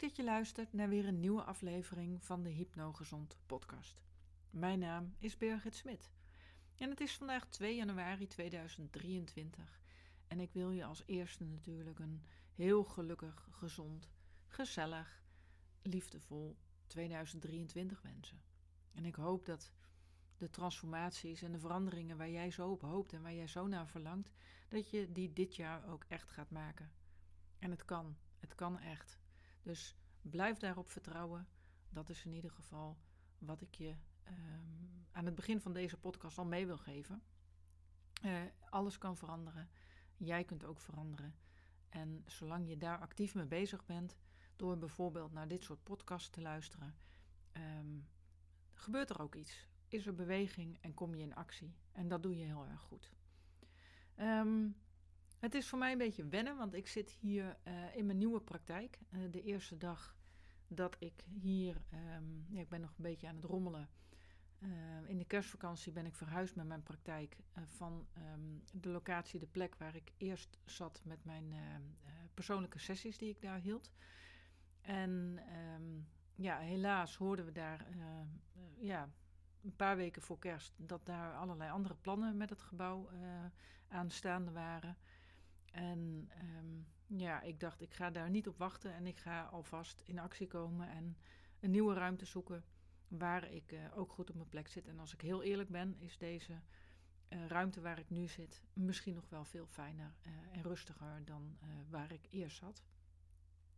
Dat 0.00 0.16
je 0.16 0.24
luistert 0.24 0.72
naar 0.72 0.88
weer 0.88 1.06
een 1.06 1.20
nieuwe 1.20 1.42
aflevering 1.42 2.24
van 2.24 2.42
de 2.42 2.48
Hypnogezond 2.48 3.36
podcast. 3.46 4.02
Mijn 4.50 4.78
naam 4.78 5.14
is 5.18 5.36
Birgit 5.36 5.74
Smit 5.74 6.10
en 6.76 6.90
het 6.90 7.00
is 7.00 7.16
vandaag 7.16 7.46
2 7.46 7.76
januari 7.76 8.26
2023 8.26 9.80
en 10.26 10.40
ik 10.40 10.52
wil 10.52 10.70
je 10.70 10.84
als 10.84 11.02
eerste 11.06 11.44
natuurlijk 11.44 11.98
een 11.98 12.22
heel 12.54 12.84
gelukkig, 12.84 13.48
gezond, 13.50 14.10
gezellig, 14.46 15.22
liefdevol 15.82 16.56
2023 16.86 18.02
wensen. 18.02 18.42
En 18.92 19.04
ik 19.04 19.14
hoop 19.14 19.46
dat 19.46 19.72
de 20.36 20.50
transformaties 20.50 21.42
en 21.42 21.52
de 21.52 21.58
veranderingen 21.58 22.16
waar 22.16 22.30
jij 22.30 22.50
zo 22.50 22.70
op 22.70 22.80
hoopt 22.80 23.12
en 23.12 23.22
waar 23.22 23.34
jij 23.34 23.48
zo 23.48 23.66
naar 23.66 23.88
verlangt, 23.88 24.32
dat 24.68 24.90
je 24.90 25.12
die 25.12 25.32
dit 25.32 25.56
jaar 25.56 25.88
ook 25.88 26.04
echt 26.08 26.30
gaat 26.30 26.50
maken. 26.50 26.92
En 27.58 27.70
het 27.70 27.84
kan, 27.84 28.16
het 28.40 28.54
kan 28.54 28.78
echt. 28.78 29.21
Dus 29.62 29.96
blijf 30.22 30.58
daarop 30.58 30.90
vertrouwen. 30.90 31.48
Dat 31.88 32.08
is 32.08 32.24
in 32.24 32.32
ieder 32.32 32.50
geval 32.50 32.98
wat 33.38 33.60
ik 33.60 33.74
je 33.74 33.96
ehm, 34.22 34.36
aan 35.10 35.24
het 35.24 35.34
begin 35.34 35.60
van 35.60 35.72
deze 35.72 35.96
podcast 35.96 36.38
al 36.38 36.44
mee 36.44 36.66
wil 36.66 36.78
geven. 36.78 37.22
Uh, 38.24 38.40
alles 38.68 38.98
kan 38.98 39.16
veranderen. 39.16 39.70
Jij 40.16 40.44
kunt 40.44 40.64
ook 40.64 40.80
veranderen. 40.80 41.34
En 41.88 42.22
zolang 42.26 42.68
je 42.68 42.76
daar 42.76 42.98
actief 42.98 43.34
mee 43.34 43.46
bezig 43.46 43.84
bent, 43.84 44.16
door 44.56 44.78
bijvoorbeeld 44.78 45.32
naar 45.32 45.48
dit 45.48 45.64
soort 45.64 45.82
podcasts 45.82 46.30
te 46.30 46.40
luisteren, 46.40 46.96
um, 47.52 48.08
gebeurt 48.72 49.10
er 49.10 49.20
ook 49.20 49.34
iets. 49.34 49.68
Is 49.88 50.06
er 50.06 50.14
beweging 50.14 50.78
en 50.80 50.94
kom 50.94 51.14
je 51.14 51.22
in 51.22 51.34
actie. 51.34 51.76
En 51.92 52.08
dat 52.08 52.22
doe 52.22 52.36
je 52.36 52.44
heel 52.44 52.66
erg 52.66 52.80
goed. 52.80 53.12
Um, 54.16 54.76
het 55.42 55.54
is 55.54 55.68
voor 55.68 55.78
mij 55.78 55.92
een 55.92 55.98
beetje 55.98 56.26
wennen, 56.26 56.56
want 56.56 56.74
ik 56.74 56.86
zit 56.86 57.10
hier 57.10 57.56
uh, 57.64 57.96
in 57.96 58.06
mijn 58.06 58.18
nieuwe 58.18 58.40
praktijk. 58.40 58.98
Uh, 59.10 59.20
de 59.30 59.42
eerste 59.42 59.78
dag 59.78 60.16
dat 60.68 60.96
ik 60.98 61.24
hier, 61.40 61.82
um, 62.16 62.46
ja, 62.48 62.60
ik 62.60 62.68
ben 62.68 62.80
nog 62.80 62.90
een 62.90 63.02
beetje 63.02 63.28
aan 63.28 63.34
het 63.34 63.44
rommelen. 63.44 63.88
Uh, 64.58 64.70
in 65.06 65.18
de 65.18 65.24
kerstvakantie 65.24 65.92
ben 65.92 66.06
ik 66.06 66.14
verhuisd 66.14 66.56
met 66.56 66.66
mijn 66.66 66.82
praktijk 66.82 67.36
van 67.66 68.06
um, 68.32 68.62
de 68.72 68.88
locatie, 68.88 69.40
de 69.40 69.46
plek 69.46 69.74
waar 69.74 69.94
ik 69.94 70.12
eerst 70.16 70.58
zat 70.64 71.00
met 71.04 71.24
mijn 71.24 71.54
persoonlijke 72.34 72.78
sessies 72.78 73.18
die 73.18 73.28
ik 73.28 73.40
daar 73.40 73.58
hield. 73.58 73.92
En 74.80 75.38
um, 75.74 76.08
ja, 76.34 76.58
helaas 76.58 77.16
hoorden 77.16 77.44
we 77.44 77.52
daar 77.52 77.86
ja, 78.78 79.08
een 79.62 79.76
paar 79.76 79.96
weken 79.96 80.22
voor 80.22 80.38
kerst 80.38 80.74
dat 80.76 81.06
daar 81.06 81.36
allerlei 81.36 81.70
andere 81.70 81.94
plannen 81.94 82.36
met 82.36 82.50
het 82.50 82.62
gebouw 82.62 83.08
aanstaande 83.88 84.50
waren. 84.50 84.96
En 85.72 86.30
um, 86.58 86.86
ja, 87.06 87.42
ik 87.42 87.60
dacht, 87.60 87.80
ik 87.80 87.94
ga 87.94 88.10
daar 88.10 88.30
niet 88.30 88.48
op 88.48 88.58
wachten 88.58 88.94
en 88.94 89.06
ik 89.06 89.18
ga 89.18 89.44
alvast 89.44 90.00
in 90.00 90.18
actie 90.18 90.46
komen 90.46 90.88
en 90.88 91.16
een 91.60 91.70
nieuwe 91.70 91.94
ruimte 91.94 92.24
zoeken 92.24 92.64
waar 93.08 93.50
ik 93.50 93.72
uh, 93.72 93.98
ook 93.98 94.12
goed 94.12 94.30
op 94.30 94.36
mijn 94.36 94.48
plek 94.48 94.68
zit. 94.68 94.88
En 94.88 94.98
als 94.98 95.12
ik 95.12 95.20
heel 95.20 95.42
eerlijk 95.42 95.68
ben, 95.68 95.96
is 95.98 96.18
deze 96.18 96.52
uh, 97.28 97.46
ruimte 97.46 97.80
waar 97.80 97.98
ik 97.98 98.10
nu 98.10 98.28
zit 98.28 98.62
misschien 98.72 99.14
nog 99.14 99.28
wel 99.28 99.44
veel 99.44 99.66
fijner 99.66 100.14
uh, 100.26 100.32
en 100.56 100.62
rustiger 100.62 101.24
dan 101.24 101.58
waar 101.90 102.12
ik 102.12 102.26
eerst 102.30 102.56
zat. 102.56 102.82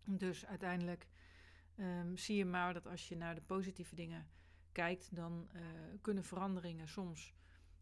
Dus 0.05 0.47
uiteindelijk 0.47 1.09
um, 1.77 2.17
zie 2.17 2.37
je 2.37 2.45
maar 2.45 2.75
dat 2.75 2.87
als 2.87 3.09
je 3.09 3.17
naar 3.17 3.35
de 3.35 3.41
positieve 3.41 3.95
dingen 3.95 4.27
kijkt, 4.73 5.15
dan 5.15 5.49
kunnen 6.01 6.25
veranderingen 6.25 6.89
soms 6.89 7.35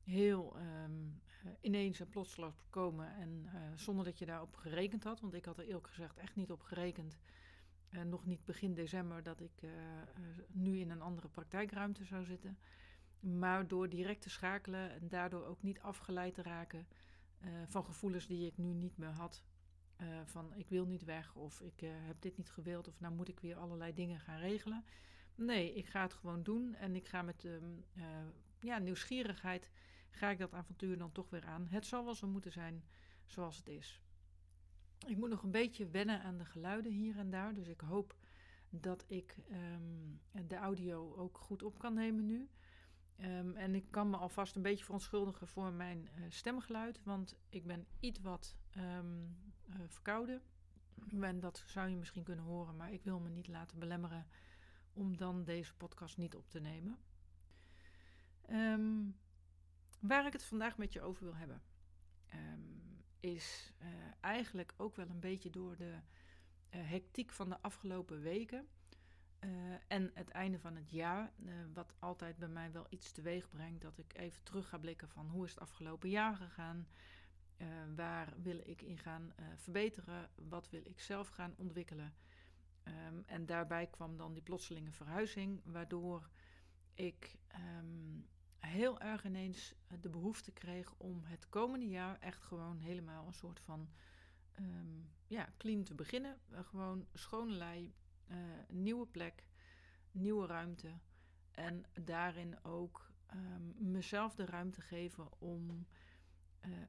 heel 0.04 0.56
um, 0.56 1.20
ineens 1.60 2.00
en 2.00 2.08
plotseling 2.08 2.52
komen 2.70 3.14
en 3.14 3.44
uh, 3.44 3.60
zonder 3.74 4.04
dat 4.04 4.18
je 4.18 4.26
daarop 4.26 4.56
gerekend 4.56 5.04
had. 5.04 5.20
Want 5.20 5.34
ik 5.34 5.44
had 5.44 5.58
er 5.58 5.66
eerlijk 5.66 5.86
gezegd 5.86 6.16
echt 6.16 6.36
niet 6.36 6.50
op 6.50 6.62
gerekend, 6.62 7.18
uh, 7.90 8.02
nog 8.02 8.26
niet 8.26 8.44
begin 8.44 8.74
december, 8.74 9.22
dat 9.22 9.40
ik 9.40 9.62
nu 10.46 10.78
in 10.78 10.90
een 10.90 11.02
andere 11.02 11.28
praktijkruimte 11.28 12.04
zou 12.04 12.24
zitten. 12.24 12.58
Maar 13.20 13.68
door 13.68 13.88
direct 13.88 14.22
te 14.22 14.30
schakelen 14.30 14.90
en 14.90 15.08
daardoor 15.08 15.44
ook 15.44 15.62
niet 15.62 15.80
afgeleid 15.80 16.34
te 16.34 16.42
raken 16.42 16.86
van 17.66 17.84
gevoelens 17.84 18.26
die 18.26 18.46
ik 18.46 18.56
nu 18.56 18.72
niet 18.72 18.96
meer 18.96 19.10
had. 19.10 19.44
van 20.24 20.54
ik 20.54 20.68
wil 20.68 20.86
niet 20.86 21.04
weg 21.04 21.34
of 21.34 21.60
ik 21.60 21.80
heb 21.80 22.16
dit 22.20 22.36
niet 22.36 22.50
gewild 22.50 22.88
of 22.88 23.00
nou 23.00 23.14
moet 23.14 23.28
ik 23.28 23.40
weer 23.40 23.56
allerlei 23.56 23.94
dingen 23.94 24.20
gaan 24.20 24.38
regelen. 24.38 24.84
Nee, 25.34 25.74
ik 25.74 25.86
ga 25.86 26.02
het 26.02 26.12
gewoon 26.12 26.42
doen 26.42 26.74
en 26.74 26.96
ik 26.96 27.06
ga 27.06 27.22
met 27.22 27.44
um, 27.44 27.84
ja, 28.60 28.78
nieuwsgierigheid 28.78 29.70
ga 30.12 30.30
ik 30.30 30.38
dat 30.38 30.54
avontuur 30.54 30.98
dan 30.98 31.12
toch 31.12 31.30
weer 31.30 31.44
aan. 31.44 31.66
Het 31.66 31.86
zal 31.86 32.04
wel 32.04 32.14
zo 32.14 32.26
moeten 32.26 32.52
zijn 32.52 32.84
zoals 33.26 33.56
het 33.56 33.68
is. 33.68 34.02
Ik 35.06 35.16
moet 35.16 35.28
nog 35.28 35.42
een 35.42 35.50
beetje 35.50 35.88
wennen 35.88 36.22
aan 36.22 36.38
de 36.38 36.44
geluiden 36.44 36.92
hier 36.92 37.18
en 37.18 37.30
daar. 37.30 37.54
Dus 37.54 37.68
ik 37.68 37.80
hoop 37.80 38.16
dat 38.70 39.04
ik 39.08 39.36
um, 39.50 40.20
de 40.46 40.56
audio 40.56 41.14
ook 41.14 41.38
goed 41.38 41.62
op 41.62 41.78
kan 41.78 41.94
nemen 41.94 42.26
nu. 42.26 42.48
Um, 43.20 43.56
en 43.56 43.74
ik 43.74 43.90
kan 43.90 44.10
me 44.10 44.16
alvast 44.16 44.56
een 44.56 44.62
beetje 44.62 44.84
verontschuldigen 44.84 45.48
voor 45.48 45.72
mijn 45.72 46.08
uh, 46.18 46.24
stemgeluid. 46.28 47.00
Want 47.04 47.36
ik 47.48 47.66
ben 47.66 47.86
iets 48.00 48.20
wat 48.20 48.56
um, 48.76 49.36
uh, 49.68 49.76
verkouden. 49.88 50.42
En 51.20 51.40
dat 51.40 51.64
zou 51.66 51.88
je 51.88 51.96
misschien 51.96 52.22
kunnen 52.22 52.44
horen. 52.44 52.76
Maar 52.76 52.92
ik 52.92 53.02
wil 53.02 53.20
me 53.20 53.28
niet 53.28 53.48
laten 53.48 53.78
belemmeren 53.78 54.26
om 54.92 55.16
dan 55.16 55.44
deze 55.44 55.74
podcast 55.74 56.16
niet 56.16 56.34
op 56.34 56.50
te 56.50 56.60
nemen. 56.60 56.98
Um, 58.50 59.16
waar 60.02 60.26
ik 60.26 60.32
het 60.32 60.44
vandaag 60.44 60.78
met 60.78 60.92
je 60.92 61.02
over 61.02 61.24
wil 61.24 61.36
hebben, 61.36 61.62
um, 62.34 63.02
is 63.20 63.72
uh, 63.82 63.88
eigenlijk 64.20 64.74
ook 64.76 64.96
wel 64.96 65.08
een 65.08 65.20
beetje 65.20 65.50
door 65.50 65.76
de 65.76 65.92
uh, 66.70 66.90
hectiek 66.90 67.32
van 67.32 67.48
de 67.48 67.60
afgelopen 67.60 68.20
weken. 68.20 68.68
Uh, 69.40 69.50
en 69.88 70.10
het 70.14 70.30
einde 70.30 70.58
van 70.58 70.76
het 70.76 70.90
jaar, 70.90 71.32
wat 71.72 71.94
altijd 71.98 72.36
bij 72.36 72.48
mij 72.48 72.72
wel 72.72 72.86
iets 72.88 73.12
teweeg 73.12 73.48
brengt, 73.48 73.82
dat 73.82 73.98
ik 73.98 74.18
even 74.18 74.42
terug 74.42 74.68
ga 74.68 74.78
blikken 74.78 75.08
van 75.08 75.28
hoe 75.28 75.44
is 75.44 75.50
het 75.50 75.60
afgelopen 75.60 76.08
jaar 76.08 76.36
gegaan, 76.36 76.86
waar 77.96 78.32
wil 78.42 78.60
ik 78.64 78.82
in 78.82 78.98
gaan 78.98 79.32
verbeteren, 79.56 80.30
wat 80.34 80.70
wil 80.70 80.80
ik 80.84 81.00
zelf 81.00 81.28
gaan 81.28 81.54
ontwikkelen. 81.56 82.14
Um, 82.84 83.22
en 83.26 83.46
daarbij 83.46 83.86
kwam 83.86 84.16
dan 84.16 84.32
die 84.32 84.42
plotselinge 84.42 84.92
verhuizing, 84.92 85.60
waardoor 85.64 86.28
ik 86.94 87.38
um, 87.78 88.28
heel 88.66 89.00
erg 89.00 89.24
ineens 89.24 89.74
de 90.00 90.08
behoefte 90.08 90.52
kreeg 90.52 90.94
om 90.96 91.20
het 91.24 91.48
komende 91.48 91.88
jaar 91.88 92.18
echt 92.20 92.42
gewoon 92.42 92.78
helemaal 92.78 93.26
een 93.26 93.34
soort 93.34 93.60
van 93.60 93.88
um, 94.58 95.10
ja, 95.26 95.52
clean 95.56 95.82
te 95.82 95.94
beginnen. 95.94 96.38
Uh, 96.52 96.58
gewoon 96.60 97.06
schone 97.12 97.52
lei, 97.52 97.94
uh, 98.30 98.36
nieuwe 98.68 99.06
plek, 99.06 99.44
nieuwe 100.10 100.46
ruimte. 100.46 100.98
En 101.50 101.84
daarin 101.92 102.64
ook 102.64 103.10
mezelf 103.76 104.34
de 104.34 104.44
ruimte 104.44 104.80
geven 104.80 105.40
om 105.40 105.86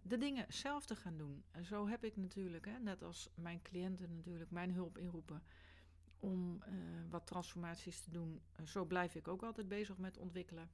de 0.01 0.17
dingen 0.17 0.45
zelf 0.53 0.85
te 0.85 0.95
gaan 0.95 1.17
doen. 1.17 1.43
En 1.51 1.65
zo 1.65 1.87
heb 1.87 2.03
ik 2.03 2.15
natuurlijk, 2.15 2.65
hè, 2.65 2.79
net 2.79 3.03
als 3.03 3.29
mijn 3.35 3.61
cliënten 3.61 4.15
natuurlijk, 4.15 4.51
mijn 4.51 4.71
hulp 4.71 4.97
inroepen 4.97 5.43
om 6.19 6.63
wat 7.09 7.27
transformaties 7.27 8.01
te 8.01 8.11
doen. 8.11 8.41
Zo 8.63 8.85
blijf 8.85 9.15
ik 9.15 9.27
ook 9.27 9.43
altijd 9.43 9.67
bezig 9.67 9.97
met 9.97 10.17
ontwikkelen. 10.17 10.69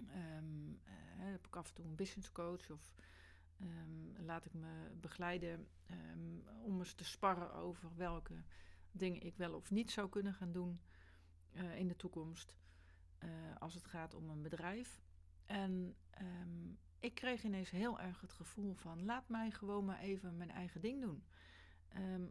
Um, 0.00 0.80
heb 1.18 1.46
ik 1.46 1.56
af 1.56 1.68
en 1.68 1.74
toe 1.74 1.84
een 1.84 1.94
business 1.94 2.32
coach 2.32 2.70
of 2.70 2.94
um, 3.60 4.14
laat 4.24 4.44
ik 4.44 4.54
me 4.54 4.90
begeleiden 5.00 5.68
um, 5.90 6.44
om 6.62 6.78
eens 6.78 6.94
te 6.94 7.04
sparren 7.04 7.54
over 7.54 7.96
welke 7.96 8.42
dingen 8.92 9.22
ik 9.22 9.36
wel 9.36 9.54
of 9.54 9.70
niet 9.70 9.90
zou 9.90 10.08
kunnen 10.08 10.34
gaan 10.34 10.52
doen 10.52 10.80
in 11.74 11.88
de 11.88 11.96
toekomst 11.96 12.56
als 13.58 13.74
het 13.74 13.86
gaat 13.86 14.14
om 14.14 14.30
een 14.30 14.42
bedrijf. 14.42 15.02
En 15.46 15.96
ik 16.98 17.14
kreeg 17.14 17.42
ineens 17.42 17.70
heel 17.70 18.00
erg 18.00 18.20
het 18.20 18.32
gevoel 18.32 18.74
van 18.74 19.04
laat 19.04 19.28
mij 19.28 19.50
gewoon 19.50 19.84
maar 19.84 19.98
even 19.98 20.36
mijn 20.36 20.50
eigen 20.50 20.80
ding 20.80 21.00
doen. 21.00 21.24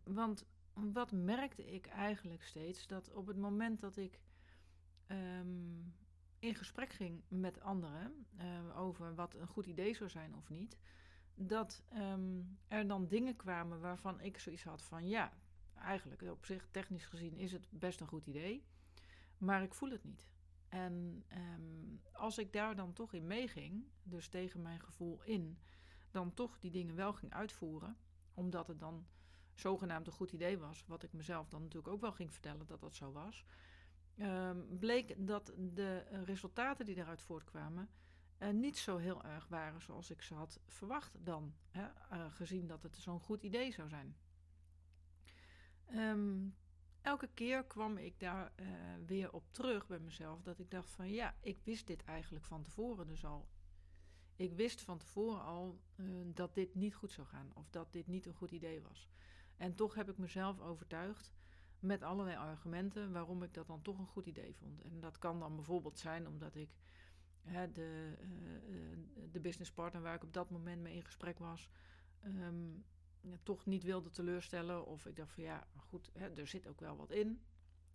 want 0.04 0.46
wat 0.74 1.12
merkte 1.12 1.66
ik 1.66 1.88
eigenlijk 1.88 2.44
steeds? 2.44 2.88
Dat 2.88 3.12
op 3.12 3.28
het 3.28 3.38
moment 3.38 3.80
dat 3.80 3.98
ik 3.98 4.20
in 6.40 6.56
gesprek 6.56 6.94
ging 6.94 7.22
met 7.28 7.62
anderen 7.62 8.26
uh, 8.42 8.80
over 8.80 9.16
wat 9.16 9.34
een 9.34 9.48
goed 9.48 9.66
idee 9.66 9.94
zou 9.94 10.10
zijn 10.10 10.36
of 10.36 10.50
niet, 10.50 10.78
dat 11.36 11.84
um, 11.94 12.58
er 12.68 12.88
dan 12.88 13.08
dingen 13.08 13.36
kwamen 13.36 13.80
waarvan 13.80 14.22
ik 14.22 14.40
zoiets 14.40 14.64
had 14.64 14.84
van 14.84 15.08
ja, 15.08 15.34
eigenlijk 15.74 16.22
op 16.22 16.46
zich 16.46 16.68
technisch 16.72 17.06
gezien 17.06 17.38
is 17.38 17.52
het 17.52 17.68
best 17.70 18.00
een 18.00 18.08
goed 18.08 18.26
idee, 18.26 18.64
maar 19.38 19.64
ik 19.64 19.74
voel 19.74 19.90
het 19.90 20.04
niet. 20.04 20.28
En 20.70 21.24
um, 21.34 22.02
als 22.14 22.38
ik 22.38 22.54
daar 22.54 22.76
dan 22.76 22.94
toch 22.94 23.14
in 23.14 23.28
meeging, 23.28 23.86
dus 24.04 24.28
tegen 24.28 24.62
mijn 24.62 24.82
gevoel 24.82 25.22
in, 25.24 25.60
dan 26.12 26.34
toch 26.34 26.60
die 26.60 26.72
dingen 26.72 26.96
wel 26.96 27.14
ging 27.14 27.34
uitvoeren, 27.34 27.98
omdat 28.34 28.68
het 28.68 28.80
dan 28.80 29.08
zogenaamd 29.54 30.08
een 30.08 30.14
goed 30.14 30.32
idee 30.32 30.58
was, 30.58 30.84
wat 30.88 31.04
ik 31.04 31.14
mezelf 31.14 31.50
dan 31.50 31.62
natuurlijk 31.62 31.94
ook 31.94 32.02
wel 32.02 32.12
ging 32.12 32.32
vertellen 32.32 32.66
dat 32.66 32.80
dat 32.80 32.96
zo 32.96 33.12
was, 33.12 33.46
um, 34.20 34.78
bleek 34.80 35.28
dat 35.28 35.54
de 35.74 35.98
resultaten 36.26 36.86
die 36.86 36.96
daaruit 36.96 37.22
voortkwamen 37.22 37.90
uh, 38.40 38.50
niet 38.50 38.78
zo 38.78 38.98
heel 38.98 39.24
erg 39.24 39.48
waren 39.48 39.82
zoals 39.82 40.10
ik 40.10 40.22
ze 40.22 40.34
had 40.34 40.60
verwacht 40.68 41.26
dan, 41.26 41.54
hè, 41.70 41.88
uh, 42.14 42.32
gezien 42.32 42.68
dat 42.68 42.84
het 42.84 42.96
zo'n 42.96 43.20
goed 43.20 43.44
idee 43.44 43.72
zou 43.72 43.90
zijn. 43.90 44.16
Um, 45.96 46.56
elke 47.02 47.30
keer 47.34 47.64
kwam 47.64 47.98
ik 47.98 48.20
daar 48.20 48.52
uh, 48.56 48.68
weer 49.06 49.32
op 49.32 49.44
terug 49.52 49.88
bij 49.88 50.00
mezelf. 50.00 50.42
Dat 50.42 50.60
ik 50.60 50.72
dacht 50.72 50.90
van 50.90 51.10
ja, 51.10 51.36
ik 51.42 51.60
wist 51.64 51.88
dit 51.88 52.04
eigenlijk 52.04 52.46
van 52.46 52.64
tevoren 52.64 53.08
dus 53.08 53.26
al. 53.26 53.48
Ik 54.36 54.54
wist 54.54 54.82
van 54.82 54.98
tevoren 54.98 55.42
al 55.42 55.82
dat 56.34 56.54
dit 56.56 56.76
niet 56.76 56.96
goed 56.96 57.12
zou 57.12 57.28
gaan. 57.28 57.52
Of 57.54 57.70
dat 57.70 57.92
dit 57.92 58.08
niet 58.08 58.26
een 58.26 58.34
goed 58.34 58.52
idee 58.52 58.82
was. 58.82 59.10
En 59.58 59.76
toch 59.76 59.96
heb 59.96 60.10
ik 60.10 60.18
mezelf 60.18 60.60
overtuigd 60.60 61.34
met 61.80 62.04
allerlei 62.04 62.36
argumenten 62.36 63.12
waarom 63.12 63.44
ik 63.44 63.54
dat 63.54 63.68
dan 63.68 63.82
toch 63.82 64.00
een 64.00 64.08
goed 64.08 64.26
idee 64.26 64.56
vond. 64.56 64.82
En 64.82 65.00
dat 65.00 65.18
kan 65.18 65.40
dan 65.40 65.56
bijvoorbeeld 65.56 66.00
zijn 66.00 66.28
omdat 66.28 66.56
ik 66.56 66.70
hè, 67.42 67.72
de, 67.72 68.18
uh, 68.70 68.98
de 69.32 69.40
businesspartner 69.40 70.02
waar 70.02 70.16
ik 70.16 70.24
op 70.24 70.34
dat 70.34 70.50
moment 70.50 70.82
mee 70.82 70.96
in 70.96 71.04
gesprek 71.04 71.40
was, 71.40 71.70
um, 72.26 72.86
ja, 73.22 73.38
toch 73.44 73.66
niet 73.66 73.84
wilde 73.84 74.10
teleurstellen. 74.10 74.86
Of 74.86 75.06
ik 75.06 75.16
dacht 75.16 75.34
van 75.34 75.44
ja, 75.44 75.68
goed, 75.76 76.12
hè, 76.14 76.30
er 76.30 76.48
zit 76.48 76.68
ook 76.68 76.80
wel 76.80 76.98
wat 76.98 77.12
in. 77.12 77.42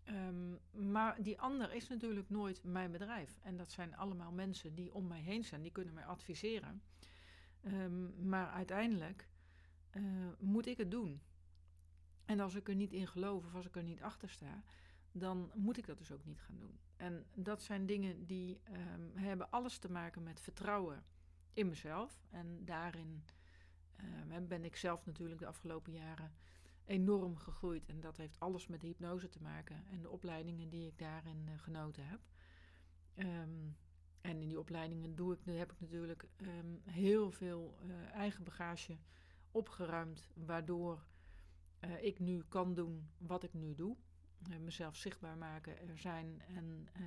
Um, 0.04 0.58
maar 0.72 1.22
die 1.22 1.40
ander 1.40 1.72
is 1.72 1.88
natuurlijk 1.88 2.30
nooit 2.30 2.64
mijn 2.64 2.90
bedrijf. 2.90 3.38
En 3.42 3.56
dat 3.56 3.70
zijn 3.70 3.96
allemaal 3.96 4.32
mensen 4.32 4.74
die 4.74 4.94
om 4.94 5.06
mij 5.06 5.20
heen 5.20 5.44
zijn, 5.44 5.62
die 5.62 5.72
kunnen 5.72 5.94
mij 5.94 6.04
adviseren. 6.04 6.82
Um, 7.64 8.28
maar 8.28 8.50
uiteindelijk 8.50 9.28
uh, 9.92 10.02
moet 10.38 10.66
ik 10.66 10.76
het 10.76 10.90
doen. 10.90 11.20
En 12.24 12.40
als 12.40 12.54
ik 12.54 12.68
er 12.68 12.74
niet 12.74 12.92
in 12.92 13.06
geloof 13.06 13.44
of 13.44 13.54
als 13.54 13.66
ik 13.66 13.76
er 13.76 13.82
niet 13.82 14.02
achter 14.02 14.28
sta, 14.28 14.62
dan 15.12 15.50
moet 15.54 15.76
ik 15.76 15.86
dat 15.86 15.98
dus 15.98 16.12
ook 16.12 16.24
niet 16.24 16.40
gaan 16.40 16.58
doen. 16.58 16.78
En 16.96 17.26
dat 17.34 17.62
zijn 17.62 17.86
dingen 17.86 18.26
die 18.26 18.60
um, 18.68 19.12
hebben 19.14 19.50
alles 19.50 19.78
te 19.78 19.90
maken 19.90 20.22
met 20.22 20.40
vertrouwen 20.40 21.04
in 21.52 21.68
mezelf. 21.68 22.22
En 22.30 22.64
daarin 22.64 23.24
uh, 24.30 24.46
ben 24.48 24.64
ik 24.64 24.76
zelf 24.76 25.06
natuurlijk 25.06 25.40
de 25.40 25.46
afgelopen 25.46 25.92
jaren 25.92 26.32
enorm 26.84 27.36
gegroeid. 27.36 27.86
En 27.86 28.00
dat 28.00 28.16
heeft 28.16 28.40
alles 28.40 28.66
met 28.66 28.82
hypnose 28.82 29.28
te 29.28 29.42
maken 29.42 29.84
en 29.90 30.02
de 30.02 30.10
opleidingen 30.10 30.68
die 30.68 30.86
ik 30.86 30.98
daarin 30.98 31.46
uh, 31.48 31.58
genoten 31.58 32.06
heb. 32.06 32.20
Um, 33.16 33.76
en 34.20 34.40
in 34.40 34.48
die 34.48 34.58
opleidingen 34.58 35.14
doe 35.14 35.32
ik, 35.32 35.38
heb 35.44 35.72
ik 35.72 35.80
natuurlijk 35.80 36.24
heel 36.84 37.30
veel 37.30 37.78
uh, 37.84 38.10
eigen 38.14 38.44
bagage 38.44 38.96
opgeruimd, 39.50 40.28
waardoor 40.34 41.04
uh, 41.84 42.02
ik 42.02 42.18
nu 42.18 42.42
kan 42.48 42.74
doen 42.74 43.10
wat 43.18 43.42
ik 43.42 43.54
nu 43.54 43.74
doe. 43.74 43.96
Uh, 44.50 44.56
mezelf 44.58 44.96
zichtbaar 44.96 45.38
maken, 45.38 45.88
er 45.88 45.98
zijn 45.98 46.42
en 46.46 46.88
uh, 47.00 47.04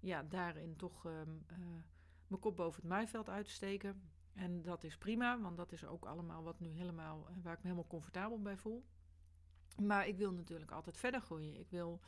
ja, 0.00 0.22
daarin 0.22 0.76
toch 0.76 1.04
um, 1.04 1.46
mijn 2.26 2.40
kop 2.40 2.56
boven 2.56 2.80
het 2.80 2.90
maaiveld 2.90 3.28
uitsteken. 3.28 4.02
En 4.34 4.62
dat 4.62 4.84
is 4.84 4.98
prima, 4.98 5.40
want 5.40 5.56
dat 5.56 5.72
is 5.72 5.84
ook 5.84 6.04
allemaal 6.04 6.42
wat 6.42 6.60
nu 6.60 6.68
helemaal, 6.68 7.28
waar 7.42 7.52
ik 7.52 7.58
me 7.58 7.68
helemaal 7.68 7.86
comfortabel 7.86 8.42
bij 8.42 8.56
voel. 8.56 8.84
Maar 9.82 10.08
ik 10.08 10.16
wil 10.16 10.32
natuurlijk 10.32 10.70
altijd 10.70 10.96
verder 10.96 11.20
groeien. 11.20 11.58
Ik 11.58 11.70
wil 11.70 12.00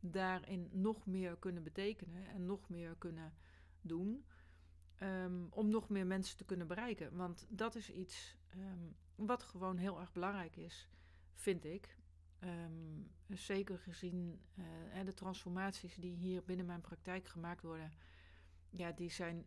daarin 0.00 0.68
nog 0.72 1.06
meer 1.06 1.36
kunnen 1.36 1.62
betekenen 1.62 2.26
en 2.28 2.46
nog 2.46 2.68
meer 2.68 2.96
kunnen 2.96 3.34
doen. 3.80 4.24
Um, 5.02 5.46
om 5.50 5.68
nog 5.70 5.88
meer 5.88 6.06
mensen 6.06 6.36
te 6.36 6.44
kunnen 6.44 6.66
bereiken. 6.66 7.16
Want 7.16 7.46
dat 7.48 7.74
is 7.74 7.90
iets 7.90 8.36
um, 8.56 8.96
wat 9.14 9.42
gewoon 9.42 9.76
heel 9.76 10.00
erg 10.00 10.12
belangrijk 10.12 10.56
is 10.56 10.88
vind 11.38 11.64
ik. 11.64 11.96
Um, 12.44 13.10
zeker 13.28 13.78
gezien 13.78 14.40
uh, 14.54 15.04
de 15.04 15.14
transformaties 15.14 15.94
die 15.94 16.16
hier 16.16 16.44
binnen 16.44 16.66
mijn 16.66 16.80
praktijk 16.80 17.28
gemaakt 17.28 17.62
worden, 17.62 17.92
ja, 18.70 18.92
die 18.92 19.10
zijn 19.10 19.46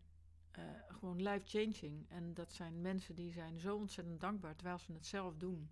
uh, 0.60 0.64
gewoon 0.88 1.22
life-changing. 1.22 2.10
En 2.10 2.34
dat 2.34 2.54
zijn 2.54 2.82
mensen 2.82 3.16
die 3.16 3.32
zijn 3.32 3.60
zo 3.60 3.76
ontzettend 3.76 4.20
dankbaar 4.20 4.56
terwijl 4.56 4.78
ze 4.78 4.94
het 4.94 5.06
zelf 5.06 5.38
doen. 5.38 5.72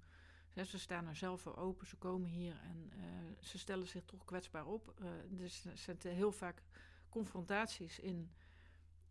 Ze 0.66 0.80
staan 0.80 1.08
er 1.08 1.16
zelf 1.16 1.42
voor 1.42 1.58
open, 1.58 1.88
ze 1.88 1.96
komen 1.96 2.30
hier 2.30 2.60
en 2.62 2.92
uh, 2.96 3.04
ze 3.40 3.58
stellen 3.58 3.88
zich 3.88 4.06
toch 4.06 4.26
kwetsbaar 4.26 4.66
op. 4.66 5.02
dus 5.30 5.66
er 5.66 5.78
zitten 5.78 6.12
heel 6.12 6.32
vaak 6.32 6.64
confrontaties 7.10 8.00
in 8.00 8.32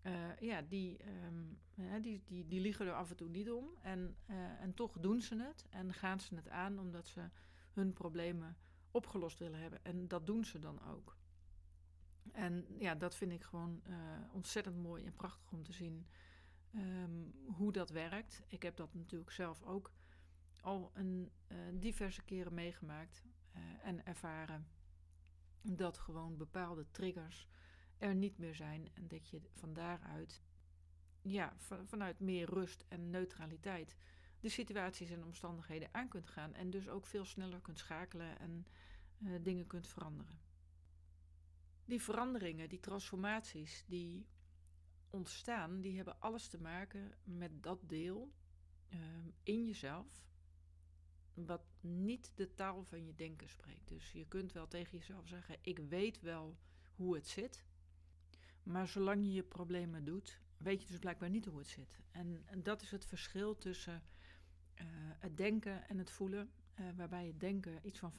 uh, 0.09 0.37
ja, 0.41 0.63
die, 0.63 0.99
um, 1.27 1.59
die, 2.03 2.23
die, 2.25 2.47
die 2.47 2.61
liegen 2.61 2.87
er 2.87 2.93
af 2.93 3.11
en 3.11 3.17
toe 3.17 3.29
niet 3.29 3.51
om. 3.51 3.69
En, 3.83 4.17
uh, 4.27 4.61
en 4.61 4.75
toch 4.75 4.99
doen 5.01 5.21
ze 5.21 5.43
het 5.43 5.67
en 5.71 5.95
gaan 5.95 6.21
ze 6.21 6.35
het 6.35 6.49
aan 6.49 6.79
omdat 6.79 7.07
ze 7.07 7.31
hun 7.73 7.93
problemen 7.93 8.57
opgelost 8.91 9.39
willen 9.39 9.61
hebben. 9.61 9.85
En 9.85 10.09
dat 10.09 10.27
doen 10.27 10.45
ze 10.45 10.59
dan 10.59 10.83
ook. 10.83 11.17
En 12.33 12.67
ja, 12.79 12.95
dat 12.95 13.15
vind 13.15 13.33
ik 13.33 13.43
gewoon 13.43 13.83
uh, 13.87 13.97
ontzettend 14.33 14.77
mooi 14.77 15.05
en 15.05 15.15
prachtig 15.15 15.53
om 15.53 15.63
te 15.63 15.73
zien 15.73 16.07
um, 16.75 17.35
hoe 17.45 17.73
dat 17.73 17.91
werkt. 17.91 18.43
Ik 18.47 18.63
heb 18.63 18.77
dat 18.77 18.95
natuurlijk 18.95 19.31
zelf 19.31 19.63
ook 19.63 19.93
al 20.61 20.91
een 20.95 21.33
diverse 21.73 22.23
keren 22.23 22.55
meegemaakt 22.55 23.25
en 23.83 24.05
ervaren. 24.07 24.69
Dat 25.63 25.99
gewoon 25.99 26.37
bepaalde 26.37 26.91
triggers 26.91 27.49
er 27.99 28.15
niet 28.15 28.39
meer 28.39 28.55
zijn 28.55 28.89
en 28.95 29.09
dat 29.09 29.29
je 29.29 29.41
van 29.55 29.73
daaruit, 29.73 30.43
ja, 31.23 31.55
van, 31.57 31.89
vanuit 31.89 32.21
meer 32.21 32.47
rust 32.51 32.85
en 32.89 33.11
neutraliteit, 33.11 33.97
de 34.41 34.49
situaties 34.49 35.11
en 35.11 35.25
omstandigheden 35.25 35.89
aan 35.93 36.09
kunt 36.09 36.27
gaan 36.27 36.55
en 36.55 36.71
dus 36.71 36.89
ook 36.89 37.07
veel 37.07 37.25
sneller 37.25 37.61
kunt 37.61 37.79
schakelen 37.79 38.39
en 38.39 38.67
uh, 39.19 39.39
dingen 39.43 39.67
kunt 39.67 39.87
veranderen. 39.87 40.39
Die 41.85 42.03
veranderingen, 42.03 42.69
die 42.69 42.81
transformaties 42.81 43.85
die 43.87 44.27
ontstaan, 45.11 45.81
die 45.81 45.97
hebben 45.97 46.21
alles 46.21 46.49
te 46.49 46.61
maken 46.61 47.15
met 47.25 47.63
dat 47.63 47.89
deel 47.89 48.33
uh, 48.89 48.99
in 49.43 49.67
jezelf 49.67 50.27
wat 51.35 51.63
niet 51.81 52.33
de 52.35 52.55
taal 52.55 52.85
van 52.85 53.05
je 53.05 53.15
denken 53.15 53.49
spreekt. 53.49 53.89
Dus 53.89 54.13
je 54.13 54.27
kunt 54.27 54.53
wel 54.53 54.69
tegen 54.69 54.99
jezelf 54.99 55.29
zeggen: 55.29 55.57
ik 55.63 55.79
weet 55.79 56.21
wel 56.21 56.59
hoe 56.95 57.15
het 57.15 57.29
zit. 57.29 57.67
Maar 58.69 58.89
zolang 58.89 59.25
je 59.25 59.33
je 59.33 59.43
problemen 59.43 60.05
doet, 60.05 60.41
weet 60.57 60.83
je 60.83 60.89
dus 60.89 60.99
blijkbaar 60.99 61.31
niet 61.31 61.45
hoe 61.45 61.59
het 61.59 61.69
zit. 61.69 61.99
En, 62.11 62.45
dat 62.63 62.83
is 62.83 62.91
het 62.91 63.05
verschil 63.05 63.59
tussen 63.59 64.03
uh, 64.75 64.85
het 65.19 65.37
denken 65.37 65.89
en 65.89 65.99
het 65.99 66.11
voelen. 66.11 66.51
Uh, 66.81 66.87
waarbij 66.97 67.27
het 67.27 67.41
denken 67.41 67.79
iets 67.83 67.99
van 67.99 68.13
5% 68.13 68.17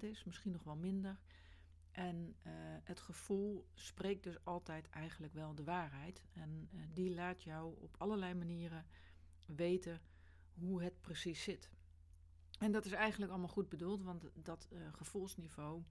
is, 0.00 0.24
misschien 0.24 0.50
nog 0.50 0.62
wel 0.62 0.76
minder. 0.76 1.18
En 1.90 2.16
uh, 2.16 2.52
het 2.82 3.00
gevoel 3.00 3.66
spreekt 3.74 4.22
dus 4.22 4.44
altijd 4.44 4.88
eigenlijk 4.90 5.32
wel 5.34 5.54
de 5.54 5.64
waarheid. 5.64 6.22
En 6.32 6.68
die 6.92 7.14
laat 7.14 7.42
jou 7.42 7.74
op 7.80 7.94
allerlei 7.98 8.34
manieren 8.34 8.86
weten 9.46 10.00
hoe 10.52 10.82
het 10.82 11.00
precies 11.00 11.42
zit. 11.42 11.70
En 12.58 12.72
dat 12.72 12.84
is 12.84 12.92
eigenlijk 12.92 13.30
allemaal 13.30 13.50
goed 13.50 13.68
bedoeld, 13.68 14.02
want 14.02 14.30
dat 14.34 14.68
gevoelsniveau 14.92 15.82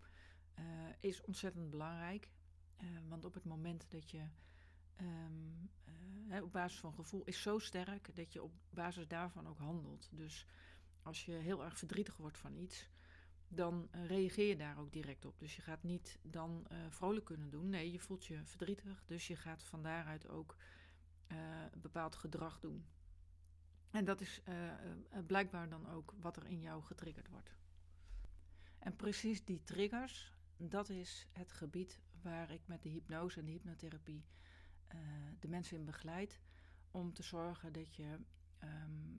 is 0.99 1.21
ontzettend 1.21 1.69
belangrijk. 1.69 2.29
Uh, 2.81 2.87
want 3.07 3.25
op 3.25 3.33
het 3.33 3.45
moment 3.45 3.91
dat 3.91 4.11
je 4.11 4.23
um, 5.01 5.69
uh, 6.29 6.43
op 6.43 6.51
basis 6.51 6.79
van 6.79 6.93
gevoel 6.93 7.23
is 7.23 7.41
zo 7.41 7.59
sterk 7.59 8.15
dat 8.15 8.33
je 8.33 8.43
op 8.43 8.53
basis 8.69 9.07
daarvan 9.07 9.47
ook 9.47 9.57
handelt. 9.57 10.09
Dus 10.11 10.45
als 11.01 11.25
je 11.25 11.31
heel 11.31 11.63
erg 11.63 11.77
verdrietig 11.77 12.17
wordt 12.17 12.37
van 12.37 12.55
iets, 12.55 12.89
dan 13.47 13.89
uh, 13.95 14.05
reageer 14.05 14.47
je 14.47 14.55
daar 14.55 14.77
ook 14.77 14.91
direct 14.91 15.25
op. 15.25 15.39
Dus 15.39 15.55
je 15.55 15.61
gaat 15.61 15.83
niet 15.83 16.19
dan 16.21 16.67
vrolijk 16.89 17.25
kunnen 17.25 17.49
doen. 17.49 17.69
Nee, 17.69 17.91
je 17.91 17.99
voelt 17.99 18.25
je 18.25 18.45
verdrietig, 18.45 19.03
dus 19.05 19.27
je 19.27 19.35
gaat 19.35 19.63
van 19.63 19.83
daaruit 19.83 20.27
ook 20.27 20.55
bepaald 21.77 22.15
gedrag 22.15 22.59
doen. 22.59 22.85
En 23.91 24.05
dat 24.05 24.21
is 24.21 24.41
blijkbaar 25.27 25.69
dan 25.69 25.89
ook 25.89 26.13
wat 26.19 26.37
er 26.37 26.45
in 26.45 26.61
jou 26.61 26.83
getriggerd 26.83 27.27
wordt. 27.27 27.55
En 28.79 28.95
precies 28.95 29.45
die 29.45 29.63
triggers, 29.63 30.33
dat 30.57 30.89
is 30.89 31.27
het 31.31 31.51
gebied 31.51 31.99
waar 32.21 32.51
ik 32.51 32.61
met 32.65 32.83
de 32.83 32.89
hypnose 32.89 33.39
en 33.39 33.45
de 33.45 33.51
hypnotherapie 33.51 34.25
uh, 34.93 34.99
de 35.39 35.47
mensen 35.47 35.77
in 35.77 35.85
begeleid. 35.85 36.39
Om 36.91 37.13
te 37.13 37.23
zorgen 37.23 37.73
dat 37.73 37.95
je 37.95 38.17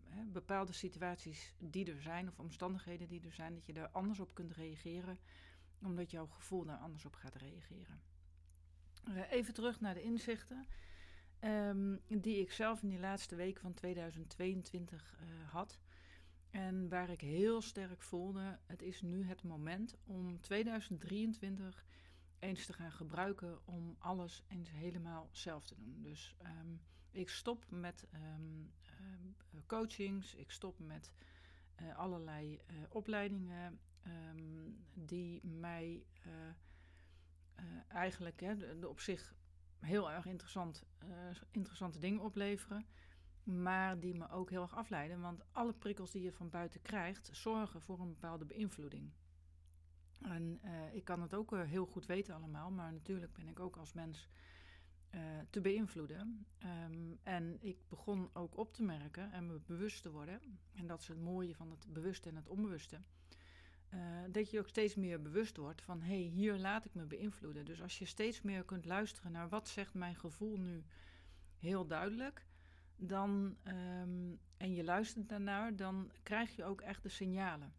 hè, 0.09 0.25
bepaalde 0.25 0.73
situaties 0.73 1.54
die 1.59 1.92
er 1.92 2.02
zijn, 2.02 2.28
of 2.28 2.38
omstandigheden 2.38 3.09
die 3.09 3.25
er 3.25 3.33
zijn, 3.33 3.54
dat 3.54 3.66
je 3.66 3.73
daar 3.73 3.88
anders 3.88 4.21
op 4.21 4.35
kunt 4.35 4.52
reageren, 4.52 5.19
omdat 5.83 6.11
jouw 6.11 6.26
gevoel 6.26 6.64
daar 6.64 6.78
anders 6.78 7.04
op 7.04 7.14
gaat 7.14 7.35
reageren. 7.35 8.00
Uh, 9.09 9.30
even 9.30 9.54
terug 9.54 9.80
naar 9.80 9.95
de 9.95 10.02
inzichten. 10.02 10.66
Um, 11.40 12.00
die 12.09 12.40
ik 12.40 12.52
zelf 12.52 12.83
in 12.83 12.88
die 12.88 12.99
laatste 12.99 13.35
weken 13.35 13.62
van 13.62 13.75
2022 13.75 15.14
uh, 15.21 15.28
eh, 15.28 15.49
had. 15.49 15.80
En 16.50 16.88
waar 16.88 17.11
ik 17.11 17.21
heel 17.21 17.61
sterk 17.61 18.02
voelde, 18.02 18.59
het 18.66 18.83
is 18.83 19.02
nu 19.02 19.25
het 19.25 19.42
moment 19.42 19.97
om 20.04 20.40
2023 20.40 21.85
eens 22.40 22.66
te 22.66 22.73
gaan 22.73 22.92
gebruiken 22.92 23.66
om 23.66 23.97
alles 23.99 24.44
eens 24.49 24.70
helemaal 24.70 25.28
zelf 25.32 25.64
te 25.64 25.75
doen. 25.75 26.02
Dus 26.02 26.37
um, 26.42 26.80
ik 27.11 27.28
stop 27.28 27.64
met 27.68 28.06
um, 28.14 28.73
uh, 29.00 29.61
coachings, 29.66 30.35
ik 30.35 30.50
stop 30.50 30.78
met 30.78 31.12
uh, 31.80 31.97
allerlei 31.97 32.52
uh, 32.54 32.76
opleidingen 32.88 33.80
die 34.94 35.47
mij 35.47 36.04
eigenlijk 37.88 38.40
hè, 38.40 38.56
de, 38.56 38.78
de 38.78 38.88
op 38.88 39.00
zich 39.00 39.35
heel 39.78 40.11
erg 40.11 40.26
interessant, 40.26 40.85
interessante 41.50 41.99
dingen 41.99 42.20
opleveren. 42.20 42.87
Maar 43.42 44.00
die 44.00 44.14
me 44.14 44.30
ook 44.30 44.50
heel 44.50 44.62
erg 44.62 44.76
afleiden. 44.76 45.20
Want 45.20 45.42
alle 45.52 45.73
prikkels 45.73 46.11
die 46.11 46.23
je 46.23 46.32
van 46.32 46.50
buiten 46.50 46.82
krijgt, 46.82 47.30
zorgen 47.32 47.80
voor 47.80 48.00
een 48.00 48.09
bepaalde 48.09 48.44
beïnvloeding. 48.44 49.11
En 50.20 50.58
eh, 50.62 50.94
ik 50.94 51.04
kan 51.04 51.22
het 51.22 51.34
ook 51.34 51.52
uh, 51.52 51.62
heel 51.62 51.86
goed 51.86 52.06
weten 52.06 52.34
allemaal, 52.34 52.70
maar 52.70 52.92
natuurlijk 52.92 53.32
ben 53.32 53.48
ik 53.48 53.60
ook 53.60 53.76
als 53.76 53.92
mens 53.92 54.28
uh, 55.14 55.20
te 55.50 55.60
beïnvloeden. 55.60 56.46
Um, 56.88 57.18
en 57.22 57.56
ik 57.60 57.78
begon 57.88 58.30
ook 58.32 58.56
op 58.56 58.74
te 58.74 58.82
merken 58.82 59.32
en 59.32 59.46
me 59.46 59.60
bewust 59.66 60.02
te 60.02 60.10
worden, 60.10 60.40
en 60.72 60.86
dat 60.86 61.00
is 61.00 61.08
het 61.08 61.20
mooie 61.20 61.54
van 61.54 61.70
het 61.70 61.92
bewuste 61.92 62.28
en 62.28 62.36
het 62.36 62.48
onbewuste, 62.48 63.00
dat 64.30 64.50
je 64.50 64.58
ook 64.58 64.68
steeds 64.68 64.94
meer 64.94 65.22
bewust 65.22 65.56
wordt 65.56 65.82
van 65.82 66.00
hé, 66.00 66.06
hey, 66.06 66.30
hier 66.30 66.58
laat 66.58 66.84
ik 66.84 66.94
me 66.94 67.04
beïnvloeden. 67.04 67.64
Dus 67.64 67.82
als 67.82 67.98
je 67.98 68.04
steeds 68.04 68.42
meer 68.42 68.64
kunt 68.64 68.84
luisteren 68.84 69.32
naar 69.32 69.48
wat 69.48 69.68
zegt 69.68 69.94
mijn 69.94 70.16
gevoel 70.16 70.56
nu 70.56 70.84
heel 71.58 71.86
duidelijk, 71.86 72.46
dan, 72.96 73.56
um, 73.64 74.38
en 74.56 74.74
je 74.74 74.84
luistert 74.84 75.28
daarnaar, 75.28 75.76
dan 75.76 76.10
krijg 76.22 76.56
je 76.56 76.64
ook 76.64 76.80
echt 76.80 77.02
de 77.02 77.08
signalen. 77.08 77.72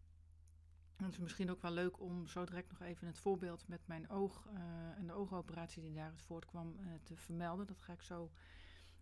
Het 1.05 1.12
is 1.12 1.20
misschien 1.20 1.51
ook 1.51 1.62
wel 1.62 1.72
leuk 1.72 2.00
om 2.00 2.27
zo 2.27 2.46
direct 2.46 2.70
nog 2.70 2.81
even 2.81 3.08
het 3.08 3.20
voorbeeld 3.20 3.67
met 3.67 3.88
mijn 3.88 4.10
oog 4.10 4.48
uh, 4.48 4.98
en 4.98 5.08
de 5.08 5.13
oogoperatie 5.13 5.81
die 5.81 5.93
daaruit 5.93 6.22
voortkwam 6.22 6.75
uh, 6.79 6.93
te 7.03 7.15
vermelden. 7.15 7.67
Dat 7.67 7.81
ga 7.81 7.93
ik 7.93 8.01
zo 8.01 8.31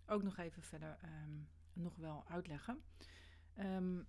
ook 0.06 0.24
nog 0.24 0.38
even 0.38 0.64
verder 0.64 0.98
um, 1.04 1.48
nog 1.74 1.96
wel 1.96 2.24
uitleggen. 2.28 2.84
Um, 3.60 4.08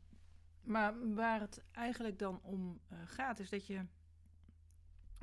maar 0.60 1.14
waar 1.14 1.40
het 1.40 1.64
eigenlijk 1.70 2.18
dan 2.18 2.40
om 2.42 2.80
uh, 2.92 2.98
gaat, 3.04 3.38
is 3.38 3.50
dat 3.50 3.66
je 3.66 3.86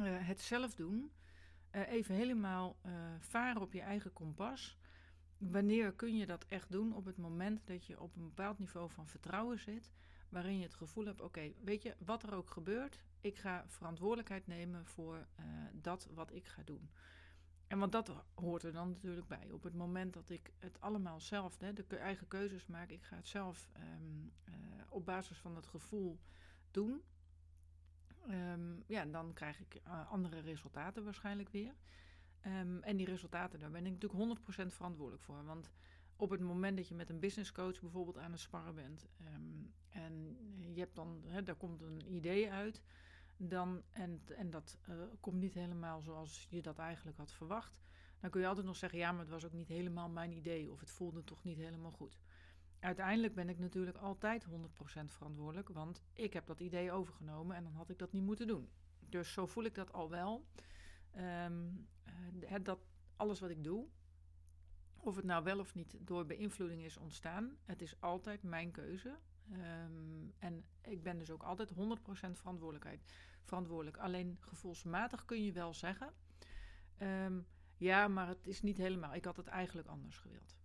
het 0.01 0.41
zelf 0.41 0.75
doen, 0.75 1.11
even 1.71 2.15
helemaal 2.15 2.77
varen 3.19 3.61
op 3.61 3.73
je 3.73 3.81
eigen 3.81 4.13
kompas. 4.13 4.77
Wanneer 5.37 5.93
kun 5.93 6.17
je 6.17 6.25
dat 6.25 6.45
echt 6.45 6.71
doen? 6.71 6.95
Op 6.95 7.05
het 7.05 7.17
moment 7.17 7.67
dat 7.67 7.85
je 7.85 8.01
op 8.01 8.15
een 8.15 8.23
bepaald 8.23 8.59
niveau 8.59 8.89
van 8.89 9.07
vertrouwen 9.07 9.59
zit 9.59 9.91
waarin 10.29 10.57
je 10.57 10.63
het 10.63 10.73
gevoel 10.73 11.05
hebt: 11.05 11.21
oké, 11.21 11.51
weet 11.63 11.83
je, 11.83 11.95
wat 11.97 12.23
er 12.23 12.33
ook 12.33 12.49
gebeurt, 12.49 12.99
ik 13.21 13.37
ga 13.37 13.63
verantwoordelijkheid 13.67 14.47
nemen 14.47 14.85
voor 14.85 15.15
uh, 15.39 15.45
dat 15.73 16.07
wat 16.13 16.33
ik 16.33 16.47
ga 16.47 16.61
doen. 16.63 16.89
En 17.67 17.79
want 17.79 17.91
dat 17.91 18.11
hoort 18.35 18.63
er 18.63 18.71
dan 18.71 18.89
natuurlijk 18.89 19.27
bij. 19.27 19.51
Op 19.51 19.63
het 19.63 19.73
moment 19.73 20.13
dat 20.13 20.29
ik 20.29 20.51
het 20.59 20.81
allemaal 20.81 21.19
zelf, 21.19 21.59
hè, 21.59 21.73
de 21.73 21.97
eigen 21.97 22.27
keuzes 22.27 22.67
maak, 22.67 22.89
ik 22.89 23.03
ga 23.03 23.15
het 23.15 23.27
zelf 23.27 23.69
um, 23.77 24.31
uh, 24.45 24.53
op 24.89 25.05
basis 25.05 25.37
van 25.37 25.55
het 25.55 25.67
gevoel 25.67 26.19
doen. 26.71 27.01
Um, 28.29 28.83
ja, 28.85 29.05
dan 29.05 29.33
krijg 29.33 29.59
ik 29.59 29.81
uh, 29.87 30.11
andere 30.11 30.39
resultaten 30.39 31.03
waarschijnlijk 31.03 31.49
weer. 31.49 31.73
Um, 32.45 32.83
en 32.83 32.97
die 32.97 33.05
resultaten, 33.05 33.59
daar 33.59 33.71
ben 33.71 33.85
ik 33.85 33.91
natuurlijk 33.91 34.39
100% 34.39 34.43
verantwoordelijk 34.67 35.23
voor. 35.23 35.45
Want 35.45 35.71
op 36.17 36.29
het 36.29 36.41
moment 36.41 36.77
dat 36.77 36.87
je 36.87 36.95
met 36.95 37.09
een 37.09 37.19
business 37.19 37.51
coach 37.51 37.79
bijvoorbeeld 37.79 38.17
aan 38.17 38.31
het 38.31 38.39
sparren 38.39 38.75
bent 38.75 39.07
um, 39.35 39.73
en 39.89 40.37
je 40.73 40.79
hebt 40.79 40.95
dan, 40.95 41.21
hè, 41.25 41.43
daar 41.43 41.55
komt 41.55 41.81
een 41.81 42.13
idee 42.13 42.51
uit, 42.51 42.83
dan, 43.37 43.81
en, 43.91 44.21
en 44.37 44.49
dat 44.49 44.77
uh, 44.89 44.95
komt 45.19 45.39
niet 45.39 45.53
helemaal 45.53 46.01
zoals 46.01 46.47
je 46.49 46.61
dat 46.61 46.77
eigenlijk 46.77 47.17
had 47.17 47.31
verwacht, 47.31 47.79
dan 48.19 48.29
kun 48.29 48.41
je 48.41 48.47
altijd 48.47 48.65
nog 48.65 48.75
zeggen, 48.75 48.99
ja, 48.99 49.11
maar 49.11 49.19
het 49.19 49.29
was 49.29 49.45
ook 49.45 49.53
niet 49.53 49.67
helemaal 49.67 50.09
mijn 50.09 50.31
idee 50.31 50.71
of 50.71 50.79
het 50.79 50.91
voelde 50.91 51.23
toch 51.23 51.43
niet 51.43 51.57
helemaal 51.57 51.91
goed. 51.91 52.17
Uiteindelijk 52.79 53.35
ben 53.35 53.49
ik 53.49 53.59
natuurlijk 53.59 53.97
altijd 53.97 54.45
100% 54.45 54.49
verantwoordelijk, 55.05 55.69
want 55.69 56.03
ik 56.13 56.33
heb 56.33 56.45
dat 56.45 56.59
idee 56.59 56.91
overgenomen 56.91 57.55
en 57.55 57.63
dan 57.63 57.73
had 57.73 57.89
ik 57.89 57.99
dat 57.99 58.11
niet 58.11 58.23
moeten 58.23 58.47
doen. 58.47 58.69
Dus 58.99 59.33
zo 59.33 59.45
voel 59.45 59.63
ik 59.63 59.75
dat 59.75 59.93
al 59.93 60.09
wel. 60.09 60.45
Um, 61.17 61.87
dat 62.61 62.79
alles 63.15 63.39
wat 63.39 63.49
ik 63.49 63.63
doe, 63.63 63.87
of 65.07 65.15
het 65.15 65.25
nou 65.25 65.43
wel 65.43 65.59
of 65.59 65.75
niet 65.75 65.95
door 65.99 66.25
beïnvloeding 66.25 66.83
is 66.83 66.97
ontstaan, 66.97 67.57
het 67.65 67.81
is 67.81 68.01
altijd 68.01 68.43
mijn 68.43 68.71
keuze. 68.71 69.17
Um, 69.51 70.33
en 70.39 70.65
ik 70.81 71.03
ben 71.03 71.17
dus 71.17 71.31
ook 71.31 71.43
altijd 71.43 71.71
100% 71.71 71.75
verantwoordelijkheid, 72.31 73.03
verantwoordelijk. 73.43 73.97
Alleen 73.97 74.37
gevoelsmatig 74.39 75.25
kun 75.25 75.43
je 75.43 75.51
wel 75.51 75.73
zeggen: 75.73 76.13
um, 77.01 77.47
ja, 77.77 78.07
maar 78.07 78.27
het 78.27 78.47
is 78.47 78.61
niet 78.61 78.77
helemaal. 78.77 79.13
Ik 79.13 79.25
had 79.25 79.37
het 79.37 79.47
eigenlijk 79.47 79.87
anders 79.87 80.17
gewild. 80.17 80.57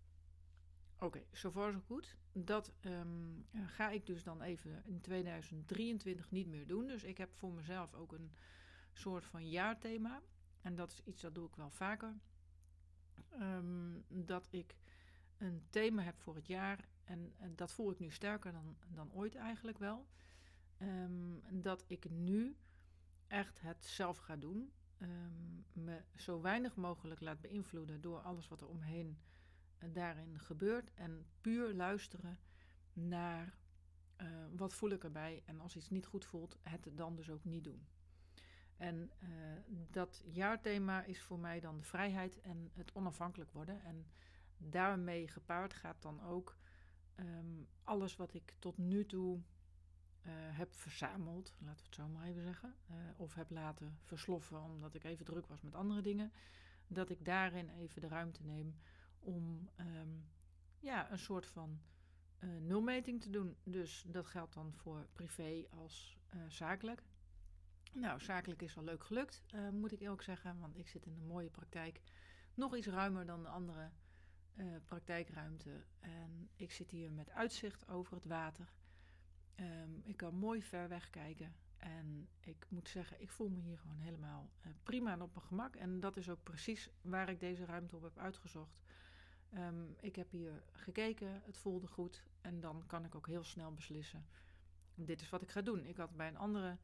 Oké, 0.99 1.22
zover 1.32 1.72
zo 1.72 1.80
goed. 1.80 2.16
Dat 2.32 2.72
um, 2.80 3.46
ga 3.52 3.90
ik 3.90 4.06
dus 4.06 4.22
dan 4.22 4.42
even 4.42 4.82
in 4.84 5.00
2023 5.00 6.30
niet 6.30 6.46
meer 6.46 6.66
doen. 6.66 6.87
Dus 6.87 7.04
ik 7.04 7.18
heb 7.18 7.32
voor 7.34 7.52
mezelf 7.52 7.94
ook 7.94 8.12
een 8.12 8.32
soort 8.92 9.25
van 9.25 9.49
jaarthema. 9.49 10.22
En 10.61 10.75
dat 10.75 10.92
is 10.92 11.00
iets 11.04 11.22
dat 11.22 11.34
doe 11.34 11.49
ik 11.49 11.56
wel 11.56 11.70
vaker. 11.70 12.14
Um, 13.40 14.04
dat 14.08 14.48
ik 14.50 14.76
een 15.38 15.62
thema 15.70 16.02
heb 16.02 16.18
voor 16.18 16.34
het 16.34 16.46
jaar. 16.46 16.88
En, 17.04 17.32
dat 17.54 17.72
voel 17.72 17.90
ik 17.90 17.98
nu 17.98 18.10
sterker 18.10 18.52
dan, 18.52 18.76
dan 18.88 19.12
ooit 19.12 19.34
eigenlijk 19.34 19.78
wel. 19.78 20.06
Um, 20.82 21.42
dat 21.50 21.84
ik 21.86 22.10
nu 22.10 22.56
echt 23.26 23.60
het 23.60 23.84
zelf 23.84 24.16
ga 24.16 24.36
doen. 24.36 24.72
Um, 24.98 25.64
me 25.72 26.02
zo 26.16 26.40
weinig 26.40 26.76
mogelijk 26.76 27.20
laat 27.20 27.40
beïnvloeden 27.40 28.00
door 28.00 28.20
alles 28.20 28.48
wat 28.48 28.60
er 28.60 28.68
omheen 28.68 29.18
uh, 29.78 29.88
daarin 29.92 30.38
gebeurt. 30.38 30.94
En 30.94 31.26
puur 31.40 31.74
luisteren 31.74 32.38
naar 32.92 33.56
uh, 34.20 34.28
wat 34.56 34.74
voel 34.74 34.90
ik 34.90 35.04
erbij. 35.04 35.42
En 35.44 35.60
als 35.60 35.76
iets 35.76 35.90
niet 35.90 36.06
goed 36.06 36.24
voelt, 36.24 36.58
het 36.62 36.88
dan 36.92 37.16
dus 37.16 37.30
ook 37.30 37.44
niet 37.44 37.64
doen. 37.64 37.86
En 38.82 39.10
uh, 39.22 39.28
dat 39.90 40.24
jaarthema 40.26 41.02
is 41.02 41.20
voor 41.20 41.38
mij 41.38 41.60
dan 41.60 41.76
de 41.76 41.82
vrijheid 41.82 42.40
en 42.40 42.70
het 42.72 42.92
onafhankelijk 42.92 43.52
worden. 43.52 43.84
En 43.84 44.06
daarmee 44.56 45.28
gepaard 45.28 45.74
gaat 45.74 46.02
dan 46.02 46.22
ook 46.22 46.56
um, 47.16 47.68
alles 47.82 48.16
wat 48.16 48.34
ik 48.34 48.54
tot 48.58 48.78
nu 48.78 49.06
toe 49.06 49.36
uh, 49.36 49.42
heb 50.32 50.72
verzameld, 50.74 51.54
laten 51.58 51.76
we 51.76 51.86
het 51.86 51.94
zo 51.94 52.08
maar 52.08 52.26
even 52.26 52.42
zeggen, 52.42 52.74
uh, 52.90 52.96
of 53.16 53.34
heb 53.34 53.50
laten 53.50 53.98
versloffen 54.02 54.62
omdat 54.62 54.94
ik 54.94 55.04
even 55.04 55.24
druk 55.24 55.46
was 55.46 55.60
met 55.60 55.74
andere 55.74 56.02
dingen, 56.02 56.32
dat 56.86 57.10
ik 57.10 57.24
daarin 57.24 57.68
even 57.68 58.00
de 58.00 58.08
ruimte 58.08 58.42
neem 58.44 58.74
om 59.18 59.68
um, 59.80 60.24
ja, 60.78 61.10
een 61.10 61.18
soort 61.18 61.46
van 61.46 61.80
nulmeting 62.60 63.20
te 63.20 63.30
doen. 63.30 63.56
Dus 63.64 64.04
dat 64.06 64.26
geldt 64.26 64.54
dan 64.54 64.72
voor 64.72 65.06
privé 65.12 65.66
als 65.70 66.18
zakelijk. 66.48 67.02
Nou, 67.92 68.20
zakelijk 68.20 68.62
is 68.62 68.75
wel 68.75 68.84
leuk 68.84 69.04
gelukt, 69.04 69.42
uh, 69.54 69.68
moet 69.68 69.92
ik 69.92 70.00
eerlijk 70.00 70.22
zeggen, 70.22 70.58
want 70.58 70.76
ik 70.76 70.88
zit 70.88 71.06
in 71.06 71.14
een 71.14 71.26
mooie 71.26 71.50
praktijk. 71.50 72.00
Nog 72.54 72.76
iets 72.76 72.87
ruimer 72.87 73.26
dan 73.26 73.42
de 73.42 73.49
andere 73.49 73.90
uh, 74.54 74.76
praktijkruimte. 74.84 75.84
En 76.00 76.49
ik 76.56 76.72
zit 76.72 76.90
hier 76.90 77.12
met 77.12 77.30
uitzicht 77.30 77.88
over 77.88 78.14
het 78.14 78.25
water. 78.25 78.72
Um, 79.56 80.00
ik 80.04 80.16
kan 80.16 80.34
mooi 80.34 80.62
ver 80.62 80.88
weg 80.88 81.11
kijken. 81.11 81.54
En 81.76 82.28
ik 82.40 82.66
moet 82.68 82.88
zeggen, 82.88 83.20
ik 83.20 83.30
voel 83.30 83.49
me 83.49 83.61
hier 83.61 83.78
gewoon 83.78 83.99
helemaal 83.99 84.50
uh, 84.66 84.72
prima 84.82 85.12
en 85.12 85.22
op 85.22 85.34
mijn 85.34 85.46
gemak. 85.46 85.76
En 85.76 86.00
dat 86.00 86.16
is 86.16 86.28
ook 86.28 86.42
precies 86.42 86.88
waar 87.00 87.28
ik 87.28 87.40
deze 87.40 87.64
ruimte 87.64 87.96
op 87.96 88.02
heb 88.02 88.18
uitgezocht. 88.18 88.82
Um, 89.54 89.94
ik 90.00 90.16
heb 90.16 90.30
hier 90.30 90.62
gekeken, 90.72 91.42
het 91.44 91.56
voelde 91.56 91.87
goed. 91.87 92.25
En 92.40 92.61
dan 92.61 92.87
kan 92.87 93.04
ik 93.04 93.14
ook 93.14 93.26
heel 93.26 93.44
snel 93.44 93.75
beslissen. 93.75 94.26
Dit 94.94 95.20
is 95.20 95.30
wat 95.30 95.42
ik 95.42 95.50
ga 95.50 95.62
doen. 95.62 95.87
Ik 95.87 95.96
had 95.96 96.16
bij 96.16 96.28
een 96.28 96.37
andere 96.37 96.78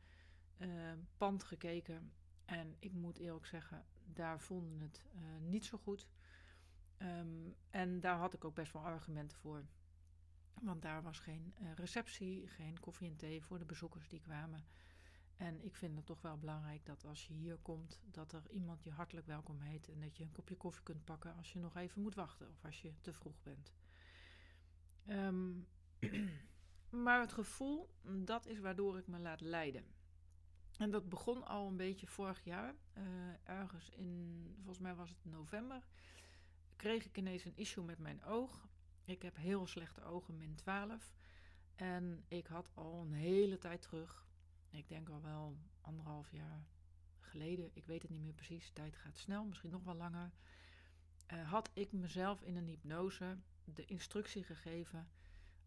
uh, 0.58 0.92
pand 1.16 1.44
gekeken. 1.44 2.12
En 2.44 2.76
ik 2.78 2.92
moet 2.92 3.18
eerlijk 3.18 3.46
zeggen, 3.46 3.84
daar 4.12 4.40
vonden 4.40 4.80
het 4.80 5.04
uh, 5.14 5.20
niet 5.40 5.64
zo 5.64 5.78
goed. 5.78 6.08
Um, 7.02 7.54
en 7.70 8.00
daar 8.00 8.16
had 8.16 8.34
ik 8.34 8.44
ook 8.44 8.54
best 8.54 8.72
wel 8.72 8.82
argumenten 8.82 9.38
voor. 9.38 9.66
Want 10.62 10.82
daar 10.82 11.02
was 11.02 11.18
geen 11.18 11.54
uh, 11.60 11.72
receptie, 11.74 12.46
geen 12.46 12.80
koffie 12.80 13.08
en 13.08 13.16
thee 13.16 13.42
voor 13.42 13.58
de 13.58 13.64
bezoekers 13.64 14.08
die 14.08 14.20
kwamen. 14.20 14.64
En 15.36 15.64
ik 15.64 15.76
vind 15.76 15.96
het 15.96 16.06
toch 16.06 16.20
wel 16.20 16.38
belangrijk 16.38 16.86
dat 16.86 17.04
als 17.04 17.26
je 17.26 17.34
hier 17.34 17.56
komt, 17.56 18.00
dat 18.10 18.32
er 18.32 18.50
iemand 18.50 18.82
je 18.82 18.90
hartelijk 18.90 19.26
welkom 19.26 19.60
heet. 19.60 19.88
En 19.88 20.00
dat 20.00 20.16
je 20.16 20.24
een 20.24 20.32
kopje 20.32 20.56
koffie 20.56 20.82
kunt 20.82 21.04
pakken 21.04 21.36
als 21.36 21.52
je 21.52 21.58
nog 21.58 21.76
even 21.76 22.02
moet 22.02 22.14
wachten 22.14 22.50
of 22.50 22.64
als 22.64 22.82
je 22.82 22.92
te 23.00 23.12
vroeg 23.12 23.42
bent. 23.42 23.72
Um, 25.06 25.66
maar 27.04 27.20
het 27.20 27.32
gevoel, 27.32 27.90
dat 28.02 28.46
is 28.46 28.58
waardoor 28.58 28.98
ik 28.98 29.06
me 29.06 29.18
laat 29.18 29.40
leiden. 29.40 29.84
En 30.78 30.90
dat 30.90 31.08
begon 31.08 31.46
al 31.46 31.66
een 31.66 31.76
beetje 31.76 32.06
vorig 32.06 32.44
jaar. 32.44 32.74
Uh, 32.98 33.04
ergens 33.44 33.88
in, 33.88 34.44
volgens 34.56 34.78
mij 34.78 34.94
was 34.94 35.08
het 35.08 35.24
november, 35.24 35.82
kreeg 36.76 37.04
ik 37.04 37.16
ineens 37.16 37.44
een 37.44 37.56
issue 37.56 37.84
met 37.84 37.98
mijn 37.98 38.24
oog. 38.24 38.68
Ik 39.04 39.22
heb 39.22 39.36
heel 39.36 39.66
slechte 39.66 40.02
ogen, 40.02 40.38
min 40.38 40.54
12. 40.54 41.14
En 41.74 42.24
ik 42.28 42.46
had 42.46 42.70
al 42.74 43.00
een 43.00 43.12
hele 43.12 43.58
tijd 43.58 43.82
terug, 43.82 44.26
ik 44.70 44.88
denk 44.88 45.08
al 45.08 45.22
wel 45.22 45.56
anderhalf 45.80 46.30
jaar 46.30 46.66
geleden, 47.20 47.70
ik 47.72 47.86
weet 47.86 48.02
het 48.02 48.10
niet 48.10 48.22
meer 48.22 48.32
precies, 48.32 48.70
tijd 48.70 48.96
gaat 48.96 49.16
snel, 49.16 49.44
misschien 49.44 49.70
nog 49.70 49.84
wel 49.84 49.94
langer, 49.94 50.32
uh, 51.32 51.50
had 51.50 51.70
ik 51.72 51.92
mezelf 51.92 52.42
in 52.42 52.56
een 52.56 52.66
hypnose 52.66 53.36
de 53.64 53.84
instructie 53.84 54.44
gegeven: 54.44 55.08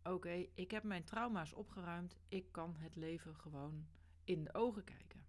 oké, 0.03 0.45
ik 0.53 0.71
heb 0.71 0.83
mijn 0.83 1.03
trauma's 1.03 1.53
opgeruimd, 1.53 2.15
ik 2.27 2.51
kan 2.51 2.75
het 2.75 2.95
leven 2.95 3.35
gewoon 3.35 3.87
in 4.23 4.43
de 4.43 4.53
ogen 4.53 4.83
kijken. 4.83 5.25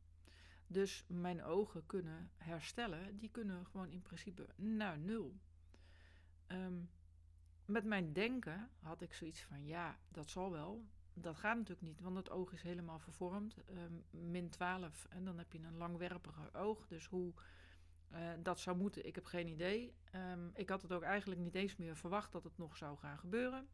Dus 0.66 1.04
mijn 1.06 1.42
ogen 1.42 1.86
kunnen 1.86 2.30
herstellen, 2.36 3.18
die 3.18 3.30
kunnen 3.30 3.66
gewoon 3.66 3.90
in 3.90 4.02
principe 4.02 4.46
naar 4.56 4.98
nul. 4.98 5.40
Um, 6.48 6.90
met 7.64 7.84
mijn 7.84 8.12
denken 8.12 8.70
had 8.80 9.02
ik 9.02 9.14
zoiets 9.14 9.42
van, 9.42 9.66
ja, 9.66 9.98
dat 10.08 10.30
zal 10.30 10.50
wel. 10.50 10.84
dat 11.14 11.36
gaat 11.36 11.56
natuurlijk 11.56 11.86
niet, 11.86 12.00
want 12.00 12.16
het 12.16 12.30
oog 12.30 12.52
is 12.52 12.62
helemaal 12.62 12.98
vervormd. 12.98 13.56
Ehm, 13.64 14.30
min 14.30 14.48
12 14.48 15.06
en 15.08 15.24
dan 15.24 15.38
heb 15.38 15.52
je 15.52 15.58
een 15.58 15.76
langwerpiger 15.76 16.54
oog. 16.54 16.86
Dus 16.86 17.06
hoe 17.06 17.32
uh, 18.12 18.30
dat 18.42 18.60
zou 18.60 18.76
moeten, 18.76 19.06
ik 19.06 19.14
heb 19.14 19.24
geen 19.24 19.48
idee. 19.48 19.94
Um, 20.14 20.50
ik 20.54 20.68
had 20.68 20.82
het 20.82 20.92
ook 20.92 21.02
eigenlijk 21.02 21.40
niet 21.40 21.54
eens 21.54 21.76
meer 21.76 21.96
verwacht 21.96 22.32
dat 22.32 22.44
het 22.44 22.58
nog 22.58 22.76
zou 22.76 22.98
gaan 22.98 23.18
gebeuren. 23.18 23.68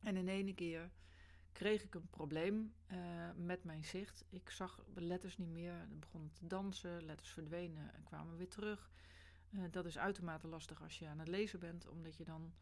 En 0.00 0.16
in 0.16 0.28
ene 0.28 0.54
keer 0.54 0.90
kreeg 1.54 1.82
ik 1.82 1.94
een 1.94 2.08
probleem 2.10 2.74
uh, 2.92 3.30
met 3.36 3.64
mijn 3.64 3.84
zicht. 3.84 4.24
Ik 4.28 4.50
zag 4.50 4.84
letters 4.94 5.38
niet 5.38 5.50
meer, 5.50 5.78
het 5.78 6.00
begon 6.00 6.30
te 6.32 6.46
dansen, 6.46 7.04
letters 7.04 7.30
verdwenen 7.30 7.94
en 7.94 8.02
kwamen 8.04 8.36
weer 8.36 8.48
terug. 8.48 8.90
Uh, 9.50 9.64
dat 9.70 9.86
is 9.86 9.98
uitermate 9.98 10.48
lastig 10.48 10.82
als 10.82 10.98
je 10.98 11.06
aan 11.06 11.18
het 11.18 11.28
lezen 11.28 11.60
bent, 11.60 11.88
omdat 11.88 12.16
je 12.16 12.24
dan 12.24 12.52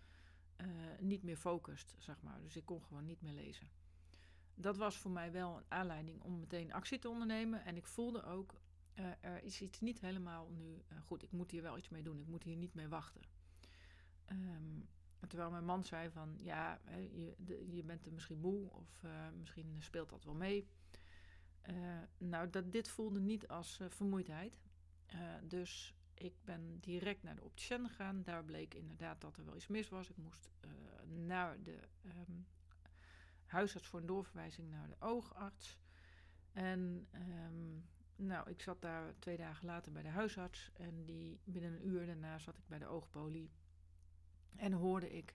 niet 1.00 1.22
meer 1.22 1.37
focust, 1.37 1.94
zeg 1.99 2.22
maar. 2.22 2.40
Dus 2.42 2.56
ik 2.56 2.64
kon 2.64 2.82
gewoon 2.82 3.04
niet 3.04 3.22
meer 3.22 3.32
lezen. 3.32 3.68
Dat 4.54 4.76
was 4.76 4.99
voor 4.99 5.11
mij 5.11 5.32
wel 5.32 5.56
een 5.56 5.64
aanleiding 5.68 6.20
om 6.20 6.38
meteen 6.40 6.72
actie 6.72 6.99
te 6.99 7.08
ondernemen. 7.08 7.64
En 7.64 7.76
ik 7.76 7.87
voelde 7.87 8.25
ook, 8.25 8.61
er 9.20 9.42
is 9.42 9.61
iets 9.61 9.80
niet 9.80 10.00
helemaal 10.00 10.49
nu 10.50 10.82
goed. 11.04 11.22
Ik 11.22 11.32
moet 11.32 11.50
hier 11.50 11.62
wel 11.62 11.78
iets 11.78 11.88
mee 11.88 12.02
doen. 12.02 12.20
Ik 12.20 12.26
moet 12.26 12.42
hier 12.42 12.56
niet 12.56 12.75
mee 12.75 12.88
wachten. 12.88 13.20
Um, 14.30 14.88
terwijl 15.28 15.50
mijn 15.50 15.64
man 15.64 15.84
zei 15.84 16.10
van, 16.10 16.34
ja, 16.38 16.80
je, 17.12 17.66
je 17.70 17.82
bent 17.84 18.06
er 18.06 18.12
misschien 18.12 18.38
moe 18.38 18.70
of 18.70 19.02
uh, 19.04 19.10
misschien 19.38 19.76
speelt 19.78 20.10
dat 20.10 20.24
wel 20.24 20.34
mee. 20.34 20.68
nou, 22.18 22.50
dat, 22.50 22.72
dit 22.72 22.88
voelde 22.88 23.20
niet 23.20 23.48
als 23.48 23.80
vermoeidheid. 23.88 24.60
dus 25.42 25.94
ik 26.14 26.34
ben 26.44 26.80
direct 26.80 27.22
naar 27.22 27.34
de 27.34 27.44
opticien 27.44 27.88
gegaan. 27.88 28.22
Daar 28.22 28.44
bleek 28.44 28.74
inderdaad 28.74 29.20
dat 29.20 29.36
er 29.36 29.44
wel 29.44 29.56
iets 29.56 29.66
mis 29.66 29.88
was. 29.88 30.10
Ik 30.10 30.16
moest 30.16 30.50
naar 31.06 31.62
de 31.62 31.78
um, 32.04 32.46
huisarts 33.46 33.86
voor 33.88 34.00
een 34.00 34.06
doorverwijzing 34.06 34.70
naar 34.70 34.88
de 34.88 34.96
oogarts. 34.98 35.78
En 36.52 37.08
um, 37.14 37.88
nou, 38.16 38.50
ik 38.50 38.60
zat 38.60 38.82
daar 38.82 39.14
twee 39.18 39.36
dagen 39.36 39.66
later 39.66 39.92
bij 39.92 40.02
de 40.02 40.08
huisarts 40.08 40.70
en 40.72 41.04
die 41.04 41.40
binnen 41.44 41.72
een 41.72 41.86
uur 41.86 42.06
daarna 42.06 42.38
zat 42.38 42.58
ik 42.58 42.66
bij 42.66 42.78
de 42.78 42.86
oogpolie. 42.86 43.50
En 44.56 44.73
hoorde 44.73 45.12
ik 45.12 45.35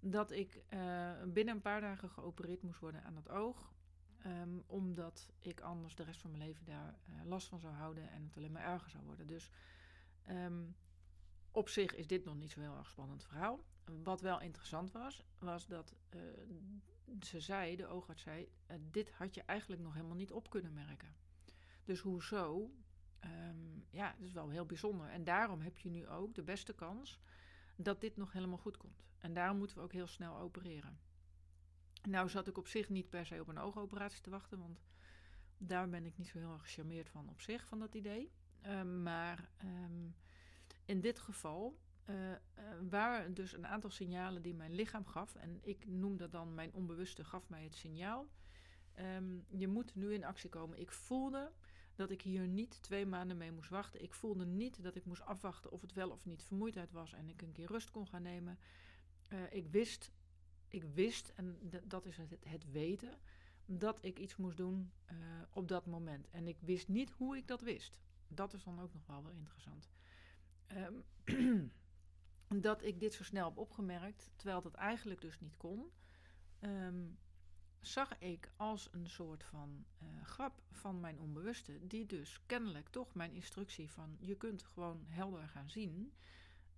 dat 0.00 0.30
ik 0.30 0.62
uh, 0.70 1.22
binnen 1.26 1.54
een 1.54 1.60
paar 1.60 1.80
dagen 1.80 2.10
geopereerd 2.10 2.62
moest 2.62 2.80
worden 2.80 3.04
aan 3.04 3.16
het 3.16 3.28
oog. 3.28 3.72
Um, 4.26 4.62
omdat 4.66 5.32
ik 5.38 5.60
anders 5.60 5.94
de 5.94 6.02
rest 6.02 6.20
van 6.20 6.30
mijn 6.30 6.42
leven 6.42 6.64
daar 6.64 6.98
uh, 7.10 7.24
last 7.24 7.48
van 7.48 7.60
zou 7.60 7.74
houden 7.74 8.10
en 8.10 8.24
het 8.24 8.36
alleen 8.36 8.52
maar 8.52 8.64
erger 8.64 8.90
zou 8.90 9.04
worden. 9.04 9.26
Dus 9.26 9.50
um, 10.28 10.76
op 11.50 11.68
zich 11.68 11.94
is 11.94 12.06
dit 12.06 12.24
nog 12.24 12.36
niet 12.36 12.50
zo 12.50 12.60
heel 12.60 12.76
erg 12.76 12.88
spannend 12.88 13.24
verhaal. 13.24 13.64
Wat 14.02 14.20
wel 14.20 14.40
interessant 14.40 14.92
was, 14.92 15.24
was 15.38 15.66
dat 15.66 15.94
uh, 16.14 16.20
ze 17.20 17.40
zei, 17.40 17.76
de 17.76 17.86
oogarts 17.86 18.22
zei, 18.22 18.48
dit 18.90 19.10
had 19.10 19.34
je 19.34 19.42
eigenlijk 19.42 19.82
nog 19.82 19.94
helemaal 19.94 20.16
niet 20.16 20.32
op 20.32 20.50
kunnen 20.50 20.72
merken. 20.72 21.14
Dus 21.84 22.00
hoezo? 22.00 22.70
Um, 23.20 23.86
ja, 23.90 24.14
dat 24.18 24.26
is 24.26 24.32
wel 24.32 24.48
heel 24.48 24.66
bijzonder. 24.66 25.08
En 25.08 25.24
daarom 25.24 25.60
heb 25.60 25.76
je 25.76 25.90
nu 25.90 26.08
ook 26.08 26.34
de 26.34 26.42
beste 26.42 26.74
kans 26.74 27.20
dat 27.76 28.00
dit 28.00 28.16
nog 28.16 28.32
helemaal 28.32 28.58
goed 28.58 28.76
komt. 28.76 29.04
En 29.18 29.34
daarom 29.34 29.58
moeten 29.58 29.76
we 29.76 29.82
ook 29.82 29.92
heel 29.92 30.06
snel 30.06 30.38
opereren. 30.38 30.98
Nou 32.02 32.28
zat 32.28 32.48
ik 32.48 32.58
op 32.58 32.66
zich 32.66 32.88
niet 32.88 33.10
per 33.10 33.26
se 33.26 33.40
op 33.40 33.48
een 33.48 33.58
oogoperatie 33.58 34.20
te 34.20 34.30
wachten, 34.30 34.58
want 34.58 34.80
daar 35.58 35.88
ben 35.88 36.06
ik 36.06 36.16
niet 36.16 36.28
zo 36.28 36.38
heel 36.38 36.52
erg 36.52 36.62
gecharmeerd 36.62 37.10
van 37.10 37.28
op 37.28 37.40
zich, 37.40 37.66
van 37.66 37.78
dat 37.78 37.94
idee. 37.94 38.32
Um, 38.66 39.02
maar 39.02 39.50
um, 39.64 40.14
in 40.84 41.00
dit 41.00 41.18
geval 41.18 41.78
uh, 42.06 42.30
uh, 42.30 42.36
waren 42.88 43.34
dus 43.34 43.52
een 43.52 43.66
aantal 43.66 43.90
signalen 43.90 44.42
die 44.42 44.54
mijn 44.54 44.74
lichaam 44.74 45.06
gaf. 45.06 45.34
En 45.34 45.58
ik 45.62 45.86
noem 45.86 46.16
dat 46.16 46.32
dan 46.32 46.54
mijn 46.54 46.72
onbewuste 46.72 47.24
gaf 47.24 47.48
mij 47.48 47.64
het 47.64 47.74
signaal. 47.74 48.28
Um, 48.98 49.44
je 49.48 49.68
moet 49.68 49.94
nu 49.94 50.14
in 50.14 50.24
actie 50.24 50.50
komen. 50.50 50.80
Ik 50.80 50.92
voelde 50.92 51.52
dat 51.94 52.10
ik 52.10 52.22
hier 52.22 52.48
niet 52.48 52.82
twee 52.82 53.06
maanden 53.06 53.36
mee 53.36 53.52
moest 53.52 53.70
wachten. 53.70 54.02
Ik 54.02 54.14
voelde 54.14 54.46
niet 54.46 54.82
dat 54.82 54.94
ik 54.94 55.04
moest 55.04 55.22
afwachten 55.22 55.70
of 55.70 55.80
het 55.80 55.92
wel 55.92 56.10
of 56.10 56.24
niet 56.24 56.44
vermoeidheid 56.44 56.92
was 56.92 57.12
en 57.12 57.28
ik 57.28 57.42
een 57.42 57.52
keer 57.52 57.66
rust 57.66 57.90
kon 57.90 58.06
gaan 58.06 58.22
nemen. 58.22 58.58
Uh, 59.28 59.52
ik 59.52 59.68
wist, 59.68 60.12
ik 60.68 60.84
wist, 60.84 61.32
en 61.34 61.58
dat 61.84 62.06
is 62.06 62.16
het, 62.16 62.36
het, 62.44 62.70
weten, 62.70 63.18
dat 63.66 63.98
ik 64.04 64.18
iets 64.18 64.36
moest 64.36 64.56
doen 64.56 64.92
uh, 65.12 65.16
op 65.50 65.68
dat 65.68 65.86
moment. 65.86 66.30
En 66.30 66.46
ik 66.46 66.58
wist 66.60 66.88
niet 66.88 67.10
hoe 67.10 67.36
ik 67.36 67.46
dat 67.46 67.60
wist. 67.60 68.00
Dat 68.28 68.52
is 68.52 68.64
dan 68.64 68.80
ook 68.80 68.92
nog 68.92 69.06
wel 69.06 69.22
wel 69.22 69.32
interessant. 69.32 69.90
Um, 70.68 71.72
dat 72.68 72.82
ik 72.82 73.00
dit 73.00 73.14
zo 73.14 73.24
snel 73.24 73.48
heb 73.48 73.58
opgemerkt, 73.58 74.30
terwijl 74.36 74.62
dat 74.62 74.74
eigenlijk 74.74 75.20
dus 75.20 75.40
niet 75.40 75.56
kon. 75.56 75.90
Um, 76.60 77.18
zag 77.86 78.18
ik 78.18 78.50
als 78.56 78.88
een 78.92 79.08
soort 79.08 79.44
van 79.44 79.84
uh, 80.02 80.24
grap 80.24 80.62
van 80.70 81.00
mijn 81.00 81.20
onbewuste, 81.20 81.86
die 81.86 82.06
dus 82.06 82.40
kennelijk 82.46 82.88
toch 82.88 83.14
mijn 83.14 83.32
instructie 83.32 83.90
van 83.90 84.16
je 84.20 84.36
kunt 84.36 84.62
gewoon 84.62 85.04
helder 85.06 85.48
gaan 85.48 85.70
zien, 85.70 86.12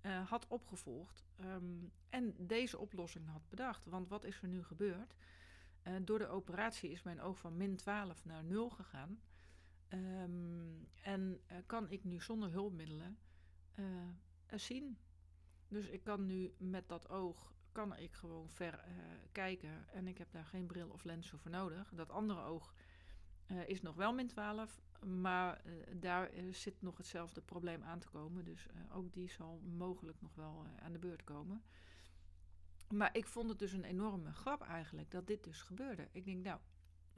uh, 0.02 0.28
had 0.28 0.46
opgevolgd 0.48 1.24
um, 1.40 1.92
en 2.08 2.34
deze 2.38 2.78
oplossing 2.78 3.28
had 3.28 3.48
bedacht. 3.48 3.84
Want 3.84 4.08
wat 4.08 4.24
is 4.24 4.42
er 4.42 4.48
nu 4.48 4.64
gebeurd? 4.64 5.14
Uh, 5.82 5.94
door 6.02 6.18
de 6.18 6.28
operatie 6.28 6.90
is 6.90 7.02
mijn 7.02 7.20
oog 7.20 7.38
van 7.38 7.56
min 7.56 7.76
12 7.76 8.24
naar 8.24 8.44
0 8.44 8.70
gegaan. 8.70 9.20
Um, 9.88 10.88
en 11.02 11.40
kan 11.66 11.90
ik 11.90 12.04
nu 12.04 12.20
zonder 12.20 12.50
hulpmiddelen 12.50 13.18
zien. 14.54 14.98
Dus 15.68 15.86
ik 15.86 16.04
kan 16.04 16.26
nu 16.26 16.54
met 16.58 16.88
dat 16.88 17.08
oog 17.08 17.55
kan 17.76 17.96
ik 17.96 18.12
gewoon 18.12 18.50
ver 18.50 18.74
uh, 18.74 18.94
kijken 19.32 19.88
en 19.92 20.06
ik 20.06 20.18
heb 20.18 20.32
daar 20.32 20.44
geen 20.44 20.66
bril 20.66 20.88
of 20.88 21.04
lens 21.04 21.30
voor 21.30 21.50
nodig. 21.50 21.92
Dat 21.94 22.10
andere 22.10 22.40
oog 22.40 22.74
uh, 23.50 23.68
is 23.68 23.82
nog 23.82 23.94
wel 23.94 24.12
min 24.12 24.26
12, 24.26 24.80
maar 25.04 25.62
uh, 25.64 25.72
daar 25.94 26.30
zit 26.50 26.82
nog 26.82 26.96
hetzelfde 26.96 27.40
probleem 27.40 27.82
aan 27.82 27.98
te 27.98 28.08
komen. 28.08 28.44
Dus 28.44 28.66
ook 28.92 29.12
die 29.12 29.30
zal 29.30 29.60
mogelijk 29.76 30.20
nog 30.20 30.34
wel 30.34 30.66
aan 30.82 30.92
de 30.92 30.98
beurt 30.98 31.24
komen. 31.24 31.62
Maar 32.88 33.16
ik 33.16 33.26
vond 33.26 33.48
het 33.48 33.58
dus 33.58 33.72
een 33.72 33.84
enorme 33.84 34.32
grap 34.32 34.62
eigenlijk 34.62 35.10
dat 35.10 35.26
dit 35.26 35.44
dus 35.44 35.62
gebeurde. 35.62 36.08
Ik 36.12 36.24
denk, 36.24 36.44
nou, 36.44 36.60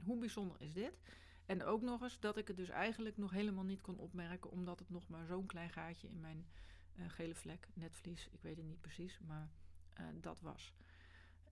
hoe 0.03 0.17
bijzonder 0.17 0.61
is 0.61 0.73
dit? 0.73 1.01
En 1.45 1.63
ook 1.63 1.81
nog 1.81 2.01
eens 2.01 2.19
dat 2.19 2.37
ik 2.37 2.47
het 2.47 2.57
dus 2.57 2.69
eigenlijk 2.69 3.17
nog 3.17 3.31
helemaal 3.31 3.63
niet 3.63 3.81
kon 3.81 3.97
opmerken, 3.97 4.51
omdat 4.51 4.79
het 4.79 4.89
nog 4.89 5.07
maar 5.07 5.25
zo'n 5.25 5.45
klein 5.45 5.69
gaatje 5.69 6.09
in 6.09 6.19
mijn 6.19 6.47
gele 7.07 7.35
vlek, 7.35 7.67
netvlies, 7.73 8.27
ik 8.31 8.41
weet 8.41 8.57
het 8.57 8.65
niet 8.65 8.81
precies, 8.81 9.19
maar 9.19 9.51
uh, 9.99 10.05
dat 10.21 10.41
was. 10.41 10.73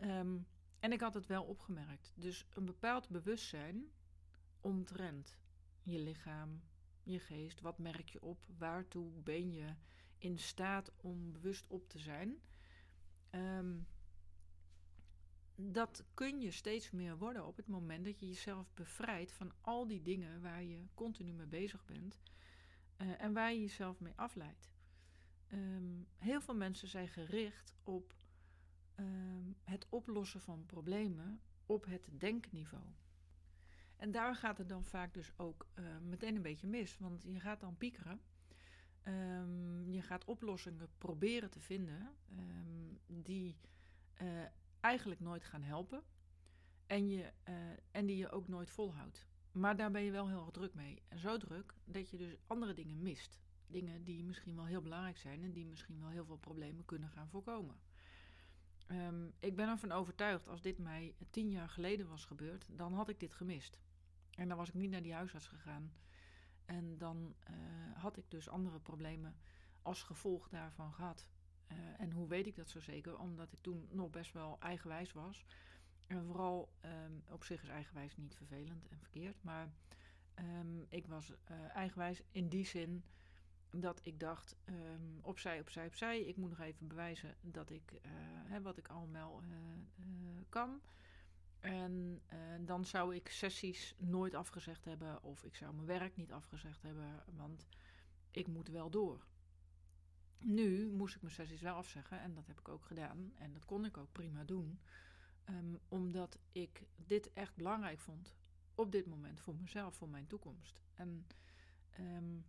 Um, 0.02 0.48
en 0.80 0.92
ik 0.92 1.02
had 1.02 1.14
het 1.14 1.26
wel 1.26 1.44
opgemerkt. 1.44 2.14
Dus 2.16 2.46
een 2.54 2.66
bepaald 2.66 3.10
bewustzijn 3.10 3.92
omtrent 4.62 5.38
je 5.82 6.00
lichaam, 6.00 6.62
je 7.04 7.20
geest. 7.20 7.62
Wat 7.62 7.78
merk 7.78 8.10
je 8.10 8.22
op? 8.22 8.46
Waartoe 8.58 9.12
ben 9.12 9.52
je 9.52 9.76
in 10.18 10.40
staat 10.40 10.92
om 10.98 11.32
bewust 11.32 11.68
op 11.68 11.90
te 11.90 12.00
zijn? 12.00 12.42
Um, 13.32 13.88
dat 15.56 16.04
kun 16.14 16.40
je 16.40 16.52
steeds 16.52 16.92
meer 16.92 17.18
worden 17.18 17.46
op 17.46 17.58
het 17.58 17.68
moment 17.68 18.06
dat 18.06 18.20
je 18.20 18.28
jezelf 18.28 18.74
bevrijdt 18.74 19.32
van 19.32 19.52
al 19.62 19.88
die 19.88 20.02
dingen 20.02 20.42
waar 20.42 20.64
je 20.64 20.88
continu 20.94 21.34
mee 21.34 21.46
bezig 21.46 21.86
bent 21.86 22.20
uh, 22.98 23.22
en 23.22 23.34
waar 23.34 23.54
je 23.54 23.60
jezelf 23.60 24.00
mee 24.00 24.14
afleidt. 24.16 24.70
Um, 25.54 26.08
heel 26.18 26.42
veel 26.42 26.56
mensen 26.56 26.88
zijn 26.88 27.08
gericht 27.08 27.76
op 27.84 28.16
um, 29.00 29.56
het 29.64 29.86
oplossen 29.90 30.42
van 30.42 30.66
problemen 30.66 31.42
op 31.66 31.86
het 31.86 32.10
denkniveau. 32.12 32.86
En 33.96 34.12
daar 34.12 34.36
gaat 34.36 34.58
het 34.58 34.70
dan 34.70 34.86
vaak 34.86 35.14
dus 35.14 35.34
ook 35.38 35.68
uh, 35.76 35.98
meteen 35.98 36.36
een 36.36 36.42
beetje 36.42 36.68
mis, 36.68 36.98
want 36.98 37.24
je 37.24 37.40
gaat 37.40 37.60
dan 37.60 37.78
piekeren. 37.78 38.22
Um, 39.04 39.90
je 39.92 40.02
gaat 40.02 40.26
oplossingen 40.26 40.90
proberen 40.98 41.50
te 41.50 41.60
vinden 41.60 42.16
um, 42.40 43.00
die 43.06 43.58
uh, 44.22 44.28
eigenlijk 44.80 45.20
nooit 45.20 45.44
gaan 45.44 45.64
helpen 45.64 46.04
en, 46.88 47.10
je, 47.10 47.32
uh, 47.50 47.56
en 47.92 48.06
die 48.06 48.18
je 48.18 48.30
ook 48.30 48.48
nooit 48.48 48.70
volhoudt. 48.70 49.28
Maar 49.52 49.78
daar 49.78 49.92
ben 49.92 50.02
je 50.02 50.12
wel 50.12 50.28
heel 50.28 50.42
erg 50.42 50.52
druk 50.52 50.74
mee. 50.74 51.02
En 51.08 51.20
zo 51.20 51.38
druk 51.38 51.74
dat 51.86 52.10
je 52.10 52.18
dus 52.18 52.38
andere 52.48 52.74
dingen 52.74 53.02
mist. 53.02 53.40
Dingen 53.68 54.04
die 54.04 54.24
misschien 54.24 54.56
wel 54.56 54.66
heel 54.66 54.82
belangrijk 54.82 55.18
zijn 55.18 55.44
en 55.44 55.52
die 55.52 55.66
misschien 55.66 56.00
wel 56.00 56.10
heel 56.10 56.26
veel 56.26 56.38
problemen 56.38 56.86
kunnen 56.86 57.10
gaan 57.10 57.30
voorkomen. 57.30 57.76
Um, 58.92 59.34
ik 59.40 59.56
ben 59.56 59.70
ervan 59.70 59.92
overtuigd, 59.92 60.48
als 60.48 60.62
dit 60.62 60.78
mij 60.78 61.16
tien 61.30 61.50
jaar 61.50 61.70
geleden 61.70 62.08
was 62.08 62.26
gebeurd, 62.26 62.68
dan 62.72 62.94
had 62.94 63.10
ik 63.10 63.20
dit 63.20 63.34
gemist. 63.34 63.80
En 64.32 64.48
dan 64.48 64.58
was 64.58 64.68
ik 64.68 64.74
niet 64.74 64.92
naar 64.92 65.02
die 65.02 65.14
huisarts 65.14 65.48
gegaan. 65.48 65.94
En 66.66 66.98
dan 66.98 67.36
uh, 67.50 67.56
had 67.96 68.18
ik 68.18 68.32
dus 68.32 68.50
andere 68.50 68.80
problemen 68.80 69.36
als 69.82 70.04
gevolg 70.04 70.50
daarvan 70.50 70.94
gehad. 70.94 71.30
Uh, 71.72 71.78
en 71.98 72.12
hoe 72.12 72.28
weet 72.28 72.48
ik 72.48 72.56
dat 72.56 72.70
zo 72.70 72.80
zeker? 72.80 73.20
Omdat 73.20 73.52
ik 73.52 73.60
toen 73.60 73.88
nog 73.92 74.10
best 74.10 74.34
wel 74.34 74.58
eigenwijs 74.60 75.14
was. 75.14 75.46
En 76.08 76.26
vooral 76.26 76.74
um, 76.82 77.24
op 77.30 77.44
zich 77.44 77.64
is 77.64 77.70
eigenwijs 77.70 78.18
niet 78.18 78.36
vervelend 78.36 78.88
en 78.88 79.00
verkeerd. 79.00 79.44
Maar 79.44 79.70
um, 80.40 80.86
ik 80.90 81.08
was 81.08 81.30
uh, 81.30 81.76
eigenwijs 81.76 82.22
in 82.32 82.50
die 82.50 82.66
zin 82.66 83.04
dat 83.80 84.00
ik 84.04 84.20
dacht, 84.20 84.56
um, 84.66 85.20
opzij, 85.22 85.60
opzij, 85.60 85.86
opzij. 85.86 86.22
Ik 86.22 86.38
moet 86.38 86.50
nog 86.50 86.60
even 86.60 86.88
bewijzen 86.88 87.36
dat 87.42 87.70
ik 87.70 87.92
uh, 87.94 88.00
hè, 88.46 88.62
wat 88.62 88.78
ik 88.78 88.88
allemaal 88.88 89.42
uh, 89.44 90.08
kan. 90.50 90.82
En 91.60 92.22
dan 92.66 92.86
zou 92.86 93.16
ik 93.16 93.30
sessies 93.30 93.96
nooit 93.98 94.34
afgezegd 94.36 94.86
hebben 94.86 95.24
of 95.24 95.44
ik 95.44 95.56
zou 95.56 95.74
mijn 95.74 95.88
werk 95.88 96.16
niet 96.16 96.32
afgezegd 96.32 96.82
hebben, 96.82 97.24
want 97.36 97.68
ik 98.32 98.48
moet 98.48 98.68
wel 98.68 98.90
door. 98.90 99.26
Nu 100.40 100.92
moest 100.92 101.16
ik 101.16 101.22
mijn 101.22 101.34
sessies 101.34 101.62
wel 101.62 101.76
afzeggen 101.76 102.20
en 102.20 102.34
dat 102.34 102.48
heb 102.48 102.60
ik 102.60 102.68
ook 102.68 102.86
gedaan 102.86 103.32
en 103.36 103.54
dat 103.54 103.66
kon 103.66 103.86
ik 103.86 103.98
ook 103.98 104.12
prima 104.12 104.44
doen, 104.44 104.80
um, 105.50 105.80
omdat 105.88 106.38
ik 106.52 106.84
dit 106.96 107.34
echt 107.34 107.56
belangrijk 107.56 108.00
vond 108.00 108.36
op 108.76 108.92
dit 108.92 109.06
moment 109.06 109.40
voor 109.40 109.56
mezelf, 109.56 109.96
voor 109.96 110.10
mijn 110.10 110.28
toekomst. 110.28 110.82
En 110.94 111.28
um, 112.00 112.46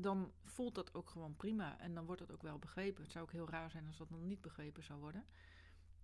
dan 0.00 0.32
voelt 0.44 0.74
dat 0.74 0.94
ook 0.94 1.10
gewoon 1.10 1.36
prima 1.36 1.78
en 1.78 1.94
dan 1.94 2.04
wordt 2.06 2.20
het 2.20 2.32
ook 2.32 2.42
wel 2.42 2.58
begrepen. 2.58 3.02
Het 3.02 3.12
zou 3.12 3.24
ook 3.24 3.32
heel 3.32 3.48
raar 3.48 3.70
zijn 3.70 3.86
als 3.86 3.96
dat 3.96 4.08
dan 4.08 4.26
niet 4.26 4.40
begrepen 4.40 4.82
zou 4.82 5.00
worden. 5.00 5.24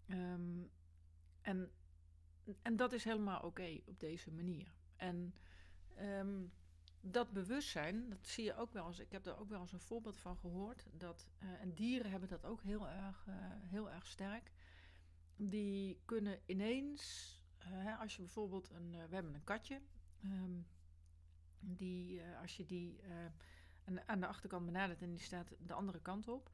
Um, 0.09 0.71
en, 1.41 1.71
en 2.63 2.77
dat 2.77 2.93
is 2.93 3.05
helemaal 3.05 3.41
oké 3.41 3.81
op 3.85 4.01
deze 4.01 4.31
manier. 4.31 4.75
En 4.97 5.35
um, 6.01 6.53
dat 7.01 7.33
bewustzijn, 7.33 8.09
dat 8.09 8.27
zie 8.27 8.45
je 8.45 8.57
ook 8.57 8.73
wel 8.73 8.87
eens. 8.87 8.99
Ik 8.99 9.13
heb 9.13 9.25
daar 9.25 9.39
ook 9.39 9.49
wel 9.49 9.61
eens 9.61 9.73
een 9.73 9.81
voorbeeld 9.81 10.17
van 10.17 10.37
gehoord. 10.37 10.87
Dat, 10.93 11.29
uh, 11.43 11.61
en 11.61 11.75
dieren 11.75 12.11
hebben 12.11 12.29
dat 12.29 12.45
ook 12.45 12.63
heel 12.63 12.89
erg, 12.89 13.27
uh, 13.29 13.35
heel 13.49 13.91
erg 13.91 14.07
sterk. 14.07 14.53
Die 15.37 16.01
kunnen 16.05 16.41
ineens, 16.47 17.33
uh, 17.73 18.01
als 18.01 18.17
je 18.17 18.23
bijvoorbeeld 18.23 18.71
een. 18.71 18.91
we 18.91 19.15
hebben 19.15 19.35
een 19.35 19.45
katje. 19.45 19.81
Um, 20.25 20.67
die, 21.61 22.23
als 22.41 22.57
je 22.57 22.65
die 22.65 23.01
aan 24.07 24.21
de 24.21 24.27
achterkant 24.27 24.67
benadert 24.67 25.03
en 25.03 25.11
die 25.11 25.21
staat 25.21 25.55
de 25.59 25.73
andere 25.73 26.01
kant 26.01 26.29
op, 26.29 26.51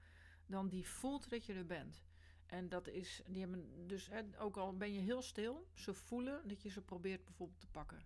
dan 0.46 0.68
die 0.68 0.88
voelt 0.88 1.30
dat 1.30 1.44
je 1.44 1.54
er 1.54 1.66
bent. 1.66 2.04
En 2.46 2.68
dat 2.68 2.88
is, 2.88 3.22
die 3.26 3.40
hebben 3.40 3.86
dus, 3.86 4.08
hè, 4.08 4.22
ook 4.38 4.56
al 4.56 4.76
ben 4.76 4.92
je 4.92 5.00
heel 5.00 5.22
stil, 5.22 5.68
ze 5.74 5.94
voelen 5.94 6.48
dat 6.48 6.62
je 6.62 6.68
ze 6.68 6.82
probeert 6.82 7.24
bijvoorbeeld 7.24 7.60
te 7.60 7.68
pakken. 7.68 8.02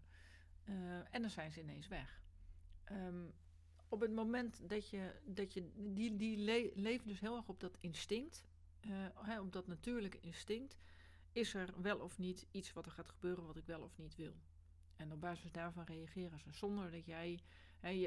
Uh, 0.65 0.75
en 1.15 1.21
dan 1.21 1.31
zijn 1.31 1.53
ze 1.53 1.61
ineens 1.61 1.89
weg. 1.89 2.23
Um, 2.93 3.33
op 3.89 4.01
het 4.01 4.13
moment 4.13 4.69
dat 4.69 4.89
je, 4.89 5.21
dat 5.25 5.53
je 5.53 5.71
die, 5.75 6.17
die 6.17 7.03
dus 7.05 7.21
heel 7.21 7.37
erg 7.37 7.49
op 7.49 7.61
dat 7.61 7.77
instinct, 7.81 8.45
uh, 8.81 9.07
hè, 9.15 9.41
op 9.41 9.53
dat 9.53 9.67
natuurlijke 9.67 10.21
instinct, 10.21 10.77
is 11.33 11.55
er 11.55 11.83
wel 11.83 11.99
of 11.99 12.19
niet 12.19 12.47
iets 12.51 12.73
wat 12.73 12.87
er 12.87 12.93
gaat 12.93 13.09
gebeuren 13.09 13.47
wat 13.47 13.57
ik 13.57 13.67
wel 13.67 13.81
of 13.81 13.99
niet 13.99 14.17
wil. 14.17 14.35
En 14.97 15.13
op 15.13 15.21
basis 15.21 15.53
daarvan 15.53 15.85
reageren 15.85 16.39
ze 16.39 16.53
zonder 16.53 16.91
dat 16.91 17.07
jij 17.07 17.43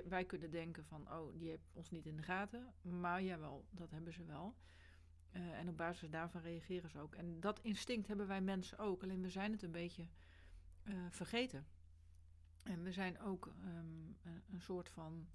Wij 0.06 0.26
kunnen 0.26 0.52
denken 0.52 0.86
van, 0.86 1.12
oh, 1.12 1.38
die 1.40 1.50
heeft 1.50 1.70
ons 1.74 1.90
niet 1.90 2.06
in 2.06 2.16
de 2.16 2.24
gaten. 2.24 2.74
Maar 2.82 3.24
jawel, 3.24 3.66
dat 3.70 3.92
hebben 3.92 4.14
ze 4.14 4.24
wel. 4.24 4.56
Uh, 5.34 5.60
en 5.60 5.70
op 5.70 5.78
basis 5.78 6.10
daarvan 6.10 6.42
reageren 6.42 6.90
ze 6.90 7.00
ook. 7.00 7.16
En 7.16 7.40
dat 7.40 7.60
instinct 7.60 8.08
hebben 8.08 8.28
wij 8.28 8.42
mensen 8.42 8.78
ook. 8.78 9.04
Alleen 9.04 9.22
we 9.22 9.30
zijn 9.30 9.52
het 9.52 9.62
een 9.62 9.72
beetje 9.72 10.08
uh, 10.84 11.06
vergeten. 11.10 11.68
En 12.64 12.84
we 12.84 12.92
zijn 12.92 13.20
ook 13.20 13.54
um, 13.64 14.18
een, 14.24 14.62
soort 14.62 14.90
van 14.90 15.28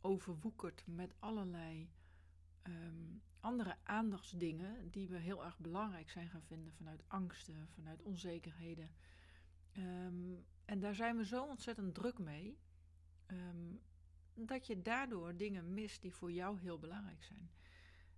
overwoekerd 0.00 0.82
met 0.86 1.14
allerlei 1.18 1.90
um, 2.62 3.22
andere 3.40 3.76
aandachtsdingen 3.82 4.90
die 4.90 5.08
we 5.08 5.18
heel 5.18 5.44
erg 5.44 5.58
belangrijk 5.58 6.10
zijn 6.10 6.28
gaan 6.28 6.42
vinden 6.42 6.72
vanuit 6.72 7.02
angsten, 7.06 7.68
vanuit 7.68 8.02
onzekerheden. 8.02 8.90
Um, 9.76 10.44
en 10.64 10.80
daar 10.80 10.94
zijn 10.94 11.16
we 11.16 11.24
zo 11.24 11.44
ontzettend 11.44 11.94
druk 11.94 12.18
mee 12.18 12.58
um, 13.30 13.80
dat 14.34 14.66
je 14.66 14.82
daardoor 14.82 15.36
dingen 15.36 15.74
mist 15.74 16.02
die 16.02 16.14
voor 16.14 16.32
jou 16.32 16.58
heel 16.58 16.78
belangrijk 16.78 17.22
zijn. 17.22 17.50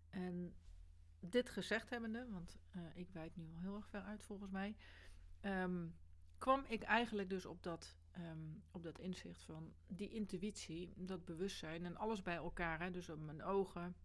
En 0.09 0.55
dit 1.20 1.49
gezegd 1.49 1.90
hebbende, 1.90 2.27
want 2.31 2.59
uh, 2.77 2.83
ik 2.94 3.11
wijd 3.11 3.37
nu 3.37 3.49
al 3.55 3.61
heel 3.61 3.77
erg 3.77 3.88
ver 3.88 4.03
uit 4.03 4.23
volgens 4.23 4.51
mij, 4.51 4.77
um, 5.42 5.94
kwam 6.38 6.64
ik 6.68 6.83
eigenlijk 6.83 7.31
dus 7.31 7.46
op 7.46 7.62
dat, 7.62 7.96
um, 8.18 8.62
op 8.70 8.83
dat 8.83 8.99
inzicht 8.99 9.42
van 9.42 9.73
die 9.87 10.09
intuïtie, 10.09 10.92
dat 10.96 11.25
bewustzijn 11.25 11.85
en 11.85 11.96
alles 11.96 12.23
bij 12.23 12.37
elkaar. 12.37 12.81
Hè, 12.81 12.90
dus 12.90 13.09
op 13.09 13.20
mijn 13.20 13.42
ogen, 13.42 13.96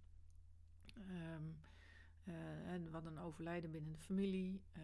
uh, 2.28 2.72
en 2.74 2.91
wat 2.91 3.06
een 3.06 3.20
overlijden 3.20 3.72
binnen 3.72 3.91
de 3.91 4.00
familie. 4.00 4.62
Uh, 4.78 4.84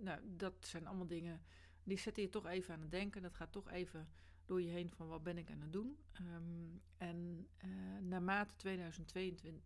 nou, 0.00 0.20
dat 0.36 0.54
zijn 0.60 0.86
allemaal 0.86 1.06
dingen 1.06 1.42
die 1.88 1.98
zetten 1.98 2.22
je 2.22 2.28
toch 2.28 2.46
even 2.46 2.74
aan 2.74 2.80
het 2.80 2.90
denken. 2.90 3.22
Dat 3.22 3.34
gaat 3.34 3.52
toch 3.52 3.70
even 3.70 4.08
door 4.44 4.62
je 4.62 4.68
heen 4.68 4.90
van 4.90 5.08
wat 5.08 5.22
ben 5.22 5.38
ik 5.38 5.50
aan 5.50 5.60
het 5.60 5.72
doen. 5.72 5.98
Um, 6.20 6.82
en 6.96 7.48
uh, 7.64 7.98
naarmate 8.00 8.56
2022 8.56 9.62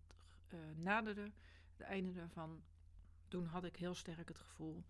uh, 0.48 0.58
naderde, 0.76 1.32
het 1.76 1.80
einde 1.86 2.12
daarvan, 2.12 2.62
toen 3.28 3.44
had 3.44 3.64
ik 3.64 3.76
heel 3.76 3.94
sterk 3.94 4.28
het 4.28 4.38
gevoel, 4.38 4.84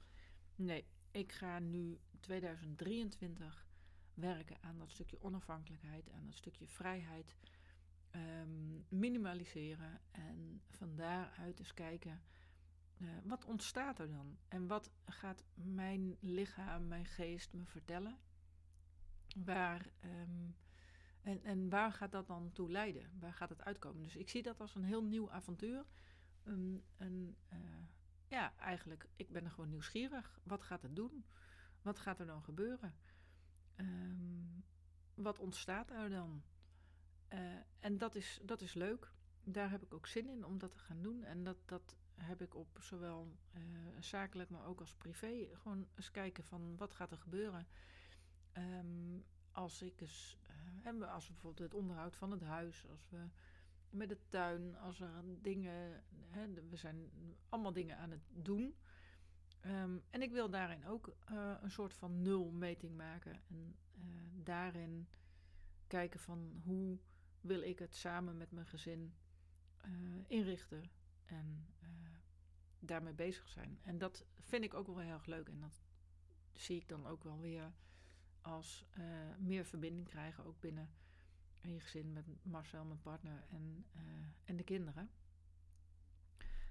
nee, 0.55 0.85
ik 1.11 1.33
ga 1.33 1.59
nu 1.59 1.99
2023 2.21 3.67
werken 4.15 4.57
aan 4.61 4.79
dat 4.79 4.91
stukje 4.91 5.23
onafhankelijkheid, 5.23 6.11
aan 6.11 6.27
dat 6.27 6.35
stukje 6.35 6.67
vrijheid, 6.67 7.37
um, 8.11 8.85
minimaliseren 8.89 10.01
en 10.11 10.63
van 10.71 10.97
daaruit 10.97 11.59
eens 11.59 11.75
kijken, 11.75 12.23
uh, 13.03 13.09
wat 13.25 13.45
ontstaat 13.45 13.99
er 13.99 14.11
dan? 14.11 14.39
En 14.49 14.67
wat 14.67 14.91
gaat 15.05 15.45
mijn 15.55 16.17
lichaam, 16.21 16.89
mijn 16.89 17.07
geest 17.07 17.53
me 17.53 17.65
vertellen? 17.65 18.19
Waar, 19.45 19.93
um, 20.05 20.57
en, 21.23 21.43
en 21.43 21.69
waar 21.69 21.93
gaat 21.93 22.13
dat 22.13 22.27
dan 22.27 22.53
toe 22.53 22.71
leiden? 22.71 23.11
Waar 23.19 23.35
gaat 23.35 23.49
het 23.49 23.65
uitkomen? 23.65 24.03
Dus 24.03 24.17
ik 24.17 24.29
zie 24.29 24.43
dat 24.43 24.61
als 24.61 24.75
een 24.75 24.85
heel 24.85 25.05
nieuw 25.05 25.31
avontuur. 25.31 25.87
Uh, 26.45 26.81
ja, 28.29 28.57
eigenlijk, 28.57 29.09
ik 29.17 29.31
ben 29.31 29.45
er 29.45 29.51
gewoon 29.51 29.71
nieuwsgierig. 29.71 30.41
Wat 30.43 30.63
gaat 30.63 30.83
het 30.83 30.97
doen? 30.97 31.25
Wat 31.83 31.99
gaat 31.99 32.21
er 32.21 32.27
dan 32.27 32.43
gebeuren? 32.43 32.95
Um, 33.77 34.65
wat 35.15 35.39
ontstaat 35.39 35.91
er 35.91 36.11
dan? 36.11 36.43
Uh, 37.29 37.39
en 37.79 37.99
dat 37.99 38.15
is, 38.15 38.41
dat 38.43 38.61
is 38.61 38.75
leuk. 38.75 39.13
Daar 39.45 39.71
heb 39.71 39.83
ik 39.83 39.95
ook 39.95 40.07
zin 40.07 40.29
in 40.29 40.45
om 40.45 40.59
dat 40.59 40.71
te 40.71 40.79
gaan 40.79 41.03
doen. 41.03 41.25
En 41.25 41.45
dat, 41.45 41.57
dat 41.65 41.97
heb 42.15 42.43
ik 42.43 42.55
op 42.55 42.79
zowel 42.81 43.37
uh, 43.57 43.63
zakelijk, 44.01 44.51
maar 44.51 44.67
ook 44.67 44.81
als 44.81 44.95
privé. 44.95 45.49
Gewoon 45.53 45.87
eens 45.95 46.11
kijken 46.11 46.45
van 46.45 46.77
wat 46.77 46.95
gaat 46.95 47.11
er 47.11 47.19
gebeuren. 47.19 47.67
Um, 48.57 49.25
als 49.53 49.83
ik 49.83 50.01
eens, 50.01 50.39
uh, 50.85 51.13
als 51.13 51.27
we 51.27 51.33
bijvoorbeeld 51.33 51.71
het 51.73 51.81
onderhoud 51.81 52.17
van 52.17 52.31
het 52.31 52.43
huis, 52.43 52.87
als 52.89 53.09
we 53.09 53.29
met 53.91 54.09
de 54.09 54.19
tuin, 54.29 54.77
als 54.77 55.01
er 55.01 55.11
dingen, 55.41 56.05
hè, 56.31 56.53
we 56.69 56.77
zijn 56.77 57.11
allemaal 57.49 57.73
dingen 57.73 57.99
aan 57.99 58.11
het 58.11 58.31
doen. 58.33 58.75
Um, 59.67 60.03
en 60.11 60.23
ik 60.23 60.31
wil 60.31 60.51
daarin 60.51 60.87
ook 60.87 61.17
uh, 61.31 61.55
een 61.61 61.71
soort 61.71 61.95
van 61.95 62.23
nulmeting 62.23 62.97
maken 62.97 63.41
en 63.49 63.77
daarin 64.43 65.09
kijken 65.87 66.21
van 66.21 66.61
hoe 66.65 66.99
wil 67.41 67.63
ik 67.63 67.79
het 67.79 67.95
samen 67.95 68.37
met 68.37 68.51
mijn 68.51 68.67
gezin 68.67 69.15
inrichten 70.27 70.91
en 71.33 71.67
daarmee 72.79 73.13
bezig 73.13 73.49
zijn. 73.49 73.79
En 73.83 73.99
dat 73.99 74.25
vind 74.41 74.65
ik 74.65 74.75
ook 74.75 74.87
wel 74.87 74.99
heel 74.99 75.13
erg 75.13 75.27
leuk 75.27 75.49
en 75.49 75.61
dat 75.61 75.83
zie 76.53 76.77
ik 76.77 76.89
dan 76.89 77.07
ook 77.07 77.25
wel 77.25 77.41
weer 77.41 77.73
als 78.41 78.85
uh, 78.99 79.05
meer 79.39 79.65
verbinding 79.65 80.09
krijgen, 80.09 80.45
ook 80.45 80.61
binnen 80.61 80.91
je 81.61 81.81
gezin 81.81 82.13
met 82.13 82.27
Marcel, 82.43 82.85
mijn 82.85 83.01
partner 83.01 83.45
en, 83.51 83.85
uh, 83.97 84.03
en 84.45 84.57
de 84.57 84.65
kinderen. 84.65 85.11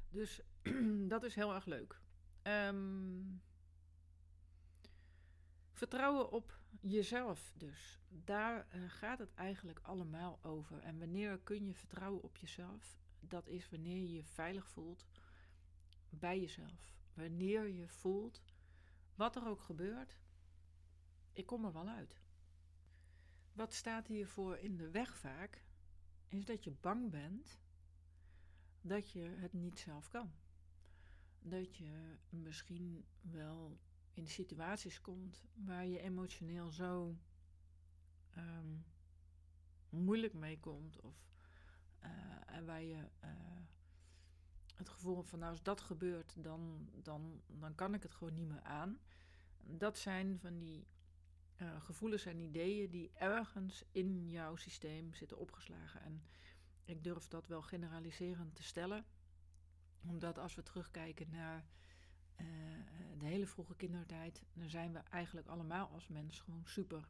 Dus 0.09 0.41
dat 1.13 1.23
is 1.23 1.35
heel 1.35 1.53
erg 1.53 1.65
leuk. 1.65 1.99
Um, 2.43 3.41
vertrouwen 5.71 6.31
op 6.31 6.59
jezelf 6.79 7.53
dus. 7.57 8.01
Daar 8.09 8.67
gaat 8.87 9.19
het 9.19 9.33
eigenlijk 9.33 9.79
allemaal 9.81 10.39
over. 10.43 10.79
En 10.79 10.99
wanneer 10.99 11.39
kun 11.39 11.65
je 11.65 11.73
vertrouwen 11.73 12.23
op 12.23 12.37
jezelf? 12.37 13.00
Dat 13.21 13.47
is 13.47 13.69
wanneer 13.69 13.97
je 13.97 14.11
je 14.11 14.23
veilig 14.23 14.67
voelt 14.67 15.05
bij 16.09 16.39
jezelf. 16.39 16.93
Wanneer 17.13 17.67
je 17.67 17.87
voelt, 17.87 18.41
wat 19.15 19.35
er 19.35 19.47
ook 19.47 19.61
gebeurt, 19.61 20.19
ik 21.33 21.45
kom 21.45 21.65
er 21.65 21.73
wel 21.73 21.87
uit. 21.87 22.21
Wat 23.53 23.73
staat 23.73 24.07
hiervoor 24.07 24.57
in 24.57 24.77
de 24.77 24.91
weg 24.91 25.17
vaak, 25.17 25.65
is 26.27 26.45
dat 26.45 26.63
je 26.63 26.71
bang 26.71 27.09
bent 27.09 27.59
dat 28.81 29.11
je 29.11 29.19
het 29.19 29.53
niet 29.53 29.79
zelf 29.79 30.09
kan. 30.09 30.31
Dat 31.39 31.75
je 31.77 32.17
misschien 32.29 33.05
wel 33.21 33.79
in 34.13 34.27
situaties 34.27 35.01
komt 35.01 35.43
waar 35.53 35.85
je 35.85 35.99
emotioneel 35.99 36.71
zo 36.71 37.17
um, 38.37 38.85
moeilijk 39.89 40.33
mee 40.33 40.59
komt. 40.59 40.99
Of 40.99 41.40
uh, 42.03 42.65
waar 42.65 42.81
je 42.81 43.07
uh, 43.23 43.29
het 44.75 44.89
gevoel 44.89 45.15
hebt 45.17 45.29
van 45.29 45.39
nou 45.39 45.51
als 45.51 45.63
dat 45.63 45.81
gebeurt, 45.81 46.43
dan, 46.43 46.89
dan, 47.03 47.41
dan 47.47 47.75
kan 47.75 47.93
ik 47.93 48.03
het 48.03 48.13
gewoon 48.13 48.33
niet 48.33 48.47
meer 48.47 48.61
aan. 48.61 48.99
Dat 49.63 49.97
zijn 49.97 50.39
van 50.39 50.57
die 50.57 50.87
uh, 51.57 51.81
gevoelens 51.81 52.25
en 52.25 52.39
ideeën 52.39 52.89
die 52.89 53.11
ergens 53.13 53.83
in 53.91 54.29
jouw 54.29 54.55
systeem 54.55 55.13
zitten 55.13 55.37
opgeslagen. 55.37 56.01
En 56.01 56.23
ik 56.85 57.03
durf 57.03 57.27
dat 57.27 57.47
wel 57.47 57.61
generaliserend 57.61 58.55
te 58.55 58.63
stellen, 58.63 59.05
omdat 60.01 60.37
als 60.37 60.55
we 60.55 60.63
terugkijken 60.63 61.29
naar 61.29 61.65
de 63.21 63.27
hele 63.27 63.47
vroege 63.47 63.75
kindertijd, 63.75 64.43
dan 64.53 64.69
zijn 64.69 64.93
we 64.93 64.99
eigenlijk 64.99 65.47
allemaal 65.47 65.87
als 65.87 66.07
mens 66.07 66.39
gewoon 66.39 66.65
super 66.65 67.07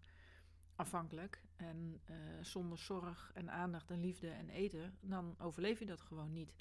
afhankelijk. 0.82 1.41
En 1.56 2.02
zonder 2.41 2.78
zorg 2.78 3.32
en 3.34 3.52
aandacht 3.52 3.91
en 3.91 4.00
liefde 4.00 4.30
en 4.30 4.50
eten, 4.50 4.98
dan 5.02 5.36
overleef 5.39 5.80
je 5.80 5.86
dat 5.86 6.02
gewoon 6.02 6.34
niet. 6.34 6.56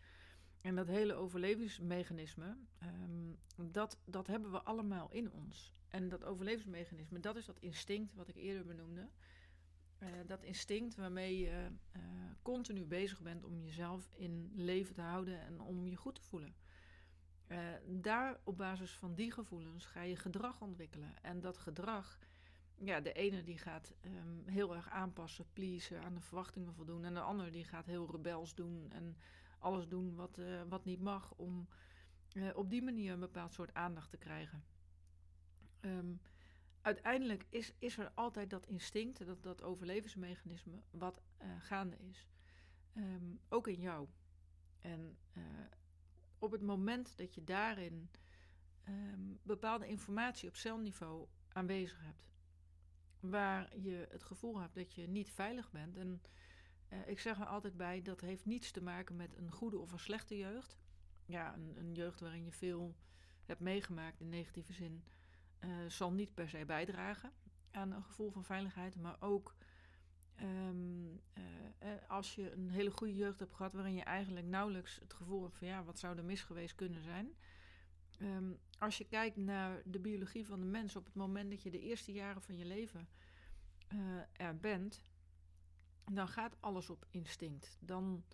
En 0.61 0.75
dat 0.75 0.87
hele 0.87 1.15
overlevingsmechanisme, 1.15 2.57
um, 2.83 3.39
dat, 3.73 3.99
dat 4.05 4.27
hebben 4.27 4.51
we 4.51 4.63
allemaal 4.63 5.11
in 5.13 5.33
ons. 5.33 5.73
En 5.89 6.09
dat 6.09 6.25
overlevingsmechanisme, 6.25 7.21
dat 7.21 7.37
is 7.37 7.47
dat 7.47 7.59
instinct 7.59 8.15
wat 8.15 8.29
ik 8.29 8.37
eerder 8.37 8.65
benoemde. 8.65 9.09
Uh, 9.99 10.09
dat 10.27 10.43
instinct 10.43 10.95
waarmee 10.95 11.39
je 11.39 11.67
uh, 11.97 12.03
continu 12.43 12.85
bezig 12.85 13.21
bent 13.21 13.45
om 13.45 13.61
jezelf 13.61 14.11
in 14.13 14.53
leven 14.55 14.95
te 14.95 15.01
houden 15.01 15.41
en 15.41 15.61
om 15.61 15.87
je 15.87 15.97
goed 15.97 16.15
te 16.15 16.23
voelen. 16.23 16.55
Daar 17.87 18.41
op 18.45 18.57
basis 18.57 18.97
van 18.97 19.15
die 19.15 19.33
gevoelens 19.33 19.85
ga 19.85 20.03
je 20.03 20.17
gedrag 20.17 20.61
ontwikkelen. 20.61 21.23
En 21.23 21.41
dat 21.41 21.57
gedrag, 21.57 22.19
ja, 22.85 23.01
de 23.01 23.13
ene 23.13 23.43
die 23.43 23.59
gaat 23.59 23.95
um, 24.05 24.43
heel 24.47 24.75
erg 24.75 24.89
aanpassen, 24.89 25.47
pleasen, 25.53 26.03
aan 26.03 26.15
de 26.15 26.21
verwachtingen 26.21 26.75
voldoen. 26.75 27.05
En 27.05 27.15
de 27.15 27.21
ander 27.21 27.51
die 27.51 27.65
gaat 27.65 27.87
heel 27.87 28.11
rebels 28.11 28.55
doen 28.55 28.91
en 28.91 29.17
alles 29.59 29.89
doen 29.89 30.15
wat, 30.15 30.39
uh, 30.39 30.63
wat 30.69 30.85
niet 30.85 31.01
mag, 31.01 31.35
om 31.35 31.69
uh, 32.33 32.57
op 32.57 32.71
die 32.71 32.83
manier 32.83 33.13
een 33.13 33.21
bepaald 33.21 33.53
soort 33.53 33.75
aandacht 33.75 34.11
te 34.11 34.17
krijgen. 34.17 34.65
Um, 35.81 36.21
uiteindelijk 36.81 37.47
is, 37.49 37.73
is 37.79 37.99
er 37.99 38.11
altijd 38.15 38.51
dat 38.51 38.67
instinct, 38.67 39.27
dat, 39.27 39.43
dat 39.43 39.63
overlevensmechanisme, 39.63 40.83
wat 40.91 41.21
uh, 41.43 41.49
gaande 41.59 41.97
is. 41.97 42.29
Um, 42.95 43.41
ook 43.49 43.69
in 43.69 43.81
jou. 43.81 44.09
En 44.81 45.19
op 46.39 46.51
het 46.51 46.63
moment 46.63 47.17
dat 47.17 47.35
je 47.35 47.45
daarin 47.45 48.11
bepaalde 49.43 49.87
informatie 49.87 50.49
op 50.49 50.57
celniveau 50.57 51.27
aanwezig 51.53 52.01
hebt, 52.03 52.30
waar 53.21 53.79
je 53.79 54.07
het 54.11 54.23
gevoel 54.23 54.61
hebt 54.61 54.75
dat 54.75 54.95
je 54.95 55.09
niet 55.09 55.31
veilig 55.31 55.71
bent 55.71 55.97
en 55.97 56.23
uh, 56.93 56.99
ik 57.09 57.21
zeg 57.21 57.41
er 57.41 57.47
altijd 57.47 57.77
bij, 57.77 58.03
dat 58.03 58.21
heeft 58.21 58.47
niets 58.47 58.71
te 58.71 58.83
maken 58.83 59.17
met 59.17 59.37
een 59.37 59.51
goede 59.51 59.79
of 59.79 59.93
een 59.93 59.99
slechte 59.99 60.37
jeugd. 60.37 60.79
Ja, 61.27 61.55
een, 61.55 61.77
een 61.79 61.95
jeugd 61.95 62.21
waarin 62.21 62.45
je 62.45 62.53
veel 62.53 62.97
hebt 63.45 63.61
meegemaakt 63.61 64.21
in 64.21 64.29
negatieve 64.29 64.73
zin, 64.73 65.05
uh, 65.61 65.71
zal 65.89 66.13
niet 66.13 66.35
per 66.35 66.49
se 66.49 66.65
bijdragen 66.65 67.33
aan 67.71 67.93
een 67.93 68.03
gevoel 68.03 68.31
van 68.31 68.45
veiligheid. 68.45 68.97
Maar 68.97 69.17
ook 69.21 69.57
um, 70.43 71.21
uh, 71.35 71.43
als 72.09 72.35
je 72.35 72.53
een 72.53 72.71
hele 72.71 72.91
goede 72.91 73.15
jeugd 73.15 73.39
hebt 73.39 73.55
gehad, 73.55 73.73
waarin 73.73 73.95
je 73.95 74.03
eigenlijk 74.03 74.47
nauwelijks 74.47 74.99
het 75.01 75.13
gevoel 75.13 75.43
hebt 75.43 75.57
van 75.57 75.67
ja, 75.67 75.85
wat 75.85 75.99
zou 75.99 76.17
er 76.17 76.25
mis 76.25 76.43
geweest 76.43 76.75
kunnen 76.75 77.03
zijn. 77.03 77.35
Um, 78.23 78.59
als 78.79 78.99
je 78.99 79.05
kijkt 79.05 79.37
naar 79.37 79.83
de 79.85 79.99
biologie 80.01 80.47
van 80.47 80.61
de 80.61 80.67
mens 80.67 80.97
op 80.97 81.05
het 81.05 81.15
moment 81.15 81.51
dat 81.51 81.63
je 81.63 81.71
de 81.71 81.81
eerste 81.81 82.13
jaren 82.13 82.43
van 82.43 82.57
je 82.57 82.65
leven 82.65 83.09
er 84.33 84.59
bent, 84.59 85.03
dan 86.13 86.29
gaat 86.29 86.57
alles 86.61 86.91
op 86.91 87.07
instinct. 87.11 87.79
Dan 87.81 88.25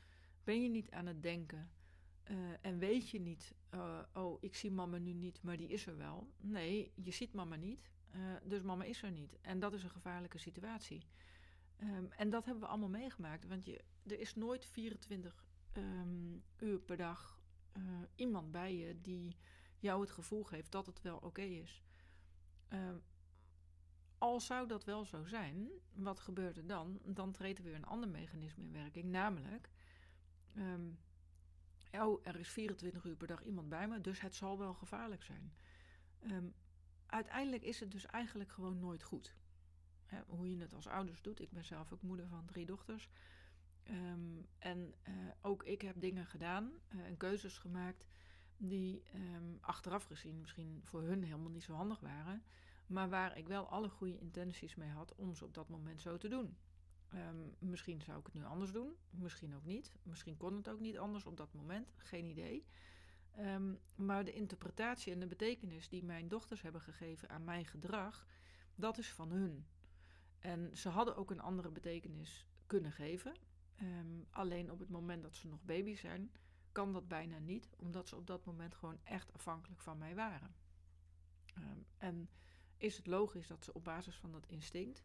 ben 0.44 0.62
je 0.62 0.68
niet 0.68 0.90
aan 0.90 1.07
het 1.07 1.22
denken. 1.22 1.70
Uh, 2.31 2.37
en 2.61 2.79
weet 2.79 3.11
je 3.11 3.20
niet, 3.20 3.55
uh, 3.75 3.99
oh, 4.14 4.42
ik 4.42 4.55
zie 4.55 4.70
mama 4.70 4.99
nu 4.99 5.12
niet, 5.12 5.42
maar 5.42 5.57
die 5.57 5.68
is 5.68 5.87
er 5.87 5.96
wel. 5.96 6.33
Nee, 6.40 6.92
je 6.94 7.11
ziet 7.11 7.33
mama 7.33 7.57
niet, 7.57 7.90
dus 8.44 8.62
mama 8.62 8.85
is 8.85 9.03
er 9.03 9.11
niet. 9.11 9.37
En 9.40 9.61
dat 9.61 9.72
is 9.72 9.83
een 9.83 9.90
gevaarlijke 9.90 10.38
situatie. 10.38 11.07
Um, 11.83 12.11
en 12.12 12.31
dat 12.31 12.44
hebben 12.44 12.62
we 12.62 12.68
allemaal 12.68 12.88
meegemaakt. 12.88 13.46
Want 13.46 13.64
je, 13.64 13.85
er 14.07 14.20
is 14.20 14.35
nooit 14.35 14.64
24 14.64 15.46
um, 15.72 15.83
ehm, 15.83 16.68
uur 16.68 16.79
per 16.79 16.96
dag 16.96 17.40
iemand 18.14 18.51
bij 18.51 18.77
je 18.77 19.01
die 19.01 19.37
jou 19.81 20.01
het 20.01 20.11
gevoel 20.11 20.45
geeft 20.45 20.73
dat 20.73 20.87
het 20.87 21.03
wel 21.03 21.17
oké 21.17 21.43
is. 21.43 21.83
Ehm, 22.69 22.97
al 24.19 24.41
zou 24.41 24.69
dat 24.69 24.85
wel 24.85 25.05
zo 25.05 25.25
zijn, 25.25 25.69
wat 25.93 26.21
gebeurt 26.21 26.57
er 26.57 26.67
dan? 26.67 27.01
Dan 27.05 27.33
treedt 27.33 27.59
er 27.59 27.65
weer 27.65 27.75
een 27.75 27.85
ander 27.85 28.09
mechanisme 28.09 28.62
in 28.62 28.73
werking, 28.73 29.05
namelijk... 29.05 29.71
Um, 30.57 30.99
oh, 31.93 32.21
er 32.23 32.37
is 32.37 32.49
24 32.49 33.05
uur 33.05 33.17
per 33.17 33.27
dag 33.27 33.43
iemand 33.43 33.69
bij 33.69 33.89
me, 33.89 34.01
dus 34.01 34.21
het 34.21 34.35
zal 34.35 34.59
wel 34.59 34.75
gevaarlijk 34.75 35.23
zijn. 35.23 35.53
Um, 36.31 36.55
uiteindelijk 37.07 37.62
is 37.62 37.81
het 37.81 37.91
dus 37.91 38.07
eigenlijk 38.07 38.51
gewoon 38.51 38.79
nooit 38.79 39.03
goed. 39.03 39.37
Hè, 40.07 40.21
hoe 40.27 40.51
je 40.51 40.61
het 40.61 40.75
als 40.75 40.87
ouders 40.87 41.23
doet. 41.23 41.41
Ik 41.41 41.51
ben 41.51 41.65
zelf 41.65 41.93
ook 41.93 42.03
moeder 42.03 42.29
van 42.29 42.45
drie 42.47 42.67
dochters. 42.67 43.09
En 44.59 44.95
uh, 45.09 45.15
ook 45.41 45.62
ik 45.62 45.83
heb 45.83 46.01
dingen 46.01 46.27
gedaan 46.27 46.73
uh, 46.95 47.05
en 47.05 47.17
keuzes 47.17 47.59
gemaakt 47.59 48.07
die 48.59 49.03
achteraf 49.61 50.05
gezien 50.05 50.40
misschien 50.40 50.81
voor 50.85 51.03
hun 51.03 51.23
helemaal 51.23 51.51
niet 51.51 51.62
zo 51.62 51.73
handig 51.73 52.01
waren 52.01 52.42
maar 52.87 53.09
waar 53.09 53.38
ik 53.38 53.49
wel 53.49 53.69
alle 53.69 53.88
goede 53.88 54.19
intenties 54.19 54.75
mee 54.75 54.90
had 54.90 55.14
om 55.14 55.35
ze 55.35 55.45
op 55.45 55.55
dat 55.55 55.69
moment 55.69 56.03
zo 56.03 56.16
te 56.16 56.29
doen. 56.29 56.57
Um, 57.14 57.55
misschien 57.59 58.03
zou 58.03 58.19
ik 58.19 58.25
het 58.25 58.35
nu 58.35 58.45
anders 58.45 58.73
doen, 58.73 58.97
misschien 59.11 59.55
ook 59.55 59.64
niet. 59.64 59.92
Misschien 60.03 60.37
kon 60.37 60.57
het 60.57 60.69
ook 60.69 60.81
niet 60.81 60.99
anders 60.99 61.25
op 61.25 61.37
dat 61.37 61.53
moment, 61.55 61.92
geen 61.97 62.25
idee. 62.25 62.66
Um, 63.38 63.79
maar 63.97 64.25
de 64.25 64.33
interpretatie 64.33 65.12
en 65.12 65.21
de 65.21 65.27
betekenis 65.27 65.88
die 65.88 66.05
mijn 66.05 66.29
dochters 66.29 66.62
hebben 66.62 66.81
gegeven 66.81 67.29
aan 67.29 67.45
mijn 67.45 67.66
gedrag, 67.66 68.27
dat 68.75 68.99
is 68.99 69.12
van 69.12 69.31
hun. 69.31 69.66
En 70.38 70.77
ze 70.77 70.88
hadden 70.88 71.16
ook 71.16 71.31
een 71.31 71.40
andere 71.40 71.71
betekenis 71.71 72.47
kunnen 72.66 72.92
geven. 72.92 73.35
Alleen 74.31 74.71
op 74.71 74.79
het 74.79 74.88
moment 74.88 75.23
dat 75.23 75.37
ze 75.37 75.49
nog 75.49 75.64
baby 75.64 75.95
zijn, 75.95 76.31
kan 76.77 76.93
dat 76.93 77.09
bijna 77.09 77.39
niet, 77.39 77.69
omdat 77.77 78.09
ze 78.09 78.17
op 78.17 78.27
dat 78.27 78.45
moment 78.45 78.75
gewoon 78.75 78.99
echt 79.05 79.33
afhankelijk 79.33 79.81
van 79.81 79.99
mij 79.99 80.15
waren. 80.15 80.55
en 81.99 82.29
is 82.77 82.97
het 82.97 83.07
logisch 83.07 83.47
dat 83.47 83.65
ze 83.65 83.73
op 83.73 83.85
basis 83.85 84.17
van 84.17 84.33
dat 84.33 84.47
instinct 84.47 85.05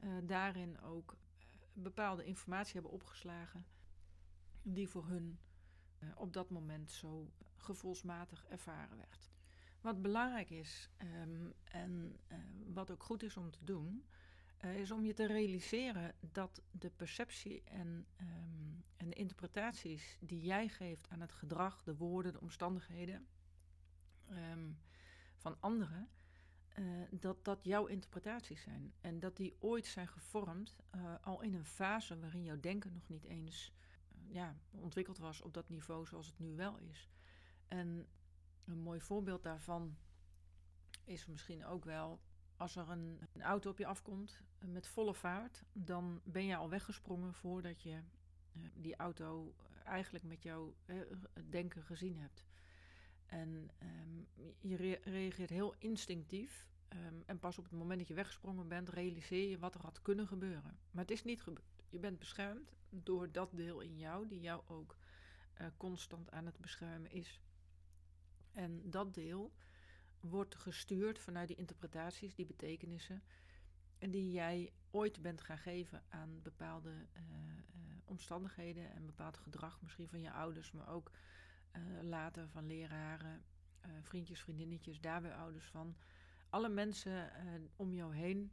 uh, 0.00 0.10
daarin 0.22 0.80
ook 0.80 1.12
uh, 1.12 1.46
bepaalde 1.72 2.24
informatie 2.24 2.72
hebben 2.72 2.90
opgeslagen 2.92 3.66
die 4.62 4.88
voor 4.88 5.06
hun 5.06 5.38
uh, 5.98 6.08
op 6.16 6.32
dat 6.32 6.50
moment 6.50 6.90
zo 6.90 7.32
gevoelsmatig 7.56 8.44
ervaren 8.44 8.96
werd. 8.96 9.30
Wat 9.80 10.02
belangrijk 10.02 10.50
is 10.50 10.90
um, 10.98 11.52
en 11.64 12.16
wat 12.66 12.90
ook 12.90 13.02
goed 13.02 13.22
is 13.22 13.36
om 13.36 13.50
te 13.50 13.64
doen, 13.64 14.04
is 14.70 14.90
om 14.90 15.04
je 15.04 15.12
te 15.12 15.26
realiseren 15.26 16.14
dat 16.20 16.62
de 16.70 16.90
perceptie 16.90 17.62
en, 17.64 18.06
um, 18.20 18.84
en 18.96 19.08
de 19.08 19.14
interpretaties 19.14 20.18
die 20.20 20.40
jij 20.40 20.68
geeft 20.68 21.08
aan 21.08 21.20
het 21.20 21.32
gedrag, 21.32 21.82
de 21.82 21.96
woorden, 21.96 22.32
de 22.32 22.40
omstandigheden 22.40 23.26
um, 24.30 24.78
van 25.36 25.56
anderen, 25.60 26.08
uh, 26.78 27.02
dat 27.10 27.44
dat 27.44 27.64
jouw 27.64 27.86
interpretaties 27.86 28.62
zijn. 28.62 28.92
En 29.00 29.20
dat 29.20 29.36
die 29.36 29.56
ooit 29.58 29.86
zijn 29.86 30.08
gevormd 30.08 30.76
uh, 30.94 31.14
al 31.20 31.42
in 31.42 31.54
een 31.54 31.64
fase 31.64 32.18
waarin 32.18 32.44
jouw 32.44 32.60
denken 32.60 32.92
nog 32.92 33.08
niet 33.08 33.24
eens 33.24 33.72
ja, 34.28 34.56
ontwikkeld 34.70 35.18
was 35.18 35.42
op 35.42 35.54
dat 35.54 35.68
niveau 35.68 36.06
zoals 36.06 36.26
het 36.26 36.38
nu 36.38 36.54
wel 36.54 36.78
is. 36.78 37.10
En 37.68 38.08
een 38.64 38.78
mooi 38.78 39.00
voorbeeld 39.00 39.42
daarvan 39.42 39.96
is 41.04 41.26
misschien 41.26 41.64
ook 41.64 41.84
wel 41.84 42.20
als 42.62 42.76
er 42.76 42.88
een, 42.88 43.18
auto 43.40 43.70
op 43.70 43.78
je 43.78 43.86
afkomt 43.86 44.40
met 44.58 44.86
volle 44.86 45.14
vaart, 45.14 45.64
dan 45.72 46.20
ben 46.24 46.44
je 46.44 46.56
al 46.56 46.68
weggesprongen 46.68 47.34
voordat 47.34 47.82
je 47.82 48.00
die 48.74 48.96
auto 48.96 49.54
eigenlijk 49.84 50.24
met 50.24 50.42
jouw 50.42 50.74
denken 51.48 51.82
gezien 51.82 52.16
hebt. 52.18 52.46
En 53.26 53.70
um, 53.82 54.26
je 54.60 54.76
re 54.76 55.00
reageert 55.04 55.50
heel 55.50 55.74
instinctief. 55.78 56.66
Um, 56.88 57.22
en 57.26 57.38
pas 57.38 57.58
op 57.58 57.64
het 57.64 57.72
moment 57.72 57.98
dat 57.98 58.08
je 58.08 58.14
weggesprongen 58.14 58.68
bent, 58.68 58.88
realiseer 58.88 59.48
je 59.48 59.58
wat 59.58 59.74
er 59.74 59.80
had 59.80 60.02
kunnen 60.02 60.26
gebeuren. 60.26 60.78
Maar 60.90 61.02
het 61.02 61.10
is 61.10 61.24
niet 61.24 61.42
gebeurd. 61.42 61.84
Je 61.88 61.98
bent 61.98 62.18
beschermd 62.18 62.72
door 62.90 63.32
dat 63.32 63.50
deel 63.52 63.80
in 63.80 63.98
jou, 63.98 64.28
die 64.28 64.40
jou 64.40 64.62
ook 64.66 64.96
constant 65.76 66.30
aan 66.30 66.46
het 66.46 66.60
beschermen 66.60 67.10
is. 67.10 67.40
En 68.52 68.90
dat 68.90 69.14
deel 69.14 69.52
wordt 70.22 70.54
gestuurd 70.54 71.18
vanuit 71.18 71.48
die 71.48 71.56
interpretaties, 71.56 72.34
die 72.34 72.46
betekenissen, 72.46 73.22
die 73.98 74.32
jij 74.32 74.72
ooit 74.90 75.22
bent 75.22 75.40
gaan 75.40 75.58
geven 75.58 76.02
aan 76.08 76.42
bepaalde 76.42 76.90
uh, 76.90 77.22
uh, 77.22 77.92
omstandigheden 78.04 78.92
en 78.92 79.06
bepaald 79.06 79.36
gedrag, 79.36 79.80
misschien 79.82 80.08
van 80.08 80.20
je 80.20 80.32
ouders, 80.32 80.72
maar 80.72 80.88
ook 80.88 81.10
uh, 81.76 82.02
later 82.02 82.48
van 82.48 82.66
leraren, 82.66 83.44
vriendjes, 84.00 84.40
vriendinnetjes, 84.40 85.00
daar 85.00 85.22
weer 85.22 85.34
ouders 85.34 85.66
van. 85.66 85.96
Alle 86.50 86.68
mensen 86.68 87.30
om 87.76 87.94
jou 87.94 88.14
heen 88.14 88.52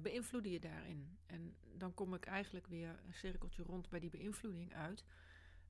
beïnvloeden 0.00 0.52
je 0.52 0.60
daarin. 0.60 1.18
En 1.26 1.56
dan 1.76 1.94
kom 1.94 2.14
ik 2.14 2.24
eigenlijk 2.24 2.66
weer 2.66 3.00
een 3.06 3.14
cirkeltje 3.14 3.62
rond 3.62 3.88
bij 3.88 4.00
die 4.00 4.10
beïnvloeding 4.10 4.74
uit. 4.74 5.04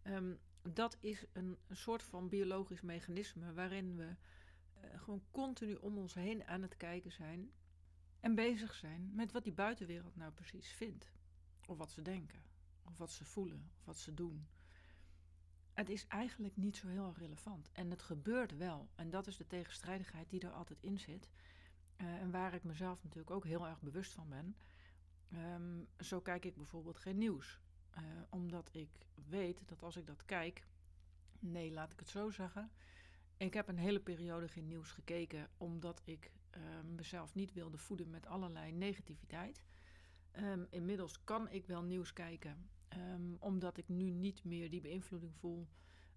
Um, 0.05 0.39
dat 0.63 0.97
is 1.01 1.25
een, 1.33 1.59
soort 1.71 2.03
van 2.03 2.29
biologisch 2.29 2.81
mechanisme 2.81 3.53
waarin 3.53 3.97
we 3.97 4.17
gewoon 4.97 5.23
continu 5.31 5.75
om 5.75 5.99
ons 5.99 6.15
heen 6.15 6.47
aan 6.47 6.63
het 6.63 6.77
kijken 6.77 7.13
zijn 7.13 7.53
en 8.21 8.35
bezig 8.35 8.75
zijn 8.75 9.11
met 9.15 9.33
wat 9.33 9.45
die 9.45 9.53
buitenwereld 9.53 10.17
nou 10.17 10.33
precies 10.33 10.69
vindt. 10.69 11.13
Of 11.67 11.77
wat 11.77 11.91
ze 11.91 12.03
denken, 12.03 12.43
of 12.85 12.99
wat 12.99 13.11
ze 13.11 13.25
voelen, 13.25 13.71
of 13.79 13.85
wat 13.85 13.99
ze 13.99 14.15
doen. 14.15 14.49
het 15.73 15.89
is 15.89 16.07
eigenlijk 16.07 16.57
niet 16.57 16.77
zo 16.77 16.89
heel 16.89 17.15
relevant. 17.17 17.71
En 17.73 17.91
het 17.91 18.03
gebeurt 18.03 18.57
wel. 18.57 18.89
En 18.95 19.11
dat 19.11 19.27
is 19.27 19.37
de 19.37 19.47
tegenstrijdigheid 19.47 20.31
die 20.31 20.41
er 20.41 20.53
altijd 20.53 20.83
in 20.83 20.99
zit. 20.99 21.31
Uh, 21.97 22.15
en 22.15 22.31
waar 22.31 22.55
ik 22.55 22.65
mezelf 22.65 23.03
natuurlijk 23.03 23.31
ook 23.31 23.45
heel 23.45 23.67
erg 23.67 23.81
bewust 23.81 24.13
van 24.13 24.29
ben. 24.29 24.57
Um, 25.35 25.89
zo 25.99 26.21
kijk 26.21 26.45
ik 26.45 26.57
bijvoorbeeld 26.57 26.99
geen 26.99 27.19
nieuws. 27.19 27.61
Uh, 27.99 28.03
omdat 28.31 28.69
ik 28.73 29.07
weet 29.29 29.69
dat 29.69 29.83
als 29.83 29.97
ik 29.97 30.07
dat 30.07 30.25
kijk. 30.25 30.67
Nee, 31.39 31.73
laat 31.73 31.93
ik 31.93 31.99
het 31.99 32.09
zo 32.09 32.31
zeggen. 32.31 32.71
Ik 33.43 33.55
heb 33.55 33.69
een 33.69 33.79
hele 33.79 34.01
periode 34.01 34.49
geen 34.49 34.67
nieuws 34.67 34.91
gekeken. 34.91 35.49
Omdat 35.57 36.03
ik 36.05 36.31
uh, 36.57 36.63
mezelf 36.95 37.35
niet 37.35 37.53
wilde 37.53 37.79
voeden 37.79 38.11
met 38.11 38.27
allerlei 38.27 38.73
negativiteit. 38.73 39.63
Um, 40.37 40.67
inmiddels 40.71 41.25
kan 41.25 41.51
ik 41.51 41.67
wel 41.67 41.83
nieuws 41.83 42.13
kijken. 42.13 42.71
Um, 42.97 43.37
omdat 43.39 43.77
ik 43.77 43.89
nu 43.89 44.11
niet 44.11 44.45
meer 44.45 44.71
die 44.71 44.81
beïnvloeding 44.81 45.35
voel. 45.35 45.69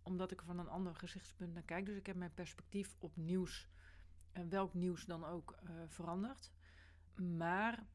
Omdat 0.02 0.32
ik 0.32 0.40
er 0.40 0.46
van 0.46 0.60
een 0.60 0.68
ander 0.68 0.96
gezichtspunt 0.96 1.54
naar 1.54 1.64
kijk. 1.64 1.86
Dus 1.86 1.98
ik 1.98 2.06
heb 2.06 2.16
mijn 2.16 2.34
perspectief 2.34 2.96
op 3.00 3.16
nieuws. 3.16 3.70
En 4.32 4.50
welk 4.50 4.74
nieuws 4.74 5.06
dan 5.06 5.26
ook 5.26 5.56
uh, 5.64 5.70
veranderd. 5.88 6.52
Maar 7.16 7.88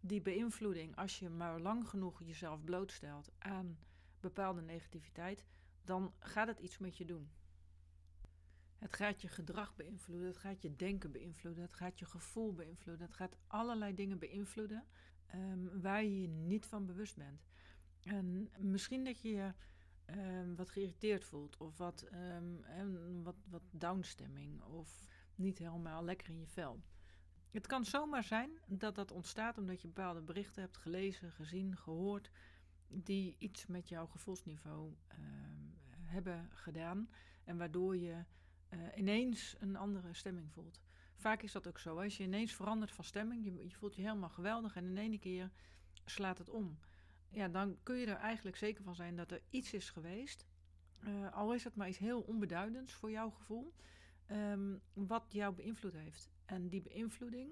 die 0.00 0.22
beïnvloeding, 0.22 0.96
als 0.96 1.18
je 1.18 1.28
maar 1.28 1.60
lang 1.60 1.88
genoeg 1.88 2.22
jezelf 2.22 2.64
blootstelt 2.64 3.32
aan 3.38 3.78
bepaalde 4.20 4.62
negativiteit, 4.62 5.44
dan 5.82 6.14
gaat 6.18 6.46
het 6.46 6.58
iets 6.58 6.78
met 6.78 6.96
je 6.96 7.04
doen. 7.04 7.30
Het 8.84 8.96
gaat 8.96 9.20
je 9.20 9.28
gedrag 9.28 9.76
beïnvloeden, 9.76 10.26
het 10.26 10.36
gaat 10.36 10.62
je 10.62 10.76
denken 10.76 11.12
beïnvloeden, 11.12 11.62
het 11.62 11.72
gaat 11.74 11.98
je 11.98 12.04
gevoel 12.04 12.52
beïnvloeden, 12.52 13.06
het 13.06 13.14
gaat 13.14 13.36
allerlei 13.46 13.94
dingen 13.94 14.18
beïnvloeden 14.18 14.84
um, 15.34 15.80
waar 15.80 16.02
je 16.02 16.20
je 16.20 16.28
niet 16.28 16.66
van 16.66 16.86
bewust 16.86 17.16
bent. 17.16 17.46
En 18.02 18.50
misschien 18.58 19.04
dat 19.04 19.20
je 19.20 19.28
je 19.28 19.52
um, 20.06 20.56
wat 20.56 20.70
geïrriteerd 20.70 21.24
voelt 21.24 21.56
of 21.56 21.76
wat, 21.76 22.08
um, 22.78 23.22
wat, 23.22 23.36
wat 23.48 23.62
downstemming 23.70 24.62
of 24.62 25.06
niet 25.34 25.58
helemaal 25.58 26.04
lekker 26.04 26.28
in 26.28 26.38
je 26.38 26.46
vel. 26.46 26.82
Het 27.50 27.66
kan 27.66 27.84
zomaar 27.84 28.24
zijn 28.24 28.50
dat 28.66 28.94
dat 28.94 29.10
ontstaat 29.10 29.58
omdat 29.58 29.80
je 29.80 29.88
bepaalde 29.88 30.22
berichten 30.22 30.62
hebt 30.62 30.76
gelezen, 30.76 31.32
gezien, 31.32 31.76
gehoord, 31.76 32.30
die 32.88 33.36
iets 33.38 33.66
met 33.66 33.88
jouw 33.88 34.06
gevoelsniveau 34.06 34.94
hebben 36.00 36.48
gedaan 36.52 37.08
en 37.44 37.56
waardoor 37.56 37.96
je 37.96 38.24
uh, 38.74 38.80
ineens 38.94 39.56
een 39.58 39.76
andere 39.76 40.14
stemming 40.14 40.52
voelt. 40.52 40.80
Vaak 41.16 41.42
is 41.42 41.52
dat 41.52 41.66
ook 41.66 41.78
zo. 41.78 42.00
Als 42.00 42.16
je 42.16 42.22
ineens 42.22 42.52
verandert 42.52 42.92
van 42.92 43.04
stemming, 43.04 43.44
je, 43.44 43.68
je 43.68 43.74
voelt 43.74 43.94
je 43.94 44.02
helemaal 44.02 44.28
geweldig 44.28 44.76
en 44.76 44.84
in 44.84 44.96
één 44.96 45.18
keer 45.18 45.50
slaat 46.04 46.38
het 46.38 46.50
om. 46.50 46.78
Ja, 47.28 47.48
dan 47.48 47.76
kun 47.82 47.96
je 47.96 48.06
er 48.06 48.16
eigenlijk 48.16 48.56
zeker 48.56 48.84
van 48.84 48.94
zijn 48.94 49.16
dat 49.16 49.30
er 49.30 49.42
iets 49.50 49.72
is 49.72 49.90
geweest, 49.90 50.46
uh, 51.00 51.32
al 51.32 51.54
is 51.54 51.64
het 51.64 51.76
maar 51.76 51.88
iets 51.88 51.98
heel 51.98 52.20
onbeduidends 52.20 52.92
voor 52.92 53.10
jouw 53.10 53.30
gevoel, 53.30 53.74
um, 54.30 54.80
wat 54.92 55.24
jou 55.28 55.54
beïnvloed 55.54 55.92
heeft. 55.92 56.30
En 56.44 56.68
die 56.68 56.82
beïnvloeding, 56.82 57.50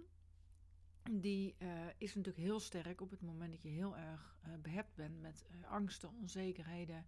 die 1.11 1.55
uh, 1.59 1.69
is 1.99 2.15
natuurlijk 2.15 2.45
heel 2.45 2.61
sterk 2.61 3.01
op 3.01 3.11
het 3.11 3.21
moment 3.21 3.51
dat 3.51 3.63
je 3.63 3.69
heel 3.69 3.97
erg 3.97 4.37
uh, 4.47 4.55
behept 4.63 4.95
bent 4.95 5.21
met 5.21 5.47
angsten, 5.69 6.15
onzekerheden 6.21 7.07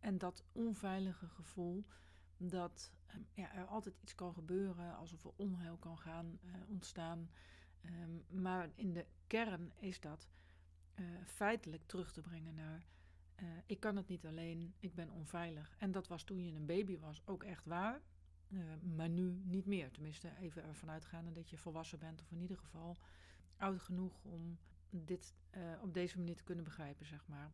en 0.00 0.18
dat 0.18 0.44
onveilige 0.52 1.28
gevoel 1.28 1.84
dat 2.36 2.92
ja, 3.34 3.54
er 3.54 3.66
altijd 3.66 3.98
iets 4.02 4.14
kan 4.14 4.34
gebeuren, 4.34 4.96
alsof 4.96 5.24
er 5.24 5.32
onheil 5.36 5.76
kan 5.76 5.98
gaan 5.98 6.38
ontstaan. 6.68 7.30
Um, 7.82 8.24
maar 8.40 8.70
in 8.74 8.92
de 8.92 9.06
kern 9.26 9.72
is 9.78 10.00
dat 10.00 10.28
feitelijk 11.24 11.82
terug 11.86 12.12
te 12.12 12.20
brengen 12.20 12.54
naar 12.54 12.86
ik 13.66 13.80
kan 13.80 13.96
het 13.96 14.08
niet 14.08 14.26
alleen, 14.26 14.74
ik 14.78 14.94
ben 14.94 15.10
onveilig. 15.10 15.74
En 15.78 15.92
dat 15.92 16.08
was 16.08 16.22
toen 16.22 16.44
je 16.44 16.52
een 16.52 16.66
baby 16.66 16.98
was 16.98 17.22
ook 17.24 17.42
echt 17.42 17.64
waar. 17.64 18.02
Maar 18.94 19.08
nu 19.08 19.40
niet 19.44 19.66
meer. 19.66 19.90
Tenminste, 19.90 20.36
even 20.36 20.64
ervan 20.64 20.90
uitgaande 20.90 21.32
dat 21.32 21.50
je 21.50 21.56
volwassen 21.56 21.98
bent, 21.98 22.20
of 22.20 22.30
in 22.30 22.40
ieder 22.40 22.56
geval 22.56 22.96
oud 23.56 23.80
genoeg 23.80 24.24
om 24.24 24.58
dit 24.90 25.34
op 25.80 25.94
deze 25.94 26.18
manier 26.18 26.36
te 26.36 26.44
kunnen 26.44 26.64
begrijpen, 26.64 27.06
zeg 27.06 27.26
maar. 27.26 27.52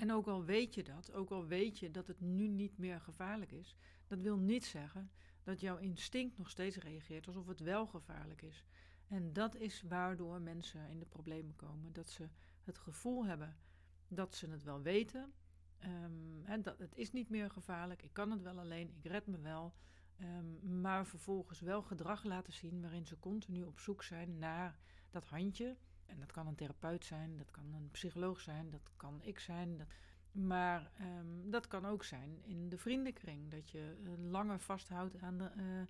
En 0.00 0.12
ook 0.12 0.26
al 0.26 0.44
weet 0.44 0.74
je 0.74 0.82
dat, 0.82 1.12
ook 1.12 1.30
al 1.30 1.46
weet 1.46 1.78
je 1.78 1.90
dat 1.90 2.06
het 2.06 2.20
nu 2.20 2.48
niet 2.48 2.78
meer 2.78 3.00
gevaarlijk 3.00 3.52
is, 3.52 3.76
dat 4.06 4.20
wil 4.20 4.36
niet 4.36 4.64
zeggen 4.64 5.10
dat 5.42 5.60
jouw 5.60 5.76
instinct 5.76 6.38
nog 6.38 6.50
steeds 6.50 6.76
reageert 6.76 7.26
alsof 7.26 7.46
het 7.46 7.60
wel 7.60 7.86
gevaarlijk 7.86 8.42
is. 8.42 8.64
En 9.08 9.32
dat 9.32 9.56
is 9.56 9.82
waardoor 9.82 10.40
mensen 10.40 10.88
in 10.88 10.98
de 10.98 11.06
problemen 11.06 11.56
komen. 11.56 11.92
Dat 11.92 12.10
ze 12.10 12.28
het 12.62 12.78
gevoel 12.78 13.26
hebben 13.26 13.56
dat 14.08 14.34
ze 14.34 14.50
het 14.50 14.62
wel 14.62 14.82
weten, 14.82 15.32
Um, 15.84 16.40
hè, 16.44 16.60
dat, 16.60 16.78
het 16.78 16.96
is 16.96 17.12
niet 17.12 17.28
meer 17.28 17.50
gevaarlijk, 17.50 18.02
ik 18.02 18.12
kan 18.12 18.30
het 18.30 18.42
wel 18.42 18.58
alleen, 18.58 18.92
ik 18.94 19.04
red 19.04 19.26
me 19.26 19.38
wel. 19.40 19.74
Um, 20.22 20.80
maar 20.80 21.06
vervolgens 21.06 21.60
wel 21.60 21.82
gedrag 21.82 22.24
laten 22.24 22.52
zien 22.52 22.80
waarin 22.80 23.06
ze 23.06 23.18
continu 23.18 23.64
op 23.64 23.78
zoek 23.78 24.02
zijn 24.02 24.38
naar 24.38 24.78
dat 25.10 25.24
handje. 25.24 25.76
En 26.10 26.20
dat 26.20 26.32
kan 26.32 26.46
een 26.46 26.54
therapeut 26.54 27.04
zijn, 27.04 27.36
dat 27.36 27.50
kan 27.50 27.74
een 27.74 27.90
psycholoog 27.90 28.40
zijn, 28.40 28.70
dat 28.70 28.90
kan 28.96 29.20
ik 29.22 29.38
zijn. 29.38 29.86
Maar 30.32 30.90
um, 31.00 31.50
dat 31.50 31.66
kan 31.66 31.86
ook 31.86 32.04
zijn 32.04 32.38
in 32.44 32.68
de 32.68 32.78
vriendenkring. 32.78 33.50
Dat 33.50 33.70
je 33.70 33.96
uh, 34.02 34.30
langer 34.30 34.60
vasthoudt 34.60 35.20
aan 35.22 35.38
de, 35.38 35.50
uh, 35.56 35.82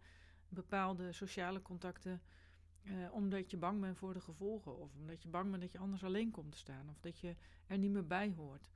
bepaalde 0.49 1.13
sociale 1.13 1.63
contacten. 1.63 2.23
Uh, 2.83 3.13
omdat 3.13 3.51
je 3.51 3.57
bang 3.57 3.81
bent 3.81 3.97
voor 3.97 4.15
de 4.15 4.21
gevolgen. 4.21 4.79
Of 4.79 4.95
omdat 4.95 5.23
je 5.23 5.29
bang 5.29 5.51
bent 5.51 5.63
dat 5.63 5.73
je 5.73 5.79
anders 5.79 6.05
alleen 6.05 6.31
komt 6.31 6.53
te 6.53 6.59
staan. 6.59 6.89
Of 6.89 7.01
dat 7.01 7.19
je 7.19 7.37
er 7.67 7.79
niet 7.79 7.91
meer 7.91 8.07
bij 8.07 8.33
hoort. 8.37 8.71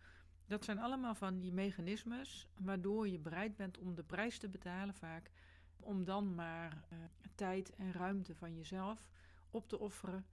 Dat 0.47 0.65
zijn 0.65 0.79
allemaal 0.79 1.15
van 1.15 1.39
die 1.41 1.53
mechanismes 1.53 2.49
waardoor 2.57 3.09
je 3.09 3.19
bereid 3.19 3.57
bent 3.57 3.79
om 3.79 3.95
de 3.95 4.03
prijs 4.03 4.39
te 4.39 4.49
betalen 4.49 4.95
vaak. 4.95 5.31
Om 5.77 6.05
dan 6.05 6.35
maar 6.35 6.85
tijd 7.35 7.75
en 7.75 7.93
ruimte 7.93 8.35
van 8.35 8.55
jezelf 8.55 9.09
op 9.51 9.69
te 9.69 9.79
offeren. 9.79 10.25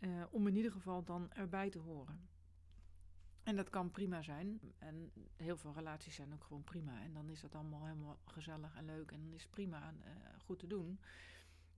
Uh, 0.00 0.24
om 0.30 0.46
in 0.46 0.56
ieder 0.56 0.72
geval 0.72 1.04
dan 1.04 1.32
erbij 1.32 1.70
te 1.70 1.78
horen. 1.78 2.28
En 3.42 3.56
dat 3.56 3.70
kan 3.70 3.90
prima 3.90 4.22
zijn. 4.22 4.60
En 4.78 5.12
heel 5.36 5.56
veel 5.56 5.72
relaties 5.74 6.14
zijn 6.14 6.32
ook 6.32 6.44
gewoon 6.44 6.64
prima. 6.64 7.02
En 7.02 7.12
dan 7.12 7.28
is 7.28 7.40
dat 7.40 7.54
allemaal 7.54 7.84
helemaal 7.84 8.18
gezellig 8.24 8.74
en 8.76 8.84
leuk. 8.84 9.12
En 9.12 9.22
dan 9.22 9.32
is 9.32 9.46
prima 9.46 9.92
uh, 9.92 10.10
goed 10.38 10.58
te 10.58 10.66
doen. 10.66 11.00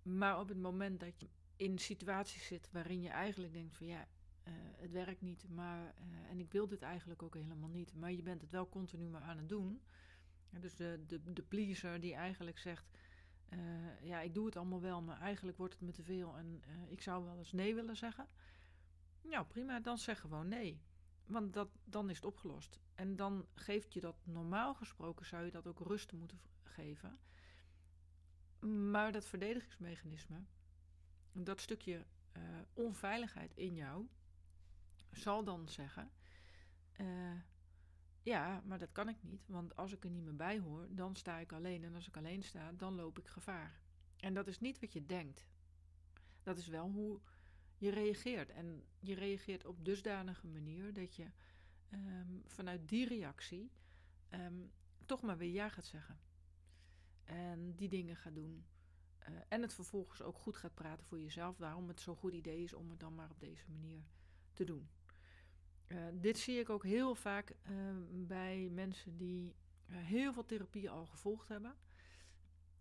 Maar 0.03 0.41
op 0.41 0.49
het 0.49 0.59
moment 0.59 1.01
dat 1.01 1.21
je 1.21 1.29
in 1.57 1.79
situaties 1.79 2.47
zit 2.47 2.71
waarin 2.71 3.01
je 3.01 3.09
eigenlijk 3.09 3.53
denkt 3.53 3.77
van 3.77 3.87
ja, 3.87 4.09
uh, 4.49 4.55
het 4.77 4.91
werkt 4.91 5.21
niet, 5.21 5.49
maar, 5.49 5.95
en 6.29 6.41
ik 6.41 6.53
wil 6.53 6.69
dit 6.69 6.83
eigenlijk 6.83 7.23
ook 7.23 7.35
helemaal 7.35 7.69
niet, 7.69 7.95
maar 7.95 8.13
je 8.13 8.23
bent 8.23 8.41
het 8.41 8.51
wel 8.51 8.69
continu 8.69 9.09
maar 9.09 9.23
aan 9.23 9.37
het 9.37 9.49
doen. 9.49 9.83
Dus 10.61 10.75
de, 10.75 11.05
de, 11.07 11.33
de 11.33 11.43
pleaser 11.43 12.01
die 12.01 12.15
eigenlijk 12.15 12.59
zegt, 12.59 12.85
uh, 13.53 14.03
ja, 14.03 14.21
ik 14.21 14.35
doe 14.35 14.47
het 14.47 14.57
allemaal 14.57 14.81
wel, 14.81 15.03
maar 15.03 15.21
eigenlijk 15.21 15.59
wordt 15.59 15.75
het 15.75 15.83
me 15.83 15.93
te 15.93 16.03
veel 16.03 16.37
en 16.37 16.63
ik 16.89 17.03
zou 17.03 17.25
wel 17.25 17.39
eens 17.39 17.53
nee 17.53 17.75
willen 17.75 17.97
zeggen. 17.97 18.29
Nou, 19.23 19.47
prima, 19.47 19.81
dan 19.81 19.99
zeg 19.99 20.21
gewoon 20.21 20.49
nee. 20.49 20.83
Want 21.27 21.53
dat, 21.53 21.69
dan 21.85 22.11
is 22.11 22.17
het 22.17 22.25
opgelost. 22.25 22.81
En 22.95 23.17
dan 23.17 23.47
geeft 23.55 23.93
je 23.93 24.01
dat 24.01 24.17
normaal 24.25 24.75
gesproken, 24.75 25.27
zou 25.27 25.45
je 25.45 25.51
dat 25.51 25.67
ook 25.67 25.79
rust 25.79 26.13
moeten 26.13 26.41
geven. 26.63 27.19
Maar 28.91 29.13
dat 29.13 29.27
verdedigingsmechanisme, 29.27 30.45
dat 31.33 31.61
stukje 31.61 32.05
onveiligheid 32.73 33.57
in 33.57 33.75
jou, 33.75 34.07
zal 35.11 35.45
dan 35.45 35.69
zeggen: 35.69 36.11
Ja, 38.23 38.63
maar 38.65 38.79
dat 38.79 38.93
kan 38.93 39.09
ik 39.09 39.17
niet, 39.21 39.47
want 39.47 39.77
als 39.77 39.93
ik 39.93 40.05
er 40.05 40.11
niet 40.11 40.25
meer 40.25 40.37
bij 40.37 40.59
hoor, 40.59 40.87
dan 40.91 41.17
sta 41.17 41.39
ik 41.39 41.53
alleen. 41.53 41.85
En 41.85 41.95
als 41.95 42.09
ik 42.09 42.17
alleen 42.17 42.43
sta, 42.43 42.73
dan 42.73 42.95
loop 42.95 43.19
ik 43.19 43.27
gevaar. 43.27 43.81
En 44.17 44.35
dat 44.35 44.47
is 44.47 44.61
niet 44.61 44.81
wat 44.81 44.93
je 44.93 45.07
denkt. 45.07 45.47
Dat 46.43 46.59
is 46.59 46.67
wel 46.67 46.91
hoe 46.91 47.21
je 47.77 47.91
reageert. 47.91 48.51
En 48.51 48.85
je 49.01 49.15
reageert 49.15 49.65
op 49.65 49.85
dusdanige 49.85 50.47
manier 50.47 50.93
dat 50.93 51.15
je 51.15 51.27
um, 51.93 52.43
vanuit 52.47 52.89
die 52.89 53.09
reactie 53.09 53.71
um, 54.31 54.73
toch 55.07 55.23
maar 55.23 55.39
weer 55.39 55.53
ja 55.53 55.69
gaat 55.69 55.85
zeggen. 55.85 56.21
En 57.25 57.75
die 57.75 57.89
dingen 57.89 58.17
gaat 58.17 58.35
doen. 58.35 58.65
Uh, 59.29 59.39
en 59.49 59.63
het 59.63 59.75
vervolgens 59.75 60.23
ook 60.23 60.37
goed 60.37 60.57
gaat 60.57 60.75
praten 60.75 61.05
voor 61.05 61.21
jezelf. 61.21 61.59
Waarom 61.59 61.89
het 61.89 62.01
zo'n 62.01 62.17
goed 62.17 62.33
idee 62.33 62.63
is 62.63 62.73
om 62.73 62.91
het 62.91 63.01
dan 63.01 63.15
maar 63.15 63.31
op 63.31 63.41
deze 63.41 63.65
manier 63.71 64.03
te 64.53 64.65
doen. 64.65 64.89
Uh, 65.89 65.99
dit 66.13 66.39
zie 66.39 66.59
ik 66.59 66.71
ook 66.71 66.85
heel 66.85 67.15
vaak 67.15 67.51
uh, 67.51 67.77
bij 68.11 68.69
mensen 68.73 69.17
die 69.17 69.55
uh, 69.87 69.97
heel 69.97 70.33
veel 70.33 70.45
therapie 70.45 70.91
al 70.91 71.07
gevolgd 71.07 71.49
hebben. 71.49 71.75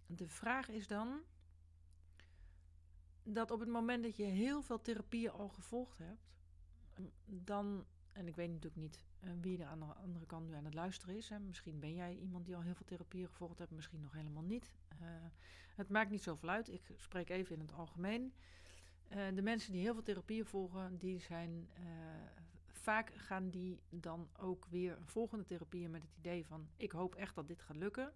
De 0.05 0.27
vraag 0.27 0.69
is 0.69 0.87
dan 0.87 1.21
dat 3.23 3.51
op 3.51 3.59
het 3.59 3.69
moment 3.69 4.03
dat 4.03 4.15
je 4.15 4.23
heel 4.23 4.61
veel 4.61 4.81
therapieën 4.81 5.31
al 5.31 5.49
gevolgd 5.49 5.97
hebt, 5.97 6.29
dan, 7.25 7.85
en 8.11 8.27
ik 8.27 8.35
weet 8.35 8.49
natuurlijk 8.49 8.81
niet 8.81 9.05
wie 9.41 9.59
er 9.59 9.65
aan 9.65 9.79
de 9.79 9.85
andere 9.85 10.25
kant 10.25 10.47
nu 10.47 10.55
aan 10.55 10.65
het 10.65 10.73
luisteren 10.73 11.15
is. 11.15 11.31
Misschien 11.41 11.79
ben 11.79 11.93
jij 11.93 12.17
iemand 12.17 12.45
die 12.45 12.55
al 12.55 12.61
heel 12.61 12.75
veel 12.75 12.85
therapieën 12.85 13.27
gevolgd 13.27 13.59
hebt, 13.59 13.71
misschien 13.71 14.01
nog 14.01 14.13
helemaal 14.13 14.43
niet. 14.43 14.73
het 15.75 15.89
maakt 15.89 16.09
niet 16.09 16.23
zoveel 16.23 16.49
uit. 16.49 16.69
Ik 16.69 16.91
spreek 16.95 17.29
even 17.29 17.55
in 17.55 17.61
het 17.61 17.73
algemeen. 17.73 18.33
de 19.07 19.41
mensen 19.41 19.71
die 19.71 19.81
heel 19.81 19.93
veel 19.93 20.03
therapieën 20.03 20.45
volgen, 20.45 20.97
die 20.97 21.19
zijn 21.19 21.69
vaak 22.81 23.11
gaan 23.15 23.49
die 23.49 23.81
dan 23.89 24.29
ook 24.37 24.65
weer 24.65 24.97
een 24.97 25.07
volgende 25.07 25.43
therapie 25.43 25.89
met 25.89 26.01
het 26.01 26.15
idee 26.17 26.45
van: 26.45 26.69
ik 26.77 26.91
hoop 26.91 27.15
echt 27.15 27.35
dat 27.35 27.47
dit 27.47 27.61
gaat 27.61 27.75
lukken. 27.75 28.13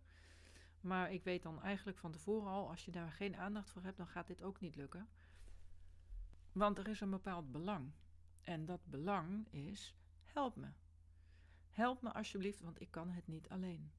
Maar 0.81 1.11
ik 1.11 1.23
weet 1.23 1.43
dan 1.43 1.61
eigenlijk 1.61 1.97
van 1.97 2.11
tevoren 2.11 2.51
al, 2.51 2.69
als 2.69 2.85
je 2.85 2.91
daar 2.91 3.11
geen 3.11 3.35
aandacht 3.35 3.69
voor 3.69 3.83
hebt, 3.83 3.97
dan 3.97 4.07
gaat 4.07 4.27
dit 4.27 4.43
ook 4.43 4.59
niet 4.59 4.75
lukken. 4.75 5.07
Want 6.51 6.77
er 6.77 6.87
is 6.87 7.01
een 7.01 7.09
bepaald 7.09 7.51
belang. 7.51 7.91
En 8.41 8.65
dat 8.65 8.85
belang 8.85 9.51
is: 9.51 9.95
help 10.23 10.55
me. 10.55 10.67
Help 11.71 12.01
me 12.01 12.13
alsjeblieft, 12.13 12.61
want 12.61 12.81
ik 12.81 12.91
kan 12.91 13.09
het 13.09 13.27
niet 13.27 13.49
alleen. 13.49 13.91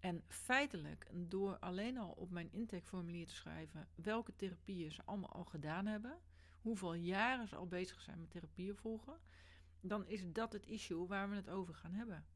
En 0.00 0.22
feitelijk, 0.28 1.10
door 1.12 1.58
alleen 1.58 1.98
al 1.98 2.10
op 2.10 2.30
mijn 2.30 2.52
intakeformulier 2.52 3.26
te 3.26 3.34
schrijven 3.34 3.88
welke 3.94 4.36
therapieën 4.36 4.92
ze 4.92 5.02
allemaal 5.04 5.32
al 5.32 5.44
gedaan 5.44 5.86
hebben, 5.86 6.18
hoeveel 6.60 6.94
jaren 6.94 7.48
ze 7.48 7.56
al 7.56 7.66
bezig 7.66 8.00
zijn 8.00 8.20
met 8.20 8.30
therapieën 8.30 8.76
volgen, 8.76 9.20
dan 9.80 10.06
is 10.06 10.32
dat 10.32 10.52
het 10.52 10.66
issue 10.66 11.06
waar 11.06 11.30
we 11.30 11.36
het 11.36 11.48
over 11.48 11.74
gaan 11.74 11.92
hebben. 11.92 12.26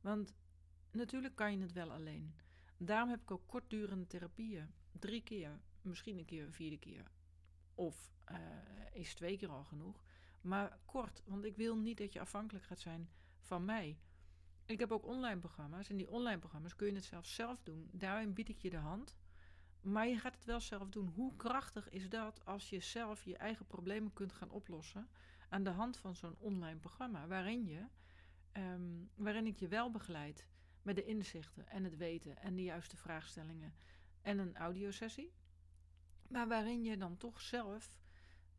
Want 0.00 0.34
natuurlijk 0.90 1.34
kan 1.34 1.52
je 1.52 1.62
het 1.62 1.72
wel 1.72 1.92
alleen. 1.92 2.34
Daarom 2.76 3.08
heb 3.08 3.20
ik 3.22 3.30
ook 3.30 3.46
kortdurende 3.46 4.06
therapieën. 4.06 4.70
Drie 4.92 5.22
keer, 5.22 5.60
misschien 5.82 6.18
een 6.18 6.24
keer 6.24 6.44
een 6.44 6.52
vierde 6.52 6.78
keer. 6.78 7.10
Of 7.74 8.12
uh, 8.30 8.36
is 8.92 9.14
twee 9.14 9.36
keer 9.36 9.48
al 9.48 9.64
genoeg. 9.64 10.04
Maar 10.40 10.78
kort, 10.84 11.22
want 11.26 11.44
ik 11.44 11.56
wil 11.56 11.76
niet 11.76 11.98
dat 11.98 12.12
je 12.12 12.20
afhankelijk 12.20 12.64
gaat 12.64 12.80
zijn 12.80 13.08
van 13.40 13.64
mij. 13.64 13.98
Ik 14.66 14.78
heb 14.78 14.92
ook 14.92 15.06
online 15.06 15.40
programma's. 15.40 15.88
En 15.88 15.96
die 15.96 16.10
online 16.10 16.38
programma's 16.38 16.76
kun 16.76 16.86
je 16.86 16.94
het 16.94 17.04
zelf 17.04 17.26
zelf 17.26 17.62
doen. 17.62 17.88
Daarin 17.92 18.32
bied 18.32 18.48
ik 18.48 18.58
je 18.58 18.70
de 18.70 18.76
hand. 18.76 19.16
Maar 19.80 20.08
je 20.08 20.18
gaat 20.18 20.34
het 20.34 20.44
wel 20.44 20.60
zelf 20.60 20.88
doen. 20.88 21.06
Hoe 21.08 21.36
krachtig 21.36 21.88
is 21.88 22.08
dat 22.08 22.44
als 22.44 22.70
je 22.70 22.80
zelf 22.80 23.24
je 23.24 23.36
eigen 23.36 23.66
problemen 23.66 24.12
kunt 24.12 24.32
gaan 24.32 24.50
oplossen 24.50 25.08
aan 25.52 25.62
de 25.62 25.70
hand 25.70 25.96
van 25.96 26.16
zo'n 26.16 26.36
online 26.38 26.78
programma, 26.78 27.26
waarin, 27.26 27.66
je, 27.66 27.86
um, 28.52 29.10
waarin 29.14 29.46
ik 29.46 29.58
je 29.58 29.68
wel 29.68 29.90
begeleid 29.90 30.46
met 30.82 30.96
de 30.96 31.04
inzichten 31.04 31.68
en 31.68 31.84
het 31.84 31.96
weten 31.96 32.36
en 32.38 32.56
de 32.56 32.62
juiste 32.62 32.96
vraagstellingen 32.96 33.74
en 34.22 34.38
een 34.38 34.56
audiosessie, 34.56 35.32
maar 36.28 36.48
waarin 36.48 36.84
je 36.84 36.96
dan 36.96 37.16
toch 37.16 37.40
zelf 37.40 37.98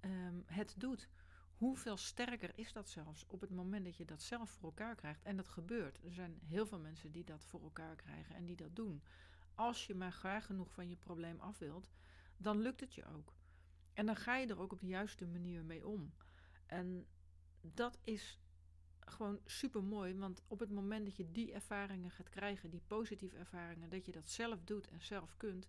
um, 0.01 0.43
het 0.45 0.75
doet. 0.77 1.09
Hoeveel 1.55 1.97
sterker 1.97 2.51
is 2.55 2.73
dat 2.73 2.89
zelfs 2.89 3.25
op 3.27 3.41
het 3.41 3.51
moment 3.51 3.85
dat 3.85 3.97
je 3.97 4.05
dat 4.05 4.21
zelf 4.21 4.49
voor 4.49 4.69
elkaar 4.69 4.95
krijgt? 4.95 5.23
En 5.23 5.35
dat 5.35 5.47
gebeurt. 5.47 6.03
Er 6.03 6.13
zijn 6.13 6.39
heel 6.45 6.65
veel 6.65 6.79
mensen 6.79 7.11
die 7.11 7.23
dat 7.23 7.45
voor 7.45 7.61
elkaar 7.61 7.95
krijgen 7.95 8.35
en 8.35 8.45
die 8.45 8.55
dat 8.55 8.75
doen. 8.75 9.03
Als 9.55 9.87
je 9.87 9.95
maar 9.95 10.11
graag 10.11 10.45
genoeg 10.45 10.71
van 10.71 10.89
je 10.89 10.95
probleem 10.95 11.39
af 11.39 11.59
wilt, 11.59 11.91
dan 12.37 12.59
lukt 12.59 12.79
het 12.79 12.93
je 12.93 13.05
ook. 13.05 13.33
En 13.93 14.05
dan 14.05 14.15
ga 14.15 14.35
je 14.37 14.47
er 14.47 14.59
ook 14.59 14.71
op 14.71 14.79
de 14.79 14.87
juiste 14.87 15.25
manier 15.25 15.65
mee 15.65 15.87
om. 15.87 16.13
En 16.73 17.05
dat 17.61 17.97
is 18.03 18.39
gewoon 18.99 19.39
super 19.45 19.83
mooi, 19.83 20.15
want 20.15 20.41
op 20.47 20.59
het 20.59 20.71
moment 20.71 21.05
dat 21.05 21.15
je 21.15 21.31
die 21.31 21.53
ervaringen 21.53 22.11
gaat 22.11 22.29
krijgen, 22.29 22.69
die 22.69 22.81
positieve 22.87 23.37
ervaringen, 23.37 23.89
dat 23.89 24.05
je 24.05 24.11
dat 24.11 24.29
zelf 24.29 24.63
doet 24.63 24.87
en 24.87 25.01
zelf 25.01 25.37
kunt, 25.37 25.67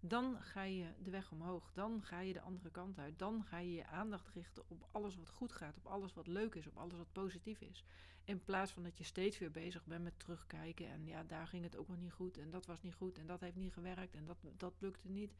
dan 0.00 0.40
ga 0.40 0.62
je 0.62 0.86
de 1.02 1.10
weg 1.10 1.32
omhoog. 1.32 1.70
Dan 1.72 2.02
ga 2.02 2.20
je 2.20 2.32
de 2.32 2.40
andere 2.40 2.70
kant 2.70 2.98
uit. 2.98 3.18
Dan 3.18 3.44
ga 3.44 3.58
je 3.58 3.72
je 3.72 3.86
aandacht 3.86 4.28
richten 4.28 4.62
op 4.68 4.88
alles 4.90 5.16
wat 5.16 5.28
goed 5.28 5.52
gaat, 5.52 5.76
op 5.76 5.86
alles 5.86 6.14
wat 6.14 6.26
leuk 6.26 6.54
is, 6.54 6.66
op 6.66 6.76
alles 6.76 6.94
wat 6.96 7.12
positief 7.12 7.60
is. 7.60 7.84
In 8.24 8.44
plaats 8.44 8.72
van 8.72 8.82
dat 8.82 8.98
je 8.98 9.04
steeds 9.04 9.38
weer 9.38 9.50
bezig 9.50 9.84
bent 9.86 10.04
met 10.04 10.18
terugkijken 10.18 10.86
en 10.86 11.06
ja, 11.06 11.24
daar 11.24 11.46
ging 11.46 11.64
het 11.64 11.76
ook 11.76 11.88
nog 11.88 11.98
niet 11.98 12.12
goed 12.12 12.38
en 12.38 12.50
dat 12.50 12.66
was 12.66 12.82
niet 12.82 12.94
goed 12.94 13.18
en 13.18 13.26
dat 13.26 13.40
heeft 13.40 13.56
niet 13.56 13.72
gewerkt 13.72 14.14
en 14.14 14.26
dat, 14.26 14.38
dat 14.56 14.74
lukte 14.78 15.08
niet. 15.08 15.34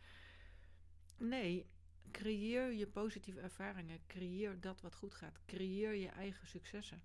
Nee, 1.17 1.67
creëer 2.11 2.73
je 2.73 2.87
positieve 2.87 3.41
ervaringen. 3.41 4.01
Creëer 4.07 4.61
dat 4.61 4.81
wat 4.81 4.95
goed 4.95 5.15
gaat. 5.15 5.41
Creëer 5.47 5.95
je 5.95 6.09
eigen 6.09 6.47
successen. 6.47 7.03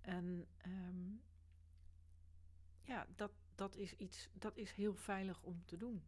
En 0.00 0.46
um, 0.66 1.22
ja, 2.82 3.06
dat, 3.14 3.32
dat 3.54 3.76
is 3.76 3.96
iets, 3.96 4.28
dat 4.32 4.56
is 4.56 4.72
heel 4.72 4.94
veilig 4.94 5.42
om 5.42 5.62
te 5.64 5.76
doen. 5.76 6.02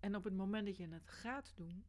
En 0.00 0.16
op 0.16 0.24
het 0.24 0.34
moment 0.34 0.66
dat 0.66 0.76
je 0.76 0.88
het 0.88 1.08
gaat 1.08 1.52
doen, 1.56 1.84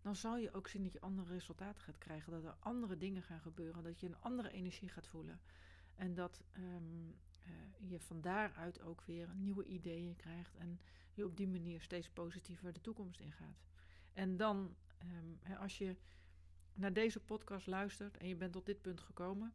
dan 0.00 0.16
zal 0.16 0.36
je 0.36 0.52
ook 0.52 0.68
zien 0.68 0.82
dat 0.82 0.92
je 0.92 1.00
andere 1.00 1.32
resultaten 1.32 1.82
gaat 1.82 1.98
krijgen. 1.98 2.32
Dat 2.32 2.44
er 2.44 2.56
andere 2.58 2.96
dingen 2.96 3.22
gaan 3.22 3.40
gebeuren. 3.40 3.82
Dat 3.82 4.00
je 4.00 4.06
een 4.06 4.20
andere 4.20 4.50
energie 4.50 4.88
gaat 4.88 5.06
voelen. 5.06 5.40
En 5.94 6.14
dat 6.14 6.42
um, 6.56 7.16
je 7.78 8.00
van 8.00 8.20
daaruit 8.20 8.80
ook 8.80 9.02
weer 9.02 9.34
nieuwe 9.34 9.64
ideeën 9.64 10.16
krijgt. 10.16 10.54
En 10.56 10.80
je 11.12 11.24
op 11.24 11.36
die 11.36 11.48
manier 11.48 11.80
steeds 11.80 12.10
positiever 12.10 12.72
de 12.72 12.80
toekomst 12.80 13.20
ingaat. 13.20 13.62
En 14.12 14.36
dan, 14.36 14.76
um, 15.10 15.56
als 15.56 15.78
je 15.78 15.96
naar 16.74 16.92
deze 16.92 17.20
podcast 17.20 17.66
luistert 17.66 18.16
en 18.16 18.28
je 18.28 18.36
bent 18.36 18.52
tot 18.52 18.66
dit 18.66 18.82
punt 18.82 19.00
gekomen. 19.00 19.54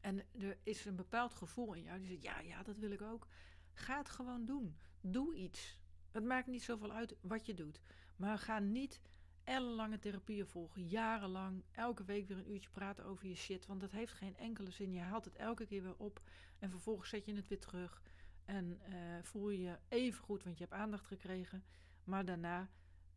En 0.00 0.22
er 0.38 0.58
is 0.62 0.84
een 0.84 0.96
bepaald 0.96 1.34
gevoel 1.34 1.74
in 1.74 1.82
jou 1.82 1.98
die 1.98 2.08
zegt: 2.08 2.22
Ja, 2.22 2.40
ja, 2.40 2.62
dat 2.62 2.78
wil 2.78 2.90
ik 2.90 3.02
ook. 3.02 3.26
Ga 3.72 3.98
het 3.98 4.08
gewoon 4.08 4.44
doen. 4.44 4.76
Doe 5.00 5.34
iets. 5.34 5.78
Het 6.10 6.24
maakt 6.24 6.46
niet 6.46 6.62
zoveel 6.62 6.92
uit 6.92 7.16
wat 7.20 7.46
je 7.46 7.54
doet. 7.54 7.80
Maar 8.16 8.38
ga 8.38 8.58
niet 8.58 9.00
ellenlange 9.44 9.98
therapieën 9.98 10.46
volgen, 10.46 10.86
jarenlang, 10.86 11.64
elke 11.70 12.04
week 12.04 12.28
weer 12.28 12.36
een 12.38 12.50
uurtje 12.50 12.70
praten 12.70 13.04
over 13.04 13.26
je 13.26 13.34
shit. 13.34 13.66
Want 13.66 13.80
dat 13.80 13.90
heeft 13.90 14.12
geen 14.12 14.36
enkele 14.36 14.70
zin. 14.70 14.92
Je 14.92 15.00
haalt 15.00 15.24
het 15.24 15.36
elke 15.36 15.66
keer 15.66 15.82
weer 15.82 15.96
op 15.96 16.22
en 16.58 16.70
vervolgens 16.70 17.10
zet 17.10 17.24
je 17.24 17.34
het 17.34 17.48
weer 17.48 17.60
terug. 17.60 18.02
En 18.44 18.80
uh, 18.88 18.96
voel 19.22 19.50
je 19.50 19.60
je 19.60 19.78
even 19.88 20.22
goed, 20.24 20.44
want 20.44 20.58
je 20.58 20.64
hebt 20.64 20.76
aandacht 20.76 21.06
gekregen. 21.06 21.64
Maar 22.04 22.24
daarna 22.24 22.68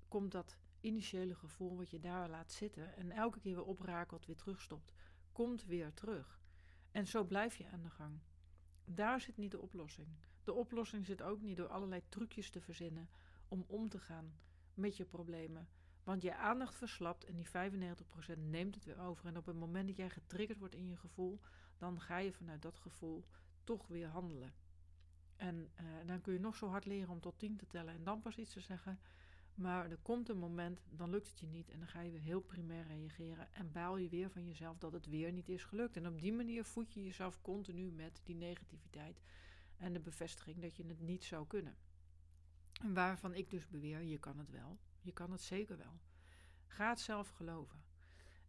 komt 0.07 0.31
dat 0.31 0.57
initiële 0.81 1.35
gevoel 1.35 1.77
wat 1.77 1.89
je 1.89 1.99
daar 1.99 2.29
laat 2.29 2.51
zitten 2.51 2.95
en 2.95 3.11
elke 3.11 3.39
keer 3.39 3.55
weer 3.55 3.65
oprakelt, 3.65 4.25
weer 4.25 4.35
terugstopt, 4.35 4.93
komt 5.31 5.65
weer 5.65 5.93
terug. 5.93 6.41
En 6.91 7.07
zo 7.07 7.23
blijf 7.23 7.55
je 7.55 7.67
aan 7.67 7.81
de 7.81 7.89
gang. 7.89 8.19
Daar 8.85 9.21
zit 9.21 9.37
niet 9.37 9.51
de 9.51 9.61
oplossing. 9.61 10.07
De 10.43 10.53
oplossing 10.53 11.05
zit 11.05 11.21
ook 11.21 11.41
niet 11.41 11.57
door 11.57 11.67
allerlei 11.67 12.01
trucjes 12.09 12.49
te 12.49 12.61
verzinnen 12.61 13.09
om 13.47 13.65
om 13.67 13.89
te 13.89 13.99
gaan 13.99 14.33
met 14.73 14.97
je 14.97 15.05
problemen. 15.05 15.69
Want 16.03 16.21
je 16.21 16.35
aandacht 16.35 16.75
verslapt 16.75 17.25
en 17.25 17.35
die 17.35 17.47
95% 17.47 17.51
neemt 18.37 18.75
het 18.75 18.85
weer 18.85 18.99
over. 18.99 19.25
En 19.25 19.37
op 19.37 19.45
het 19.45 19.55
moment 19.55 19.87
dat 19.87 19.97
jij 19.97 20.09
getriggerd 20.09 20.59
wordt 20.59 20.75
in 20.75 20.87
je 20.87 20.97
gevoel, 20.97 21.39
dan 21.77 22.01
ga 22.01 22.17
je 22.17 22.33
vanuit 22.33 22.61
dat 22.61 22.77
gevoel 22.77 23.25
toch 23.63 23.87
weer 23.87 24.07
handelen. 24.07 24.53
En 25.35 25.71
uh, 25.81 25.87
dan 26.05 26.21
kun 26.21 26.33
je 26.33 26.39
nog 26.39 26.55
zo 26.55 26.67
hard 26.67 26.85
leren 26.85 27.09
om 27.09 27.19
tot 27.19 27.39
10 27.39 27.55
te 27.57 27.67
tellen 27.67 27.93
en 27.93 28.03
dan 28.03 28.21
pas 28.21 28.37
iets 28.37 28.53
te 28.53 28.59
zeggen. 28.59 28.99
Maar 29.55 29.91
er 29.91 29.97
komt 30.01 30.29
een 30.29 30.37
moment, 30.37 30.81
dan 30.89 31.09
lukt 31.09 31.29
het 31.29 31.39
je 31.39 31.47
niet 31.47 31.69
en 31.69 31.79
dan 31.79 31.87
ga 31.87 32.01
je 32.01 32.11
weer 32.11 32.21
heel 32.21 32.41
primair 32.41 32.87
reageren 32.87 33.53
en 33.53 33.71
baal 33.71 33.97
je 33.97 34.09
weer 34.09 34.29
van 34.29 34.45
jezelf 34.45 34.77
dat 34.77 34.93
het 34.93 35.05
weer 35.05 35.31
niet 35.31 35.49
is 35.49 35.63
gelukt. 35.63 35.97
En 35.97 36.07
op 36.07 36.21
die 36.21 36.33
manier 36.33 36.65
voed 36.65 36.93
je 36.93 37.03
jezelf 37.03 37.41
continu 37.41 37.91
met 37.91 38.21
die 38.23 38.35
negativiteit 38.35 39.21
en 39.77 39.93
de 39.93 39.99
bevestiging 39.99 40.61
dat 40.61 40.75
je 40.75 40.85
het 40.85 40.99
niet 40.99 41.23
zou 41.23 41.47
kunnen. 41.47 41.75
En 42.81 42.93
waarvan 42.93 43.33
ik 43.33 43.49
dus 43.49 43.67
beweer, 43.67 44.01
je 44.01 44.19
kan 44.19 44.37
het 44.37 44.49
wel. 44.49 44.79
Je 45.01 45.11
kan 45.11 45.31
het 45.31 45.41
zeker 45.41 45.77
wel. 45.77 45.99
Ga 46.67 46.89
het 46.89 46.99
zelf 46.99 47.29
geloven. 47.29 47.83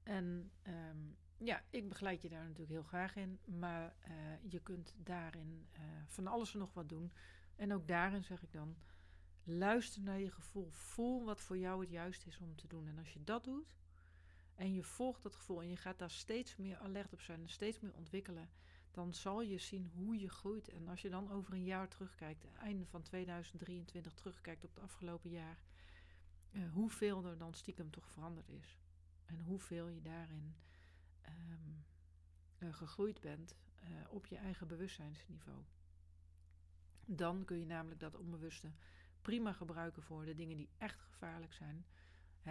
En 0.02 0.50
um, 0.66 1.16
ja, 1.36 1.62
ik 1.70 1.88
begeleid 1.88 2.22
je 2.22 2.28
daar 2.28 2.42
natuurlijk 2.42 2.70
heel 2.70 2.82
graag 2.82 3.16
in, 3.16 3.38
maar 3.44 3.94
uh, 4.08 4.14
je 4.50 4.60
kunt 4.60 4.94
daarin 4.96 5.66
uh, 5.72 5.80
van 6.06 6.26
alles 6.26 6.52
en 6.52 6.58
nog 6.58 6.74
wat 6.74 6.88
doen. 6.88 7.12
En 7.56 7.72
ook 7.72 7.88
daarin 7.88 8.24
zeg 8.24 8.42
ik 8.42 8.52
dan, 8.52 8.76
luister 9.44 10.02
naar 10.02 10.20
je 10.20 10.30
gevoel. 10.30 10.70
Voel 10.70 11.24
wat 11.24 11.40
voor 11.40 11.58
jou 11.58 11.80
het 11.80 11.90
juist 11.90 12.26
is 12.26 12.38
om 12.38 12.56
te 12.56 12.66
doen. 12.66 12.88
En 12.88 12.98
als 12.98 13.12
je 13.12 13.24
dat 13.24 13.44
doet 13.44 13.76
en 14.54 14.72
je 14.72 14.82
volgt 14.82 15.22
dat 15.22 15.36
gevoel 15.36 15.62
en 15.62 15.68
je 15.68 15.76
gaat 15.76 15.98
daar 15.98 16.10
steeds 16.10 16.56
meer 16.56 16.78
alert 16.78 17.12
op 17.12 17.20
zijn 17.20 17.40
en 17.40 17.48
steeds 17.48 17.80
meer 17.80 17.94
ontwikkelen, 17.94 18.50
dan 18.90 19.14
zal 19.14 19.40
je 19.40 19.58
zien 19.58 19.86
hoe 19.94 20.18
je 20.18 20.28
groeit. 20.28 20.68
En 20.68 20.88
als 20.88 21.02
je 21.02 21.10
dan 21.10 21.30
over 21.30 21.52
een 21.52 21.64
jaar 21.64 21.88
terugkijkt, 21.88 22.44
einde 22.54 22.86
van 22.86 23.02
2023 23.02 24.14
terugkijkt 24.14 24.64
op 24.64 24.74
het 24.74 24.84
afgelopen 24.84 25.30
jaar, 25.30 25.62
uh, 26.50 26.72
hoeveel 26.72 27.24
er 27.24 27.38
dan 27.38 27.54
stiekem 27.54 27.90
toch 27.90 28.08
veranderd 28.08 28.48
is. 28.48 28.78
En 29.26 29.40
hoeveel 29.40 29.88
je 29.88 30.02
daarin 30.02 30.54
um, 31.28 31.84
uh, 32.58 32.74
gegroeid 32.74 33.20
bent 33.20 33.56
uh, 33.82 33.88
op 34.08 34.26
je 34.26 34.36
eigen 34.36 34.66
bewustzijnsniveau. 34.66 35.58
Dan 37.04 37.44
kun 37.44 37.58
je 37.58 37.66
namelijk 37.66 38.00
dat 38.00 38.16
onbewuste 38.16 38.72
prima 39.22 39.52
gebruiken 39.52 40.02
voor 40.02 40.24
de 40.24 40.34
dingen 40.34 40.56
die 40.56 40.68
echt 40.78 41.00
gevaarlijk 41.00 41.52
zijn. 41.52 41.84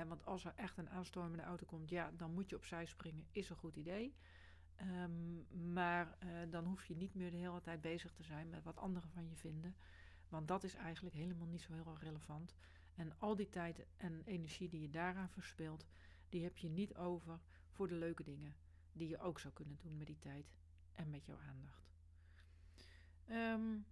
Want 0.07 0.26
als 0.26 0.45
er 0.45 0.53
echt 0.55 0.78
een 0.78 0.89
aanstormende 0.89 1.43
auto 1.43 1.65
komt, 1.65 1.89
ja, 1.89 2.11
dan 2.17 2.34
moet 2.34 2.49
je 2.49 2.55
opzij 2.55 2.86
springen, 2.86 3.26
is 3.32 3.49
een 3.49 3.55
goed 3.55 3.76
idee. 3.76 4.15
Um, 4.82 5.47
maar 5.74 6.17
uh, 6.24 6.30
dan 6.49 6.65
hoef 6.65 6.86
je 6.86 6.95
niet 6.95 7.15
meer 7.15 7.32
de 7.32 7.38
hele 7.38 7.61
tijd 7.61 7.82
bezig 7.82 8.11
te 8.11 8.24
zijn 8.24 8.49
met 8.49 8.63
wat 8.63 8.78
anderen 8.78 9.09
van 9.09 9.30
je 9.30 9.36
vinden. 9.36 9.76
Want 10.30 10.47
dat 10.47 10.63
is 10.63 10.76
eigenlijk 10.76 11.15
helemaal 11.15 11.47
niet 11.47 11.61
zo 11.61 11.74
heel 11.74 11.88
erg 11.88 12.03
relevant. 12.03 12.55
En 12.95 13.19
al 13.19 13.36
die 13.36 13.49
tijd 13.49 13.86
en 13.97 14.22
energie 14.26 14.69
die 14.69 14.82
je 14.82 14.89
daaraan 14.89 15.30
verspilt, 15.30 15.86
die 16.30 16.43
heb 16.43 16.57
je 16.57 16.69
niet 16.69 16.95
over 16.95 17.39
voor 17.69 17.88
de 17.88 17.95
leuke 17.95 18.24
dingen 18.24 18.55
die 18.93 19.07
je 19.07 19.19
ook 19.19 19.39
zou 19.39 19.53
kunnen 19.53 19.78
doen 19.78 19.97
met 19.97 20.07
die 20.07 20.19
tijd 20.19 20.51
en 20.91 21.09
met 21.09 21.26
jouw 21.26 21.38
aandacht. 21.38 21.91
Um, 23.30 23.86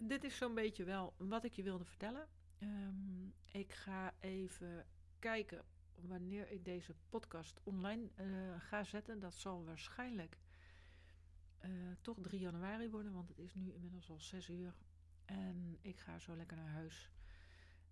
dit 0.00 0.24
is 0.24 0.36
zo'n 0.36 0.54
beetje 0.54 0.84
wel 0.84 1.14
wat 1.16 1.44
ik 1.44 1.52
je 1.52 1.62
wilde 1.62 1.84
vertellen. 1.84 2.28
Um, 2.58 3.34
ik 3.50 3.72
ga 3.72 4.14
even 4.20 4.86
kijken 5.18 5.64
wanneer 5.94 6.50
ik 6.50 6.64
deze 6.64 6.94
podcast 7.08 7.60
online 7.62 8.10
ga 8.58 8.84
zetten. 8.84 9.20
Dat 9.20 9.34
zal 9.34 9.64
waarschijnlijk 9.64 10.36
toch 12.00 12.16
3 12.20 12.40
januari 12.40 12.90
worden, 12.90 13.12
want 13.12 13.28
het 13.28 13.38
is 13.38 13.54
nu 13.54 13.72
inmiddels 13.72 14.10
al 14.10 14.18
6 14.18 14.48
uur. 14.48 14.74
En 15.24 15.78
ik 15.80 15.98
ga 15.98 16.18
zo 16.18 16.36
lekker 16.36 16.56
naar 16.56 16.70
huis. 16.72 17.10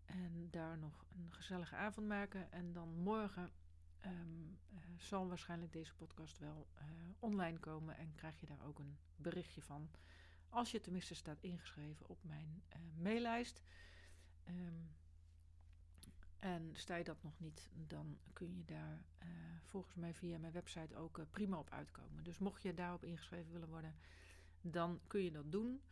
En 0.04 0.48
daar 0.50 0.78
nog 0.78 1.04
een 1.14 1.32
gezellige 1.32 1.76
avond 1.76 2.06
maken. 2.06 2.52
En 2.52 2.72
dan 2.72 2.88
morgen 2.88 3.50
um, 4.06 4.58
uh, 4.72 4.78
zal 4.96 5.28
waarschijnlijk 5.28 5.72
deze 5.72 5.94
podcast 5.94 6.38
wel 6.38 6.66
online 7.18 7.58
komen. 7.58 7.96
En 7.96 8.14
krijg 8.14 8.40
je 8.40 8.46
daar 8.46 8.64
ook 8.64 8.78
een 8.78 8.98
berichtje 9.16 9.62
van. 9.62 9.90
Als 10.48 10.70
je 10.70 10.80
tenminste 10.80 11.14
staat 11.14 11.42
ingeschreven 11.42 12.08
op 12.08 12.24
mijn 12.24 12.62
uh, 12.76 13.02
maillijst. 13.02 13.62
Um, 14.48 14.96
en 16.38 16.70
sta 16.72 16.96
je 16.96 17.04
dat 17.04 17.22
nog 17.22 17.40
niet, 17.40 17.70
dan 17.86 18.18
kun 18.32 18.56
je 18.56 18.64
daar 18.64 19.04
volgens 19.62 19.94
mij 19.94 20.14
via 20.14 20.38
mijn 20.38 20.52
website 20.52 20.96
ook 20.96 21.20
prima 21.30 21.58
op 21.58 21.70
uitkomen. 21.70 22.24
Dus 22.24 22.38
mocht 22.38 22.62
je 22.62 22.74
daarop 22.74 23.04
ingeschreven 23.04 23.52
willen 23.52 23.68
worden, 23.68 23.94
dan 24.60 25.00
kun 25.06 25.22
je 25.22 25.30
dat 25.30 25.52
doen. 25.52 25.82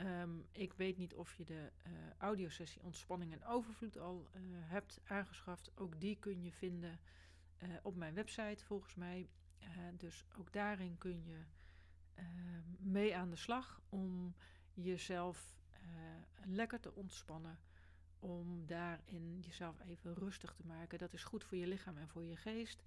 Um, 0.00 0.46
ik 0.52 0.72
weet 0.72 0.96
niet 0.96 1.14
of 1.14 1.34
je 1.34 1.44
de 1.44 1.72
audiosessie 2.18 2.82
Ontspanning 2.82 3.32
en 3.32 3.44
Overvloed 3.44 3.98
al 3.98 4.28
hebt 4.60 5.00
aangeschaft. 5.04 5.70
Ook 5.74 6.00
die 6.00 6.16
kun 6.18 6.42
je 6.42 6.52
vinden 6.52 7.00
op 7.82 7.96
mijn 7.96 8.14
website 8.14 8.64
volgens 8.64 8.94
mij. 8.94 9.28
dus 9.96 10.24
ook 10.38 10.52
daarin 10.52 10.98
kun 10.98 11.24
je 11.24 11.44
mee 12.78 13.16
aan 13.16 13.30
de 13.30 13.36
slag 13.36 13.80
om 13.88 14.34
jezelf 14.74 15.56
lekker 16.44 16.80
te 16.80 16.94
ontspannen. 16.94 17.58
Om 18.18 18.66
daarin 18.66 19.40
jezelf 19.40 19.80
even 19.80 20.14
rustig 20.14 20.54
te 20.54 20.66
maken. 20.66 20.98
Dat 20.98 21.12
is 21.12 21.24
goed 21.24 21.44
voor 21.44 21.58
je 21.58 21.66
lichaam 21.66 21.96
en 21.96 22.08
voor 22.08 22.24
je 22.24 22.36
geest. 22.36 22.84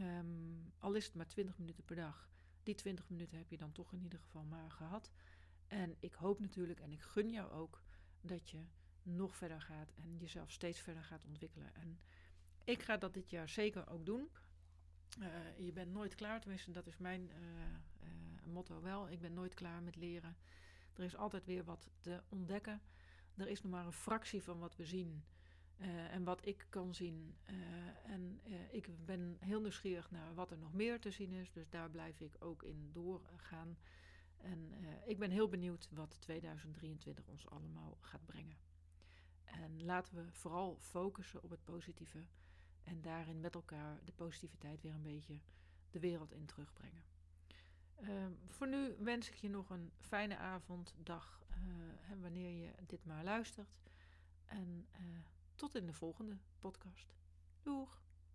Um, 0.00 0.72
al 0.78 0.94
is 0.94 1.06
het 1.06 1.14
maar 1.14 1.26
20 1.26 1.58
minuten 1.58 1.84
per 1.84 1.96
dag. 1.96 2.30
Die 2.62 2.74
20 2.74 3.08
minuten 3.08 3.38
heb 3.38 3.50
je 3.50 3.56
dan 3.56 3.72
toch 3.72 3.92
in 3.92 4.02
ieder 4.02 4.18
geval 4.18 4.44
maar 4.44 4.70
gehad. 4.70 5.10
En 5.66 5.96
ik 6.00 6.14
hoop 6.14 6.40
natuurlijk 6.40 6.80
en 6.80 6.92
ik 6.92 7.00
gun 7.00 7.30
jou 7.30 7.50
ook 7.50 7.82
dat 8.20 8.50
je 8.50 8.64
nog 9.02 9.36
verder 9.36 9.60
gaat 9.60 9.92
en 9.96 10.16
jezelf 10.18 10.52
steeds 10.52 10.80
verder 10.80 11.04
gaat 11.04 11.24
ontwikkelen. 11.24 11.74
En 11.74 12.00
ik 12.64 12.82
ga 12.82 12.96
dat 12.96 13.14
dit 13.14 13.30
jaar 13.30 13.48
zeker 13.48 13.88
ook 13.88 14.06
doen. 14.06 14.28
Uh, 15.18 15.58
je 15.58 15.72
bent 15.72 15.92
nooit 15.92 16.14
klaar, 16.14 16.40
tenminste 16.40 16.70
dat 16.70 16.86
is 16.86 16.98
mijn 16.98 17.30
uh, 18.06 18.52
motto 18.52 18.80
wel. 18.80 19.10
Ik 19.10 19.20
ben 19.20 19.34
nooit 19.34 19.54
klaar 19.54 19.82
met 19.82 19.96
leren. 19.96 20.36
Er 20.94 21.04
is 21.04 21.16
altijd 21.16 21.44
weer 21.44 21.64
wat 21.64 21.90
te 22.00 22.22
ontdekken. 22.28 22.80
Er 23.36 23.48
is 23.48 23.62
nog 23.62 23.72
maar 23.72 23.86
een 23.86 23.92
fractie 23.92 24.42
van 24.42 24.58
wat 24.58 24.76
we 24.76 24.84
zien 24.84 25.24
en 26.10 26.24
wat 26.24 26.46
ik 26.46 26.66
kan 26.70 26.94
zien. 26.94 27.36
en 28.06 28.40
ik 28.70 29.04
ben 29.04 29.36
heel 29.40 29.60
nieuwsgierig 29.60 30.10
naar 30.10 30.34
wat 30.34 30.50
er 30.50 30.58
nog 30.58 30.72
meer 30.72 31.00
te 31.00 31.10
zien 31.10 31.32
is. 31.32 31.52
Dus 31.52 31.68
daar 31.70 31.90
blijf 31.90 32.20
ik 32.20 32.36
ook 32.38 32.62
in 32.62 32.90
doorgaan. 32.92 33.76
En 34.36 34.72
ik 35.06 35.18
ben 35.18 35.30
heel 35.30 35.48
benieuwd 35.48 35.88
wat 35.90 36.16
2023 36.20 37.26
ons 37.26 37.48
allemaal 37.48 37.96
gaat 38.00 38.26
brengen. 38.26 38.56
En 39.44 39.84
laten 39.84 40.14
we 40.14 40.32
vooral 40.32 40.76
focussen 40.80 41.42
op 41.42 41.50
het 41.50 41.64
positieve 41.64 42.26
en 42.82 43.02
daarin 43.02 43.40
met 43.40 43.54
elkaar 43.54 44.00
de 44.04 44.12
positiviteit 44.12 44.80
weer 44.80 44.94
een 44.94 45.02
beetje 45.02 45.40
de 45.90 46.00
wereld 46.00 46.32
in 46.32 46.46
terugbrengen. 46.46 47.04
Uh, 48.00 48.26
voor 48.48 48.68
nu 48.68 48.96
wens 48.98 49.28
ik 49.28 49.34
je 49.34 49.48
nog 49.48 49.70
een 49.70 49.92
fijne 50.00 50.36
avond, 50.36 50.94
dag, 51.02 51.40
uh, 51.50 52.22
wanneer 52.22 52.50
je 52.50 52.70
dit 52.86 53.04
maar 53.04 53.24
luistert. 53.24 53.68
En 54.44 54.86
tot 55.54 55.74
in 55.74 55.86
de 55.86 55.92
volgende 55.92 56.36
podcast. 56.58 57.14
Doeg! 57.62 58.05